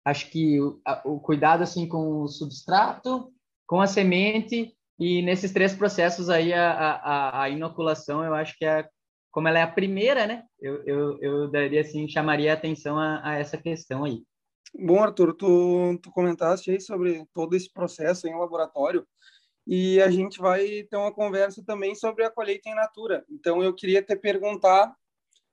acho 0.09 0.31
que 0.31 0.61
o, 0.61 0.81
o 1.05 1.21
cuidado 1.21 1.63
assim 1.63 1.89
com 1.89 2.23
o 2.23 2.29
substrato, 2.29 3.33
com 3.67 3.81
a 3.81 3.87
semente 3.87 4.75
e 4.99 5.23
nesses 5.23 5.53
três 5.53 5.75
processos 5.75 6.29
aí 6.31 6.53
a, 6.53 6.71
a, 6.73 7.43
a 7.43 7.49
inoculação 7.51 8.25
eu 8.25 8.35
acho 8.35 8.57
que 8.57 8.65
é 8.65 8.89
como 9.31 9.47
ela 9.47 9.59
é 9.59 9.63
a 9.63 9.71
primeira, 9.71 10.27
né? 10.27 10.45
Eu, 10.61 10.83
eu, 10.85 11.19
eu 11.21 11.51
daria 11.51 11.83
assim 11.83 12.09
chamaria 12.09 12.53
atenção 12.53 12.99
a, 12.99 13.21
a 13.23 13.39
essa 13.39 13.59
questão 13.59 14.05
aí. 14.05 14.23
Bom, 14.75 15.03
Arthur, 15.03 15.35
tu, 15.35 15.99
tu 16.03 16.11
comentaste 16.11 16.71
aí 16.71 16.81
sobre 16.81 17.25
todo 17.35 17.55
esse 17.55 17.73
processo 17.73 18.27
em 18.27 18.39
laboratório 18.39 19.07
e 19.67 20.01
a 20.01 20.11
gente 20.11 20.39
vai 20.39 20.83
ter 20.85 20.97
uma 20.97 21.13
conversa 21.13 21.63
também 21.65 21.95
sobre 21.95 22.25
a 22.25 22.31
colheita 22.31 22.71
em 22.71 22.75
natura. 22.75 23.23
Então, 23.31 23.63
eu 23.63 23.75
queria 23.75 24.03
te 24.03 24.17
perguntar 24.17 24.95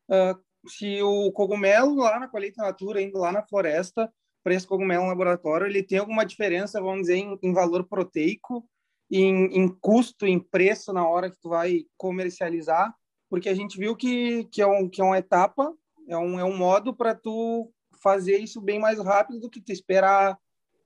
uh, 0.10 0.70
se 0.70 1.02
o 1.02 1.32
cogumelo 1.34 1.96
lá 1.96 2.18
na 2.18 2.30
colheita 2.30 2.64
natura, 2.64 3.02
indo 3.02 3.20
lá 3.20 3.32
na 3.32 3.46
floresta, 3.46 4.12
para 4.46 4.54
esse 4.54 4.68
cogumelo 4.68 5.06
no 5.06 5.10
laboratório, 5.10 5.66
ele 5.66 5.82
tem 5.82 5.98
alguma 5.98 6.24
diferença, 6.24 6.80
vamos 6.80 7.08
dizer, 7.08 7.16
em, 7.16 7.36
em 7.42 7.52
valor 7.52 7.84
proteico, 7.86 8.64
em, 9.10 9.46
em, 9.46 9.68
custo, 9.68 10.28
em 10.28 10.40
preço 10.40 10.94
na 10.94 11.08
hora 11.08 11.32
que 11.32 11.42
tu 11.42 11.50
vai 11.50 11.86
comercializar? 11.98 12.94
Porque 13.28 13.50
a 13.50 13.56
gente 13.56 13.76
viu 13.76 13.96
que, 13.96 14.44
que, 14.52 14.62
é, 14.62 14.68
um, 14.68 14.88
que 14.88 15.02
é 15.02 15.04
uma 15.04 15.18
etapa, 15.18 15.74
é 16.08 16.16
um, 16.16 16.40
é 16.40 16.44
um 16.44 16.56
modo 16.56 16.96
para 16.96 17.16
tu 17.16 17.72
fazer 18.04 18.38
isso 18.38 18.62
bem 18.62 18.78
mais 18.78 19.00
rápido 19.00 19.40
do 19.40 19.50
que 19.50 19.60
tu 19.60 19.72
esperar 19.72 20.38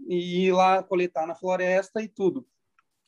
e 0.08 0.46
ir 0.46 0.54
lá 0.54 0.82
coletar 0.82 1.28
na 1.28 1.36
floresta 1.36 2.02
e 2.02 2.08
tudo. 2.08 2.48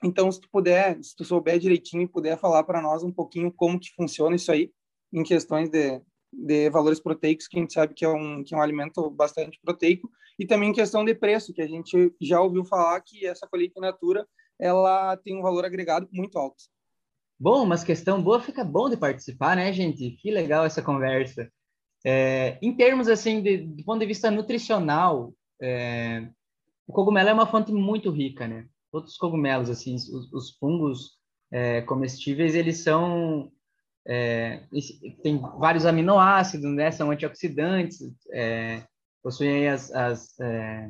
Então, 0.04 0.30
se 0.30 0.41
tu 0.41 0.49
puder, 0.52 1.02
se 1.02 1.16
tu 1.16 1.24
souber 1.24 1.60
direitinho 1.60 2.04
e 2.04 2.10
puder 2.10 2.38
falar 2.38 2.66
para 2.66 2.82
nós 2.82 3.04
um 3.04 3.12
pouquinho 3.12 3.54
como 3.54 3.80
que 3.80 3.95
funciona 3.95 4.36
isso 4.36 4.52
aí, 4.52 4.70
em 5.14 5.24
questões 5.24 5.70
de, 5.70 6.02
de 6.32 6.69
valores 6.69 6.99
proteicos, 6.99 7.47
que 7.47 7.57
a 7.57 7.61
gente 7.61 7.73
sabe 7.73 7.93
que 7.93 8.05
é 8.05 8.09
um, 8.09 8.43
que 8.43 8.53
é 8.53 8.57
um 8.57 8.61
alimento 8.61 9.09
bastante 9.09 9.59
proteico, 9.61 10.09
e 10.39 10.45
também 10.45 10.69
em 10.69 10.73
questão 10.73 11.03
de 11.03 11.13
preço, 11.13 11.53
que 11.53 11.61
a 11.61 11.67
gente 11.67 12.13
já 12.21 12.41
ouviu 12.41 12.63
falar 12.63 12.99
que 13.01 13.25
essa 13.25 13.47
colheita 13.47 13.79
in 13.79 13.82
natura 13.82 14.27
ela 14.59 15.17
tem 15.17 15.38
um 15.38 15.41
valor 15.41 15.65
agregado 15.65 16.07
muito 16.11 16.38
alto. 16.38 16.63
Bom, 17.39 17.65
mas 17.65 17.84
questão 17.84 18.21
boa, 18.21 18.39
fica 18.39 18.63
bom 18.63 18.88
de 18.88 18.95
participar, 18.95 19.55
né, 19.55 19.73
gente? 19.73 20.11
Que 20.11 20.29
legal 20.29 20.63
essa 20.63 20.82
conversa. 20.82 21.51
É, 22.05 22.59
em 22.61 22.71
termos, 22.75 23.07
assim, 23.07 23.41
de, 23.41 23.57
do 23.57 23.84
ponto 23.84 23.99
de 23.99 24.05
vista 24.05 24.29
nutricional, 24.29 25.34
é, 25.59 26.29
o 26.88 26.93
cogumelo 26.93 27.29
é 27.29 27.34
uma 27.34 27.47
fonte 27.47 27.71
muito 27.71 28.11
rica, 28.11 28.47
né? 28.47 28.67
Todos 28.91 29.13
os 29.13 29.17
cogumelos, 29.17 29.69
assim, 29.69 29.95
os, 29.95 30.32
os 30.32 30.51
fungos 30.57 31.17
é, 31.51 31.82
comestíveis, 31.82 32.53
eles 32.53 32.79
são 32.84 33.51
é, 34.08 34.64
tem 35.24 35.39
vários 35.60 35.86
aminoácidos, 35.86 36.74
né? 36.74 36.91
São 36.91 37.12
antioxidantes, 37.12 37.99
é, 38.32 38.84
possuem 39.24 39.68
as, 39.68 39.91
as 39.91 40.39
é, 40.39 40.89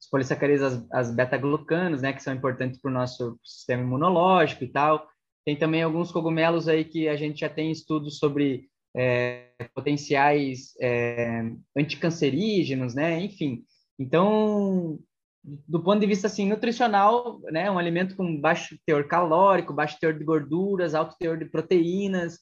os 0.00 0.08
polissacarídeos, 0.10 0.72
as, 0.72 0.92
as 0.92 1.14
beta-glucanos, 1.14 2.02
né? 2.02 2.12
Que 2.12 2.22
são 2.22 2.34
importantes 2.34 2.80
para 2.80 2.90
o 2.90 2.94
nosso 2.94 3.38
sistema 3.42 3.82
imunológico 3.82 4.64
e 4.64 4.68
tal. 4.68 5.06
Tem 5.44 5.56
também 5.56 5.82
alguns 5.82 6.12
cogumelos 6.12 6.68
aí 6.68 6.84
que 6.84 7.08
a 7.08 7.16
gente 7.16 7.40
já 7.40 7.48
tem 7.48 7.70
estudos 7.70 8.18
sobre 8.18 8.68
é, 8.94 9.48
potenciais 9.74 10.74
é, 10.80 11.42
anticancerígenos, 11.76 12.94
né? 12.94 13.20
Enfim, 13.20 13.64
então 13.98 14.98
do 15.44 15.82
ponto 15.82 16.00
de 16.00 16.06
vista 16.06 16.26
assim 16.28 16.48
nutricional, 16.48 17.40
né, 17.50 17.70
um 17.70 17.78
alimento 17.78 18.16
com 18.16 18.40
baixo 18.40 18.76
teor 18.86 19.06
calórico, 19.08 19.72
baixo 19.72 19.98
teor 20.00 20.14
de 20.16 20.24
gorduras, 20.24 20.94
alto 20.94 21.16
teor 21.18 21.36
de 21.36 21.46
proteínas. 21.46 22.38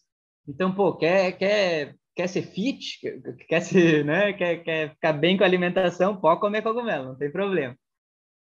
Então, 0.46 0.74
pô, 0.74 0.96
quer 0.96 1.32
quer 1.32 1.94
quer 2.14 2.28
ser 2.28 2.42
fit, 2.42 2.98
quer 3.48 3.60
ser, 3.60 4.04
né, 4.04 4.32
quer, 4.32 4.62
quer 4.62 4.90
ficar 4.90 5.12
bem 5.14 5.36
com 5.36 5.44
a 5.44 5.46
alimentação, 5.46 6.20
pode 6.20 6.40
comer 6.40 6.62
cogumelo, 6.62 7.06
não 7.06 7.16
tem 7.16 7.30
problema. 7.30 7.74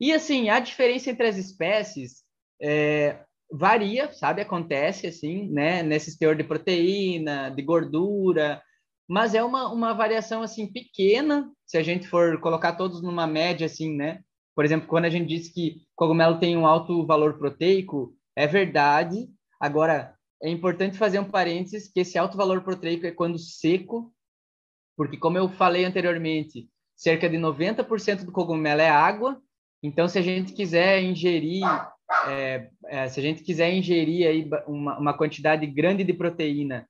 E 0.00 0.12
assim, 0.12 0.48
a 0.48 0.58
diferença 0.58 1.10
entre 1.10 1.28
as 1.28 1.36
espécies 1.36 2.22
é, 2.60 3.20
varia, 3.52 4.12
sabe? 4.12 4.40
Acontece 4.40 5.06
assim, 5.06 5.48
né, 5.50 5.82
nesse 5.82 6.18
teor 6.18 6.34
de 6.34 6.42
proteína, 6.44 7.50
de 7.50 7.62
gordura, 7.62 8.62
mas 9.08 9.34
é 9.34 9.42
uma, 9.42 9.72
uma 9.72 9.92
variação 9.92 10.42
assim 10.42 10.72
pequena, 10.72 11.50
se 11.66 11.76
a 11.76 11.82
gente 11.82 12.08
for 12.08 12.40
colocar 12.40 12.74
todos 12.76 13.02
numa 13.02 13.26
média 13.26 13.66
assim, 13.66 13.96
né? 13.96 14.20
Por 14.60 14.66
exemplo, 14.66 14.86
quando 14.86 15.06
a 15.06 15.08
gente 15.08 15.26
diz 15.26 15.48
que 15.48 15.80
cogumelo 15.96 16.38
tem 16.38 16.54
um 16.54 16.66
alto 16.66 17.06
valor 17.06 17.38
proteico, 17.38 18.14
é 18.36 18.46
verdade. 18.46 19.26
Agora, 19.58 20.14
é 20.42 20.50
importante 20.50 20.98
fazer 20.98 21.18
um 21.18 21.24
parênteses 21.24 21.90
que 21.90 22.00
esse 22.00 22.18
alto 22.18 22.36
valor 22.36 22.60
proteico 22.60 23.06
é 23.06 23.10
quando 23.10 23.38
seco, 23.38 24.12
porque 24.98 25.16
como 25.16 25.38
eu 25.38 25.48
falei 25.48 25.86
anteriormente, 25.86 26.68
cerca 26.94 27.26
de 27.26 27.38
90% 27.38 28.26
do 28.26 28.32
cogumelo 28.32 28.82
é 28.82 28.90
água. 28.90 29.40
Então, 29.82 30.06
se 30.06 30.18
a 30.18 30.22
gente 30.22 30.52
quiser 30.52 31.02
ingerir, 31.02 31.64
é, 32.28 32.68
é, 32.84 33.08
se 33.08 33.18
a 33.18 33.22
gente 33.22 33.42
quiser 33.42 33.72
ingerir 33.72 34.28
aí 34.28 34.50
uma, 34.66 34.98
uma 34.98 35.14
quantidade 35.16 35.66
grande 35.66 36.04
de 36.04 36.12
proteína, 36.12 36.86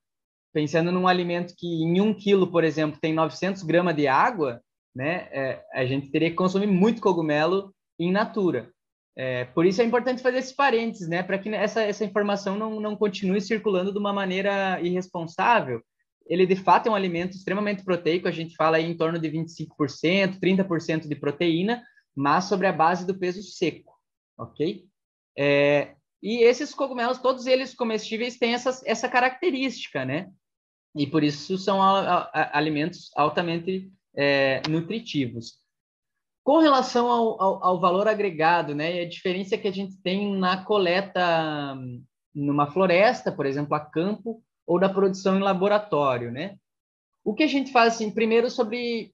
pensando 0.51 0.91
num 0.91 1.07
alimento 1.07 1.53
que 1.57 1.67
em 1.67 2.01
um 2.01 2.13
quilo, 2.13 2.51
por 2.51 2.65
exemplo, 2.65 2.99
tem 2.99 3.13
900 3.13 3.63
gramas 3.63 3.95
de 3.95 4.09
água, 4.09 4.61
né, 4.95 5.29
é, 5.31 5.63
a 5.73 5.85
gente 5.85 6.09
teria 6.09 6.29
que 6.29 6.35
consumir 6.35 6.67
muito 6.67 7.01
cogumelo 7.01 7.73
in 7.99 8.11
natura. 8.11 8.71
É, 9.15 9.45
por 9.45 9.65
isso 9.65 9.81
é 9.81 9.85
importante 9.85 10.21
fazer 10.21 10.37
esses 10.37 10.53
parênteses, 10.53 11.07
né, 11.07 11.21
para 11.21 11.37
que 11.37 11.49
essa, 11.49 11.81
essa 11.81 12.05
informação 12.05 12.57
não, 12.57 12.79
não 12.79 12.95
continue 12.95 13.41
circulando 13.41 13.91
de 13.91 13.99
uma 13.99 14.13
maneira 14.13 14.79
irresponsável. 14.81 15.81
Ele, 16.27 16.45
de 16.45 16.55
fato, 16.55 16.87
é 16.87 16.91
um 16.91 16.95
alimento 16.95 17.35
extremamente 17.35 17.83
proteico, 17.83 18.27
a 18.27 18.31
gente 18.31 18.55
fala 18.55 18.77
aí 18.77 18.85
em 18.85 18.95
torno 18.95 19.19
de 19.19 19.29
25%, 19.29 20.39
30% 20.39 21.07
de 21.07 21.15
proteína, 21.15 21.83
mas 22.15 22.45
sobre 22.45 22.67
a 22.67 22.71
base 22.71 23.05
do 23.05 23.17
peso 23.17 23.41
seco, 23.41 23.93
ok? 24.37 24.85
É, 25.37 25.95
e 26.21 26.43
esses 26.43 26.73
cogumelos, 26.73 27.17
todos 27.17 27.47
eles 27.47 27.73
comestíveis, 27.73 28.37
têm 28.37 28.53
essa, 28.53 28.81
essa 28.85 29.09
característica, 29.09 30.05
né? 30.05 30.29
E 30.95 31.07
por 31.07 31.23
isso 31.23 31.57
são 31.57 31.81
a, 31.81 32.29
a, 32.33 32.57
alimentos 32.57 33.09
altamente 33.15 33.91
é, 34.15 34.61
nutritivos. 34.69 35.59
Com 36.43 36.59
relação 36.59 37.07
ao, 37.07 37.41
ao, 37.41 37.63
ao, 37.63 37.79
valor 37.79 38.07
agregado, 38.07 38.73
né, 38.73 39.01
a 39.01 39.07
diferença 39.07 39.57
que 39.57 39.67
a 39.67 39.71
gente 39.71 40.01
tem 40.01 40.35
na 40.37 40.63
coleta 40.63 41.77
numa 42.33 42.71
floresta, 42.71 43.31
por 43.31 43.45
exemplo, 43.45 43.75
a 43.75 43.79
campo, 43.79 44.41
ou 44.65 44.79
da 44.79 44.89
produção 44.89 45.37
em 45.37 45.41
laboratório, 45.41 46.31
né? 46.31 46.55
O 47.23 47.33
que 47.33 47.43
a 47.43 47.47
gente 47.47 47.71
faz, 47.71 47.95
assim, 47.95 48.09
primeiro 48.09 48.49
sobre 48.49 49.13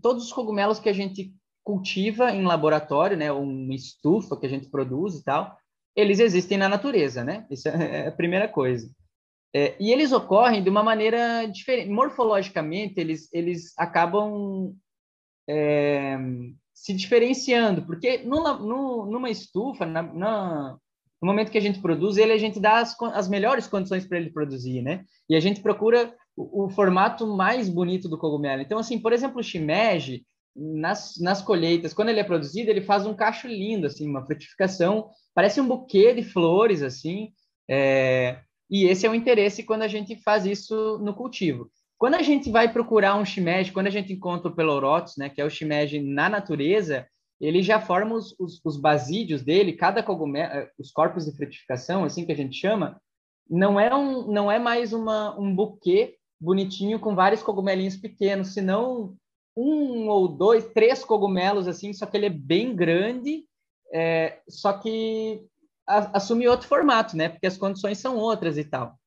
todos 0.00 0.24
os 0.24 0.32
cogumelos 0.32 0.78
que 0.78 0.88
a 0.88 0.92
gente 0.92 1.34
cultiva 1.64 2.30
em 2.30 2.44
laboratório, 2.44 3.16
né, 3.16 3.32
uma 3.32 3.74
estufa 3.74 4.36
que 4.36 4.46
a 4.46 4.48
gente 4.48 4.68
produz 4.68 5.14
e 5.16 5.24
tal, 5.24 5.56
eles 5.96 6.20
existem 6.20 6.56
na 6.56 6.68
natureza, 6.68 7.24
né? 7.24 7.46
Isso 7.50 7.68
é 7.68 8.08
a 8.08 8.12
primeira 8.12 8.48
coisa. 8.48 8.90
É, 9.54 9.74
e 9.80 9.92
eles 9.92 10.12
ocorrem 10.12 10.62
de 10.62 10.70
uma 10.70 10.82
maneira 10.82 11.46
diferente. 11.46 11.90
Morfologicamente, 11.90 13.00
eles, 13.00 13.28
eles 13.32 13.72
acabam 13.76 14.74
é, 15.48 16.16
se 16.72 16.94
diferenciando, 16.94 17.84
porque 17.84 18.18
no, 18.18 19.06
numa 19.06 19.28
estufa, 19.28 19.84
na, 19.84 20.02
na, 20.02 20.78
no 21.20 21.26
momento 21.26 21.50
que 21.50 21.58
a 21.58 21.62
gente 21.62 21.80
produz 21.80 22.16
ele, 22.16 22.32
a 22.32 22.38
gente 22.38 22.60
dá 22.60 22.78
as, 22.78 22.96
as 23.12 23.28
melhores 23.28 23.66
condições 23.66 24.06
para 24.06 24.18
ele 24.18 24.30
produzir, 24.30 24.80
né? 24.82 25.04
E 25.28 25.34
a 25.34 25.40
gente 25.40 25.60
procura 25.60 26.14
o, 26.36 26.64
o, 26.64 26.70
formato 26.70 27.26
mais 27.26 27.68
bonito 27.68 28.08
do 28.08 28.18
cogumelo. 28.18 28.62
Então, 28.62 28.78
assim, 28.78 28.98
por 28.98 29.12
exemplo, 29.12 29.40
o 29.40 29.42
shimeji, 29.42 30.24
nas, 30.54 31.14
nas 31.20 31.42
colheitas, 31.42 31.92
quando 31.92 32.08
ele 32.08 32.20
é 32.20 32.24
produzido, 32.24 32.70
ele 32.70 32.82
faz 32.82 33.06
um 33.06 33.14
cacho 33.14 33.46
lindo, 33.46 33.86
assim, 33.86 34.08
uma 34.08 34.24
frutificação, 34.24 35.10
parece 35.34 35.60
um 35.60 35.68
buquê 35.68 36.14
de 36.14 36.22
flores, 36.22 36.82
assim, 36.82 37.32
é, 37.68 38.40
e 38.70 38.84
esse 38.84 39.04
é 39.04 39.10
o 39.10 39.14
interesse 39.14 39.64
quando 39.64 39.82
a 39.82 39.88
gente 39.88 40.16
faz 40.16 40.46
isso 40.46 40.98
no 40.98 41.12
cultivo. 41.14 41.70
Quando 41.98 42.14
a 42.14 42.22
gente 42.22 42.50
vai 42.50 42.72
procurar 42.72 43.16
um 43.16 43.24
shimeji, 43.24 43.72
quando 43.72 43.88
a 43.88 43.90
gente 43.90 44.12
encontra 44.12 44.48
o 44.48 44.54
pelorotus, 44.54 45.16
né, 45.18 45.28
que 45.28 45.40
é 45.40 45.44
o 45.44 45.50
shimeji 45.50 46.00
na 46.00 46.28
natureza, 46.28 47.06
ele 47.40 47.62
já 47.62 47.80
forma 47.80 48.14
os, 48.14 48.34
os, 48.38 48.60
os 48.64 49.42
dele, 49.42 49.72
cada 49.72 50.02
cogumelo, 50.02 50.52
eh, 50.52 50.70
os 50.78 50.90
corpos 50.90 51.24
de 51.24 51.36
frutificação, 51.36 52.04
assim 52.04 52.24
que 52.24 52.32
a 52.32 52.36
gente 52.36 52.56
chama, 52.56 53.00
não 53.48 53.80
é, 53.80 53.94
um, 53.94 54.30
não 54.30 54.50
é 54.50 54.58
mais 54.58 54.92
uma, 54.92 55.38
um 55.38 55.54
buquê 55.54 56.16
bonitinho 56.40 57.00
com 57.00 57.14
vários 57.14 57.42
cogumelinhos 57.42 57.96
pequenos, 57.96 58.54
senão 58.54 59.16
um 59.56 60.08
ou 60.08 60.28
dois, 60.28 60.66
três 60.72 61.04
cogumelos 61.04 61.66
assim, 61.66 61.92
só 61.92 62.06
que 62.06 62.16
ele 62.16 62.26
é 62.26 62.30
bem 62.30 62.74
grande, 62.74 63.44
é, 63.92 64.40
só 64.48 64.72
que 64.72 65.42
assumir 65.90 66.48
outro 66.48 66.68
formato, 66.68 67.16
né? 67.16 67.28
Porque 67.28 67.46
as 67.46 67.56
condições 67.56 67.98
são 67.98 68.16
outras 68.16 68.56
e 68.56 68.64
tal. 68.64 68.98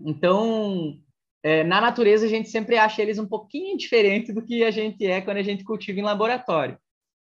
Então, 0.00 0.98
é, 1.42 1.62
na 1.62 1.80
natureza, 1.80 2.26
a 2.26 2.28
gente 2.28 2.48
sempre 2.48 2.76
acha 2.76 3.02
eles 3.02 3.18
um 3.18 3.26
pouquinho 3.26 3.76
diferente 3.76 4.32
do 4.32 4.42
que 4.42 4.64
a 4.64 4.70
gente 4.70 5.06
é 5.06 5.20
quando 5.20 5.36
a 5.36 5.42
gente 5.42 5.64
cultiva 5.64 6.00
em 6.00 6.04
laboratório. 6.04 6.78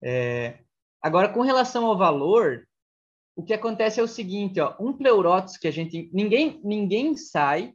É, 0.03 0.59
agora, 1.01 1.29
com 1.29 1.41
relação 1.41 1.85
ao 1.85 1.97
valor, 1.97 2.67
o 3.35 3.43
que 3.43 3.53
acontece 3.53 3.99
é 3.99 4.03
o 4.03 4.07
seguinte, 4.07 4.59
ó, 4.59 4.75
um 4.79 4.93
pleurotus 4.93 5.57
que 5.57 5.67
a 5.67 5.71
gente... 5.71 6.09
Ninguém, 6.13 6.59
ninguém 6.63 7.15
sai, 7.15 7.73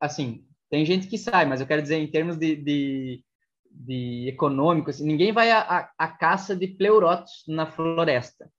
assim, 0.00 0.44
tem 0.70 0.84
gente 0.84 1.06
que 1.06 1.16
sai, 1.16 1.46
mas 1.46 1.60
eu 1.60 1.66
quero 1.66 1.82
dizer 1.82 1.96
em 1.96 2.10
termos 2.10 2.36
de, 2.36 2.56
de, 2.56 3.24
de 3.70 4.28
econômico, 4.28 4.90
assim, 4.90 5.06
ninguém 5.06 5.32
vai 5.32 5.50
à, 5.50 5.90
à 5.96 6.08
caça 6.08 6.54
de 6.54 6.66
pleurotus 6.66 7.44
na 7.48 7.66
floresta 7.66 8.50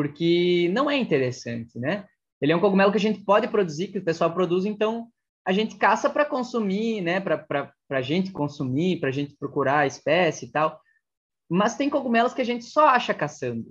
porque 0.00 0.70
não 0.72 0.90
é 0.90 0.96
interessante, 0.96 1.78
né? 1.78 2.06
Ele 2.40 2.52
é 2.52 2.56
um 2.56 2.60
cogumelo 2.60 2.90
que 2.90 2.96
a 2.96 3.00
gente 3.00 3.22
pode 3.22 3.46
produzir, 3.48 3.88
que 3.88 3.98
o 3.98 4.04
pessoal 4.04 4.32
produz, 4.32 4.64
então 4.64 5.08
a 5.46 5.52
gente 5.52 5.76
caça 5.76 6.08
para 6.08 6.24
consumir, 6.24 7.02
né? 7.02 7.20
Para 7.20 7.70
a 7.90 8.00
gente 8.00 8.32
consumir, 8.32 8.98
para 8.98 9.10
a 9.10 9.12
gente 9.12 9.36
procurar 9.36 9.80
a 9.80 9.86
espécie 9.86 10.46
e 10.46 10.50
tal. 10.50 10.80
Mas 11.50 11.76
tem 11.76 11.90
cogumelos 11.90 12.32
que 12.32 12.40
a 12.40 12.44
gente 12.44 12.64
só 12.64 12.88
acha 12.88 13.12
caçando. 13.12 13.70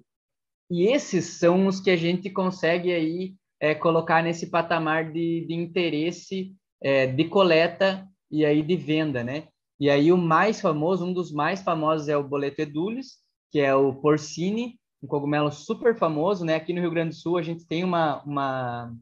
E 0.70 0.86
esses 0.86 1.26
são 1.40 1.66
os 1.66 1.80
que 1.80 1.90
a 1.90 1.96
gente 1.96 2.30
consegue 2.30 2.94
aí 2.94 3.34
é, 3.60 3.74
colocar 3.74 4.22
nesse 4.22 4.52
patamar 4.52 5.12
de, 5.12 5.48
de 5.48 5.56
interesse 5.56 6.54
é, 6.80 7.08
de 7.08 7.26
coleta 7.26 8.08
e 8.30 8.46
aí 8.46 8.62
de 8.62 8.76
venda, 8.76 9.24
né? 9.24 9.48
E 9.80 9.90
aí 9.90 10.12
o 10.12 10.18
mais 10.18 10.62
famoso, 10.62 11.08
um 11.08 11.12
dos 11.14 11.32
mais 11.32 11.64
famosos 11.64 12.08
é 12.08 12.16
o 12.16 12.24
boleto 12.24 12.62
Edulis, 12.62 13.18
que 13.50 13.60
é 13.60 13.74
o 13.74 13.96
porcine, 13.96 14.79
um 15.02 15.08
cogumelo 15.08 15.52
super 15.52 15.98
famoso, 15.98 16.44
né? 16.44 16.56
Aqui 16.56 16.74
no 16.74 16.82
Rio 16.82 16.92
Grande 16.92 17.10
do 17.10 17.16
Sul 17.16 17.38
a 17.38 17.42
gente 17.42 17.66
tem 17.66 17.84
uma, 17.84 18.22
uma, 18.24 18.94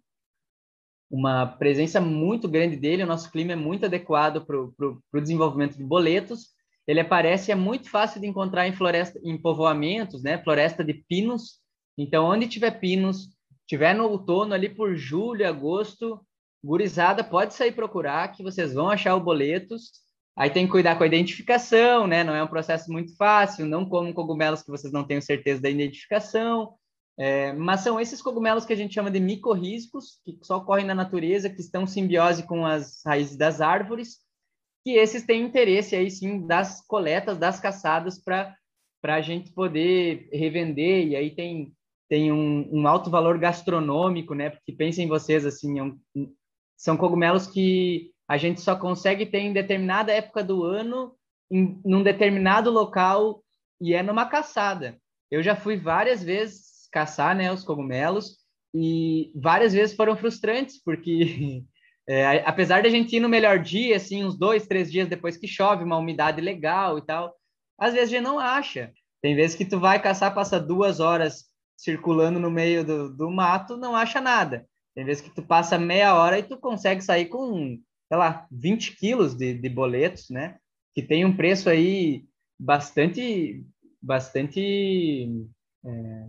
uma 1.10 1.48
presença 1.48 2.00
muito 2.00 2.48
grande 2.48 2.76
dele, 2.76 3.04
o 3.04 3.08
nosso 3.08 3.32
clima 3.32 3.54
é 3.54 3.56
muito 3.56 3.86
adequado 3.86 4.46
para 4.46 4.58
o 4.58 5.22
desenvolvimento 5.22 5.78
de 5.78 5.84
boletos. 5.84 6.56
Ele 6.88 7.02
aparece, 7.02 7.52
é 7.52 7.56
muito 7.56 7.90
fácil 7.90 8.22
de 8.22 8.28
encontrar 8.28 8.68
em 8.68 8.74
floresta, 8.74 9.20
em 9.24 9.38
povoamentos, 9.38 10.24
né? 10.24 10.42
Floresta 10.42 10.84
de 10.84 10.94
pinos. 10.94 11.60
Então, 11.98 12.26
onde 12.26 12.48
tiver 12.48 12.80
pinos, 12.80 13.30
tiver 13.66 13.94
no 13.94 14.06
outono, 14.06 14.54
ali 14.54 14.70
por 14.70 14.96
julho, 14.96 15.48
agosto, 15.48 16.22
gurizada, 16.64 17.24
pode 17.24 17.54
sair 17.54 17.74
procurar 17.74 18.30
que 18.30 18.44
vocês 18.44 18.74
vão 18.74 18.90
achar 18.90 19.16
o 19.16 19.20
boletos. 19.20 19.92
Aí 20.38 20.52
tem 20.52 20.68
que 20.68 20.72
cuidar 20.72 20.96
com 20.96 21.04
a 21.04 21.08
identificação, 21.08 22.06
né? 22.06 22.24
Não 22.24 22.36
é 22.36 22.44
um 22.44 22.48
processo 22.48 22.92
muito 22.92 23.16
fácil, 23.16 23.66
não 23.66 23.84
comam 23.84 24.14
cogumelos 24.14 24.62
que 24.62 24.70
vocês 24.70 24.94
não 24.94 25.04
tenham 25.04 25.20
certeza 25.20 25.60
da 25.60 25.70
identificação. 25.70 26.76
É, 27.20 27.52
mas 27.54 27.82
são 27.82 28.00
esses 28.00 28.22
cogumelos 28.22 28.64
que 28.64 28.72
a 28.72 28.76
gente 28.76 28.94
chama 28.94 29.10
de 29.10 29.20
micorrízicos, 29.20 30.20
que 30.24 30.38
só 30.44 30.58
ocorrem 30.58 30.86
na 30.86 30.94
natureza, 30.94 31.50
que 31.50 31.60
estão 31.60 31.84
em 31.84 31.88
simbiose 31.88 32.44
com 32.44 32.64
as 32.64 33.02
raízes 33.04 33.36
das 33.36 33.60
árvores, 33.60 34.20
que 34.86 34.92
esses 34.92 35.26
têm 35.26 35.42
interesse 35.42 35.96
aí 35.96 36.12
sim 36.12 36.46
das 36.46 36.86
coletas, 36.86 37.40
das 37.40 37.60
caçadas, 37.60 38.24
para 38.24 38.56
a 39.04 39.22
gente 39.22 39.52
poder 39.52 40.30
revender, 40.32 41.08
e 41.08 41.16
aí 41.16 41.32
tem, 41.32 41.74
tem 42.08 42.32
um, 42.32 42.70
um, 42.72 42.88
alto 42.88 43.10
valor 43.10 43.40
gastronômico, 43.40 44.36
né? 44.36 44.52
Porque 44.52 44.72
pensem 44.72 45.08
vocês, 45.08 45.44
assim, 45.48 45.80
é 45.80 45.84
um, 45.84 46.00
são 46.78 46.96
cogumelos 46.96 47.48
que 47.48 48.12
a 48.28 48.38
gente 48.38 48.62
só 48.62 48.76
consegue 48.76 49.26
ter 49.26 49.40
em 49.40 49.54
determinada 49.54 50.12
época 50.12 50.44
do 50.44 50.64
ano, 50.64 51.16
em 51.50 51.80
num 51.86 52.04
determinado 52.04 52.70
local, 52.70 53.44
e 53.80 53.94
é 53.94 54.04
numa 54.04 54.26
caçada. 54.26 54.98
Eu 55.32 55.42
já 55.42 55.56
fui 55.56 55.78
várias 55.78 56.24
vezes 56.24 56.88
caçar 56.92 57.36
né, 57.36 57.52
os 57.52 57.64
cogumelos, 57.64 58.38
e 58.74 59.32
várias 59.36 59.74
vezes 59.74 59.96
foram 59.96 60.16
frustrantes, 60.18 60.82
porque 60.84 61.64
é, 62.08 62.44
apesar 62.46 62.84
da 62.84 62.90
gente 62.90 63.16
ir 63.16 63.20
no 63.20 63.30
melhor 63.30 63.60
dia, 63.60 63.96
assim, 63.96 64.24
uns 64.24 64.38
dois, 64.38 64.68
três 64.68 64.92
dias 64.92 65.08
depois 65.08 65.38
que 65.38 65.48
chove, 65.48 65.84
uma 65.84 65.98
umidade 65.98 66.42
legal 66.42 66.98
e 66.98 67.02
tal, 67.02 67.34
às 67.80 67.94
vezes 67.94 68.10
a 68.10 68.12
gente 68.12 68.24
não 68.24 68.40
acha. 68.40 68.92
Tem 69.22 69.36
vezes 69.36 69.56
que 69.56 69.66
tu 69.66 69.80
vai 69.80 70.02
caçar, 70.02 70.34
passa 70.34 70.60
duas 70.60 71.00
horas 71.00 71.46
circulando 71.76 72.40
no 72.40 72.50
meio 72.50 72.84
do, 72.84 73.16
do 73.16 73.30
mato, 73.30 73.78
não 73.78 73.96
acha 73.96 74.20
nada. 74.20 74.68
Tem 74.96 75.06
vezes 75.06 75.22
que 75.22 75.34
tu 75.34 75.44
passa 75.44 75.78
meia 75.78 76.16
hora 76.16 76.40
e 76.40 76.44
tu 76.44 76.58
consegue 76.58 77.02
sair 77.02 77.28
com, 77.28 77.80
sei 78.08 78.18
lá, 78.18 78.48
20 78.52 78.96
quilos 78.96 79.36
de, 79.36 79.54
de 79.54 79.70
boletos, 79.70 80.30
né? 80.30 80.58
Que 80.94 81.02
tem 81.02 81.26
um 81.26 81.36
preço 81.36 81.70
aí 81.70 82.26
bastante, 82.60 83.66
bastante 84.02 85.30
é, 85.86 86.28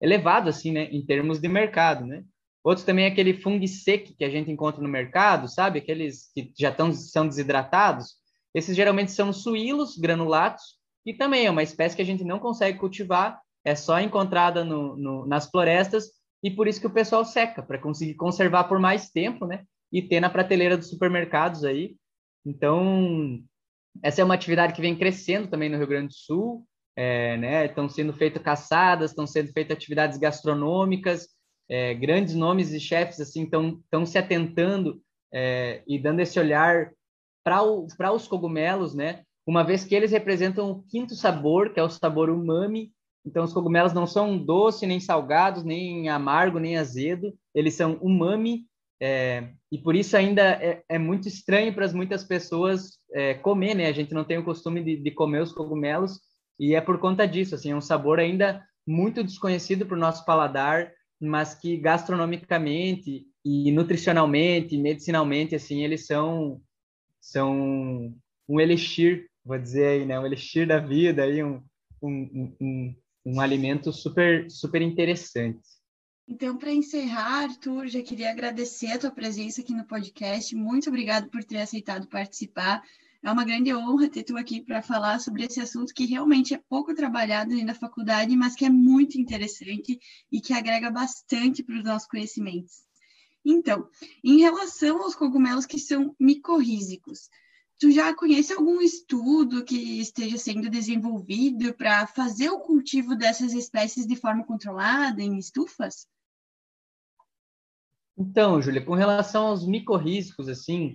elevado, 0.00 0.48
assim, 0.48 0.72
né? 0.72 0.84
Em 0.90 1.04
termos 1.04 1.40
de 1.40 1.48
mercado, 1.48 2.04
né? 2.04 2.24
Outros 2.62 2.84
também 2.84 3.06
é 3.06 3.08
aquele 3.08 3.40
seco 3.66 4.14
que 4.16 4.24
a 4.24 4.30
gente 4.30 4.50
encontra 4.50 4.82
no 4.82 4.88
mercado, 4.88 5.48
sabe? 5.48 5.78
Aqueles 5.78 6.30
que 6.34 6.52
já 6.58 6.70
tão, 6.70 6.92
são 6.92 7.26
desidratados. 7.26 8.16
Esses 8.54 8.76
geralmente 8.76 9.12
são 9.12 9.32
suílos 9.32 9.96
granulatos, 9.96 10.80
e 11.04 11.14
também 11.14 11.46
é 11.46 11.50
uma 11.50 11.62
espécie 11.62 11.96
que 11.96 12.02
a 12.02 12.06
gente 12.06 12.24
não 12.24 12.38
consegue 12.38 12.78
cultivar, 12.78 13.40
é 13.64 13.74
só 13.74 13.98
encontrada 14.00 14.64
no, 14.64 14.96
no, 14.96 15.26
nas 15.26 15.48
florestas 15.48 16.10
e 16.42 16.50
por 16.50 16.66
isso 16.66 16.80
que 16.80 16.86
o 16.86 16.92
pessoal 16.92 17.24
seca, 17.24 17.62
para 17.62 17.78
conseguir 17.78 18.14
conservar 18.14 18.64
por 18.64 18.78
mais 18.78 19.10
tempo, 19.10 19.46
né? 19.46 19.64
E 19.92 20.02
ter 20.02 20.20
na 20.20 20.30
prateleira 20.30 20.76
dos 20.76 20.88
supermercados 20.88 21.64
aí. 21.64 21.96
Então, 22.44 23.42
essa 24.02 24.20
é 24.20 24.24
uma 24.24 24.34
atividade 24.34 24.72
que 24.72 24.80
vem 24.80 24.96
crescendo 24.96 25.48
também 25.48 25.68
no 25.68 25.76
Rio 25.76 25.86
Grande 25.86 26.08
do 26.08 26.14
Sul, 26.14 26.66
é, 26.96 27.36
né? 27.36 27.66
Estão 27.66 27.88
sendo 27.88 28.12
feitas 28.12 28.42
caçadas, 28.42 29.10
estão 29.10 29.26
sendo 29.26 29.52
feitas 29.52 29.76
atividades 29.76 30.18
gastronômicas, 30.18 31.28
é, 31.68 31.94
grandes 31.94 32.34
nomes 32.34 32.72
e 32.72 32.80
chefes 32.80 33.20
assim 33.20 33.44
estão 33.44 34.06
se 34.06 34.18
atentando 34.18 35.00
é, 35.32 35.82
e 35.86 35.98
dando 35.98 36.20
esse 36.20 36.38
olhar 36.38 36.92
para 37.44 38.12
os 38.12 38.28
cogumelos, 38.28 38.94
né? 38.94 39.22
Uma 39.46 39.64
vez 39.64 39.84
que 39.84 39.94
eles 39.94 40.12
representam 40.12 40.70
o 40.70 40.82
quinto 40.84 41.14
sabor, 41.14 41.72
que 41.72 41.80
é 41.80 41.82
o 41.82 41.88
sabor 41.88 42.30
umami, 42.30 42.92
então, 43.24 43.44
os 43.44 43.52
cogumelos 43.52 43.92
não 43.92 44.06
são 44.06 44.38
doce, 44.38 44.86
nem 44.86 44.98
salgados, 44.98 45.62
nem 45.62 46.08
amargo, 46.08 46.58
nem 46.58 46.76
azedo. 46.76 47.34
Eles 47.54 47.74
são 47.74 47.98
umami, 48.00 48.66
é, 49.00 49.48
e 49.72 49.78
por 49.78 49.96
isso 49.96 50.14
ainda 50.16 50.42
é, 50.42 50.82
é 50.86 50.98
muito 50.98 51.26
estranho 51.26 51.74
para 51.74 51.90
muitas 51.92 52.22
pessoas 52.22 52.98
é, 53.12 53.34
comer, 53.34 53.74
né? 53.74 53.86
A 53.86 53.92
gente 53.92 54.12
não 54.12 54.24
tem 54.24 54.36
o 54.36 54.44
costume 54.44 54.82
de, 54.84 54.96
de, 54.96 55.10
comer 55.10 55.40
os 55.42 55.52
cogumelos, 55.52 56.20
e 56.58 56.74
é 56.74 56.80
por 56.80 56.98
conta 56.98 57.26
disso, 57.26 57.54
assim, 57.54 57.70
é 57.70 57.76
um 57.76 57.80
sabor 57.80 58.20
ainda 58.20 58.62
muito 58.86 59.24
desconhecido 59.24 59.86
para 59.86 59.96
o 59.96 60.00
nosso 60.00 60.24
paladar, 60.26 60.92
mas 61.18 61.54
que 61.54 61.78
gastronomicamente 61.78 63.24
e 63.42 63.72
nutricionalmente, 63.72 64.76
medicinalmente, 64.76 65.54
assim, 65.54 65.82
eles 65.82 66.06
são, 66.06 66.60
são 67.18 68.14
um 68.46 68.60
elixir, 68.60 69.28
vou 69.42 69.58
dizer 69.58 69.86
aí, 69.86 70.04
né? 70.04 70.20
Um 70.20 70.26
elixir 70.26 70.66
da 70.66 70.78
vida, 70.78 71.22
aí, 71.22 71.42
um, 71.42 71.62
um, 72.02 72.54
um, 72.60 72.94
um 73.24 73.40
alimento 73.40 73.92
super, 73.92 74.50
super 74.50 74.82
interessante. 74.82 75.60
Então, 76.32 76.56
para 76.56 76.72
encerrar, 76.72 77.42
Arthur, 77.42 77.88
já 77.88 78.00
queria 78.02 78.30
agradecer 78.30 78.92
a 78.92 78.98
tua 79.00 79.10
presença 79.10 79.62
aqui 79.62 79.74
no 79.74 79.84
podcast. 79.84 80.54
Muito 80.54 80.88
obrigado 80.88 81.28
por 81.28 81.42
ter 81.42 81.56
aceitado 81.56 82.06
participar. 82.06 82.84
É 83.20 83.28
uma 83.32 83.44
grande 83.44 83.74
honra 83.74 84.08
ter 84.08 84.22
tu 84.22 84.36
aqui 84.36 84.60
para 84.62 84.80
falar 84.80 85.18
sobre 85.18 85.42
esse 85.42 85.60
assunto 85.60 85.92
que 85.92 86.06
realmente 86.06 86.54
é 86.54 86.58
pouco 86.68 86.94
trabalhado 86.94 87.52
na 87.64 87.74
faculdade, 87.74 88.36
mas 88.36 88.54
que 88.54 88.64
é 88.64 88.70
muito 88.70 89.20
interessante 89.20 89.98
e 90.30 90.40
que 90.40 90.52
agrega 90.52 90.88
bastante 90.88 91.64
para 91.64 91.76
os 91.76 91.84
nossos 91.84 92.06
conhecimentos. 92.06 92.84
Então, 93.44 93.88
em 94.22 94.38
relação 94.38 95.02
aos 95.02 95.16
cogumelos 95.16 95.66
que 95.66 95.80
são 95.80 96.14
micorrízicos, 96.18 97.28
Tu 97.80 97.90
já 97.90 98.14
conhece 98.14 98.52
algum 98.52 98.78
estudo 98.82 99.64
que 99.64 100.02
esteja 100.02 100.36
sendo 100.36 100.68
desenvolvido 100.68 101.72
para 101.72 102.06
fazer 102.06 102.50
o 102.50 102.60
cultivo 102.60 103.16
dessas 103.16 103.54
espécies 103.54 104.06
de 104.06 104.14
forma 104.14 104.44
controlada 104.44 105.22
em 105.22 105.38
estufas? 105.38 106.06
Então, 108.20 108.60
Júlia, 108.60 108.84
com 108.84 108.94
relação 108.94 109.46
aos 109.46 109.66
micorrízicos, 109.66 110.46
assim, 110.46 110.94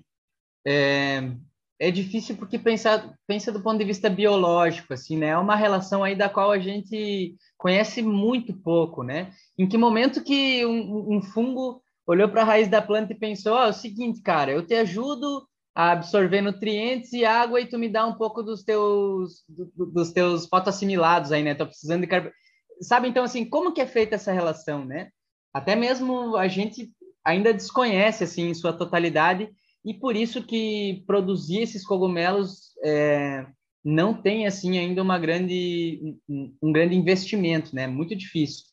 é, 0.63 1.31
é 1.79 1.89
difícil 1.89 2.37
porque 2.37 2.59
pensa 2.59 3.51
do 3.51 3.63
ponto 3.63 3.79
de 3.79 3.83
vista 3.83 4.07
biológico, 4.11 4.93
assim, 4.93 5.17
né? 5.17 5.29
É 5.29 5.37
uma 5.37 5.55
relação 5.55 6.03
aí 6.03 6.15
da 6.15 6.29
qual 6.29 6.51
a 6.51 6.59
gente 6.59 7.35
conhece 7.57 8.03
muito 8.03 8.53
pouco, 8.53 9.01
né? 9.01 9.33
Em 9.57 9.67
que 9.67 9.75
momento 9.75 10.23
que 10.23 10.63
um, 10.67 11.15
um 11.17 11.21
fungo 11.23 11.81
olhou 12.05 12.29
para 12.29 12.43
a 12.43 12.45
raiz 12.45 12.67
da 12.67 12.79
planta 12.79 13.13
e 13.13 13.17
pensou, 13.17 13.55
oh, 13.55 13.63
é 13.63 13.69
o 13.69 13.73
seguinte, 13.73 14.21
cara, 14.21 14.51
eu 14.51 14.63
te 14.63 14.75
ajudo 14.75 15.47
a 15.73 15.93
absorver 15.93 16.41
nutrientes 16.41 17.11
e 17.11 17.25
água 17.25 17.59
e 17.59 17.67
tu 17.67 17.79
me 17.79 17.89
dá 17.89 18.05
um 18.05 18.13
pouco 18.13 18.43
dos 18.43 18.63
teus 18.63 19.43
do, 19.49 19.87
dos 19.87 20.11
teus 20.11 20.45
fotoassimilados 20.45 21.31
aí, 21.31 21.41
né? 21.41 21.55
Tô 21.55 21.65
precisando 21.65 22.01
de 22.01 22.07
carboidrato. 22.07 22.37
Sabe 22.81 23.07
então 23.07 23.23
assim, 23.23 23.49
como 23.49 23.73
que 23.73 23.81
é 23.81 23.87
feita 23.87 24.13
essa 24.13 24.31
relação, 24.31 24.85
né? 24.85 25.09
Até 25.51 25.75
mesmo 25.75 26.37
a 26.37 26.47
gente 26.47 26.93
ainda 27.25 27.53
desconhece 27.53 28.23
assim 28.23 28.49
em 28.49 28.53
sua 28.53 28.71
totalidade 28.71 29.49
e 29.83 29.93
por 29.93 30.15
isso 30.15 30.43
que 30.43 31.03
produzir 31.07 31.61
esses 31.61 31.85
cogumelos 31.85 32.73
é, 32.83 33.45
não 33.83 34.13
tem 34.13 34.47
assim 34.47 34.77
ainda 34.77 35.01
uma 35.01 35.17
grande 35.19 36.17
um, 36.29 36.71
grande 36.71 36.95
investimento, 36.95 37.75
né? 37.75 37.87
Muito 37.87 38.15
difícil. 38.15 38.65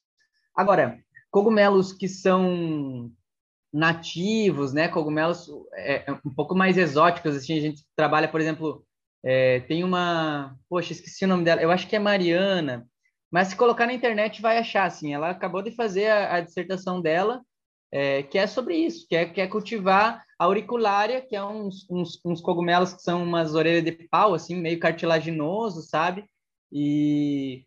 Agora, 0.57 0.99
cogumelos 1.31 1.93
que 1.93 2.09
são 2.09 3.11
nativos, 3.73 4.73
né? 4.73 4.89
Cogumelos 4.89 5.49
é, 5.75 6.11
é, 6.11 6.13
um 6.25 6.35
pouco 6.35 6.55
mais 6.55 6.77
exóticos, 6.77 7.35
assim, 7.35 7.59
a 7.59 7.61
gente 7.61 7.85
trabalha, 7.97 8.29
por 8.29 8.41
exemplo, 8.41 8.85
é, 9.25 9.61
tem 9.61 9.85
uma, 9.85 10.57
poxa, 10.69 10.93
esqueci 10.93 11.25
o 11.25 11.29
nome 11.29 11.45
dela, 11.45 11.63
eu 11.63 11.71
acho 11.71 11.87
que 11.87 11.97
é 11.97 11.99
Mariana, 11.99 12.87
mas 13.31 13.49
se 13.49 13.57
colocar 13.57 13.87
na 13.87 13.95
internet 13.95 14.43
vai 14.43 14.59
achar, 14.59 14.85
assim, 14.85 15.15
ela 15.15 15.31
acabou 15.31 15.63
de 15.63 15.71
fazer 15.71 16.09
a, 16.09 16.37
a 16.37 16.41
dissertação 16.41 17.01
dela, 17.01 17.43
é, 17.93 18.23
que 18.23 18.39
é 18.39 18.47
sobre 18.47 18.75
isso, 18.75 19.07
que 19.07 19.15
é, 19.15 19.27
que 19.27 19.41
é 19.41 19.47
cultivar 19.47 20.25
a 20.39 20.45
auriculária, 20.45 21.21
que 21.21 21.37
é 21.37 21.45
uns, 21.45 21.87
uns, 21.91 22.19
uns 22.25 22.41
cogumelos 22.41 22.95
que 22.95 23.03
são 23.03 23.23
umas 23.23 23.55
orelhas 23.55 23.85
de 23.85 23.93
pau, 24.09 24.33
assim, 24.33 24.57
meio 24.57 24.81
cartilaginoso, 24.81 25.83
sabe? 25.83 26.25
E, 26.73 27.67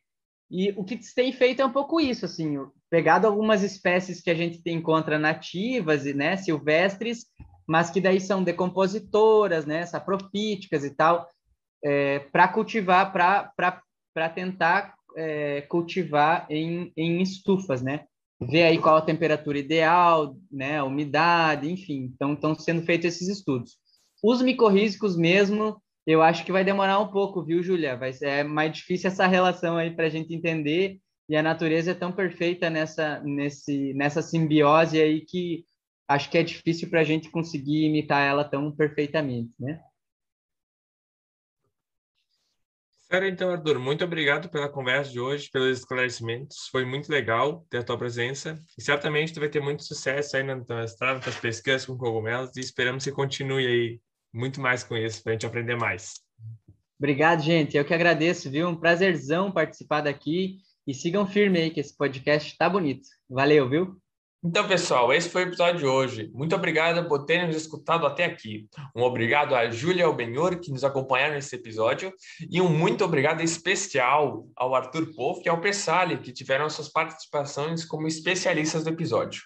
e 0.49 0.71
o 0.71 0.83
que 0.83 1.01
se 1.01 1.13
tem 1.13 1.31
feito 1.31 1.61
é 1.61 1.65
um 1.65 1.71
pouco 1.71 2.01
isso, 2.01 2.25
assim, 2.25 2.57
pegado 2.89 3.27
algumas 3.27 3.61
espécies 3.61 4.19
que 4.19 4.31
a 4.31 4.35
gente 4.35 4.59
encontra 4.65 5.19
nativas 5.19 6.07
e 6.07 6.13
né, 6.13 6.35
silvestres, 6.37 7.27
mas 7.67 7.91
que 7.91 8.01
daí 8.01 8.19
são 8.19 8.43
decompositoras, 8.43 9.65
né, 9.65 9.85
sapropíticas 9.85 10.83
e 10.83 10.89
tal, 10.89 11.29
é, 11.83 12.19
para 12.19 12.47
cultivar, 12.47 13.11
para 13.13 14.29
tentar 14.33 14.95
é, 15.15 15.61
cultivar 15.61 16.47
em, 16.49 16.91
em 16.97 17.21
estufas, 17.21 17.83
né? 17.83 18.05
Ver 18.41 18.63
aí 18.63 18.77
qual 18.77 18.97
a 18.97 19.01
temperatura 19.01 19.57
ideal, 19.57 20.35
né, 20.51 20.77
a 20.77 20.83
umidade, 20.83 21.71
enfim. 21.71 22.11
Então, 22.13 22.33
estão 22.33 22.53
sendo 22.55 22.81
feitos 22.83 23.07
esses 23.07 23.27
estudos. 23.27 23.77
Os 24.23 24.41
micorrízicos 24.41 25.15
mesmo, 25.15 25.81
eu 26.05 26.21
acho 26.21 26.43
que 26.45 26.51
vai 26.51 26.63
demorar 26.63 26.99
um 26.99 27.07
pouco, 27.07 27.43
viu, 27.43 27.63
Júlia? 27.63 27.95
Vai 27.97 28.13
ser 28.13 28.27
é 28.27 28.43
mais 28.43 28.73
difícil 28.73 29.09
essa 29.09 29.25
relação 29.27 29.77
aí 29.77 29.91
para 29.95 30.07
a 30.07 30.09
gente 30.09 30.33
entender. 30.33 30.99
E 31.27 31.35
a 31.35 31.41
natureza 31.41 31.91
é 31.91 31.95
tão 31.95 32.11
perfeita 32.11 32.69
nessa, 32.69 33.19
nesse, 33.21 33.93
nessa 33.93 34.21
simbiose 34.21 35.01
aí 35.01 35.21
que 35.21 35.65
acho 36.07 36.29
que 36.29 36.37
é 36.37 36.43
difícil 36.43 36.89
para 36.89 37.01
a 37.01 37.03
gente 37.03 37.31
conseguir 37.31 37.85
imitar 37.85 38.21
ela 38.21 38.43
tão 38.43 38.71
perfeitamente, 38.71 39.51
né? 39.59 39.79
Sério, 43.15 43.29
então, 43.29 43.49
Arthur, 43.49 43.79
muito 43.79 44.03
obrigado 44.03 44.49
pela 44.49 44.67
conversa 44.67 45.09
de 45.09 45.21
hoje, 45.21 45.49
pelos 45.49 45.79
esclarecimentos. 45.79 46.67
Foi 46.69 46.83
muito 46.83 47.09
legal 47.09 47.65
ter 47.69 47.77
a 47.77 47.83
tua 47.83 47.97
presença. 47.97 48.61
E 48.77 48.81
certamente 48.83 49.33
tu 49.33 49.39
vai 49.39 49.47
ter 49.47 49.61
muito 49.61 49.85
sucesso 49.85 50.35
aí 50.35 50.43
na 50.43 50.59
tua 50.59 50.83
estrada, 50.83 51.25
nas 51.25 51.39
pesquisas 51.39 51.85
com 51.85 51.97
cogumelos 51.97 52.57
e 52.57 52.59
esperamos 52.59 53.05
que 53.05 53.13
continue 53.13 53.65
aí 53.65 54.01
muito 54.33 54.59
mais 54.59 54.83
com 54.83 54.97
isso, 54.97 55.23
para 55.23 55.31
a 55.31 55.35
gente 55.35 55.45
aprender 55.45 55.77
mais. 55.77 56.15
Obrigado, 56.99 57.41
gente. 57.41 57.77
Eu 57.77 57.85
que 57.85 57.93
agradeço, 57.93 58.51
viu? 58.51 58.67
Um 58.67 58.75
prazerzão 58.75 59.49
participar 59.49 60.01
daqui. 60.01 60.57
E 60.85 60.93
sigam 60.93 61.25
firme 61.25 61.57
aí, 61.57 61.71
que 61.71 61.79
esse 61.79 61.95
podcast 61.95 62.51
está 62.51 62.67
bonito. 62.67 63.07
Valeu, 63.29 63.69
viu? 63.69 63.97
Então, 64.47 64.67
pessoal, 64.67 65.11
esse 65.11 65.27
foi 65.27 65.43
o 65.43 65.47
episódio 65.47 65.79
de 65.79 65.85
hoje. 65.87 66.29
Muito 66.31 66.55
obrigado 66.55 67.07
por 67.07 67.25
terem 67.25 67.47
nos 67.47 67.55
escutado 67.55 68.05
até 68.05 68.25
aqui. 68.25 68.67
Um 68.95 69.01
obrigado 69.01 69.55
a 69.55 69.71
Júlia 69.71 70.05
Albenhor, 70.05 70.59
que 70.59 70.69
nos 70.69 70.83
acompanharam 70.83 71.33
nesse 71.33 71.55
episódio. 71.55 72.13
E 72.47 72.61
um 72.61 72.69
muito 72.69 73.03
obrigado 73.03 73.41
especial 73.41 74.47
ao 74.55 74.75
Arthur 74.75 75.15
Poff 75.15 75.41
e 75.43 75.49
ao 75.49 75.59
Pessali, 75.59 76.19
que 76.19 76.31
tiveram 76.31 76.69
suas 76.69 76.87
participações 76.87 77.83
como 77.83 78.05
especialistas 78.05 78.83
do 78.83 78.91
episódio. 78.91 79.41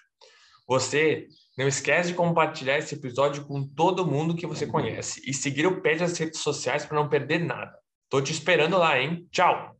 Você 0.68 1.28
não 1.56 1.66
esquece 1.66 2.10
de 2.10 2.14
compartilhar 2.14 2.76
esse 2.76 2.94
episódio 2.94 3.46
com 3.46 3.66
todo 3.66 4.06
mundo 4.06 4.36
que 4.36 4.46
você 4.46 4.66
conhece 4.66 5.22
e 5.26 5.32
seguir 5.32 5.66
o 5.66 5.80
pé 5.80 5.96
das 5.96 6.18
redes 6.18 6.40
sociais 6.40 6.84
para 6.84 6.98
não 6.98 7.08
perder 7.08 7.38
nada. 7.38 7.72
Tô 8.10 8.20
te 8.20 8.32
esperando 8.32 8.76
lá, 8.76 9.00
hein? 9.00 9.26
Tchau! 9.32 9.66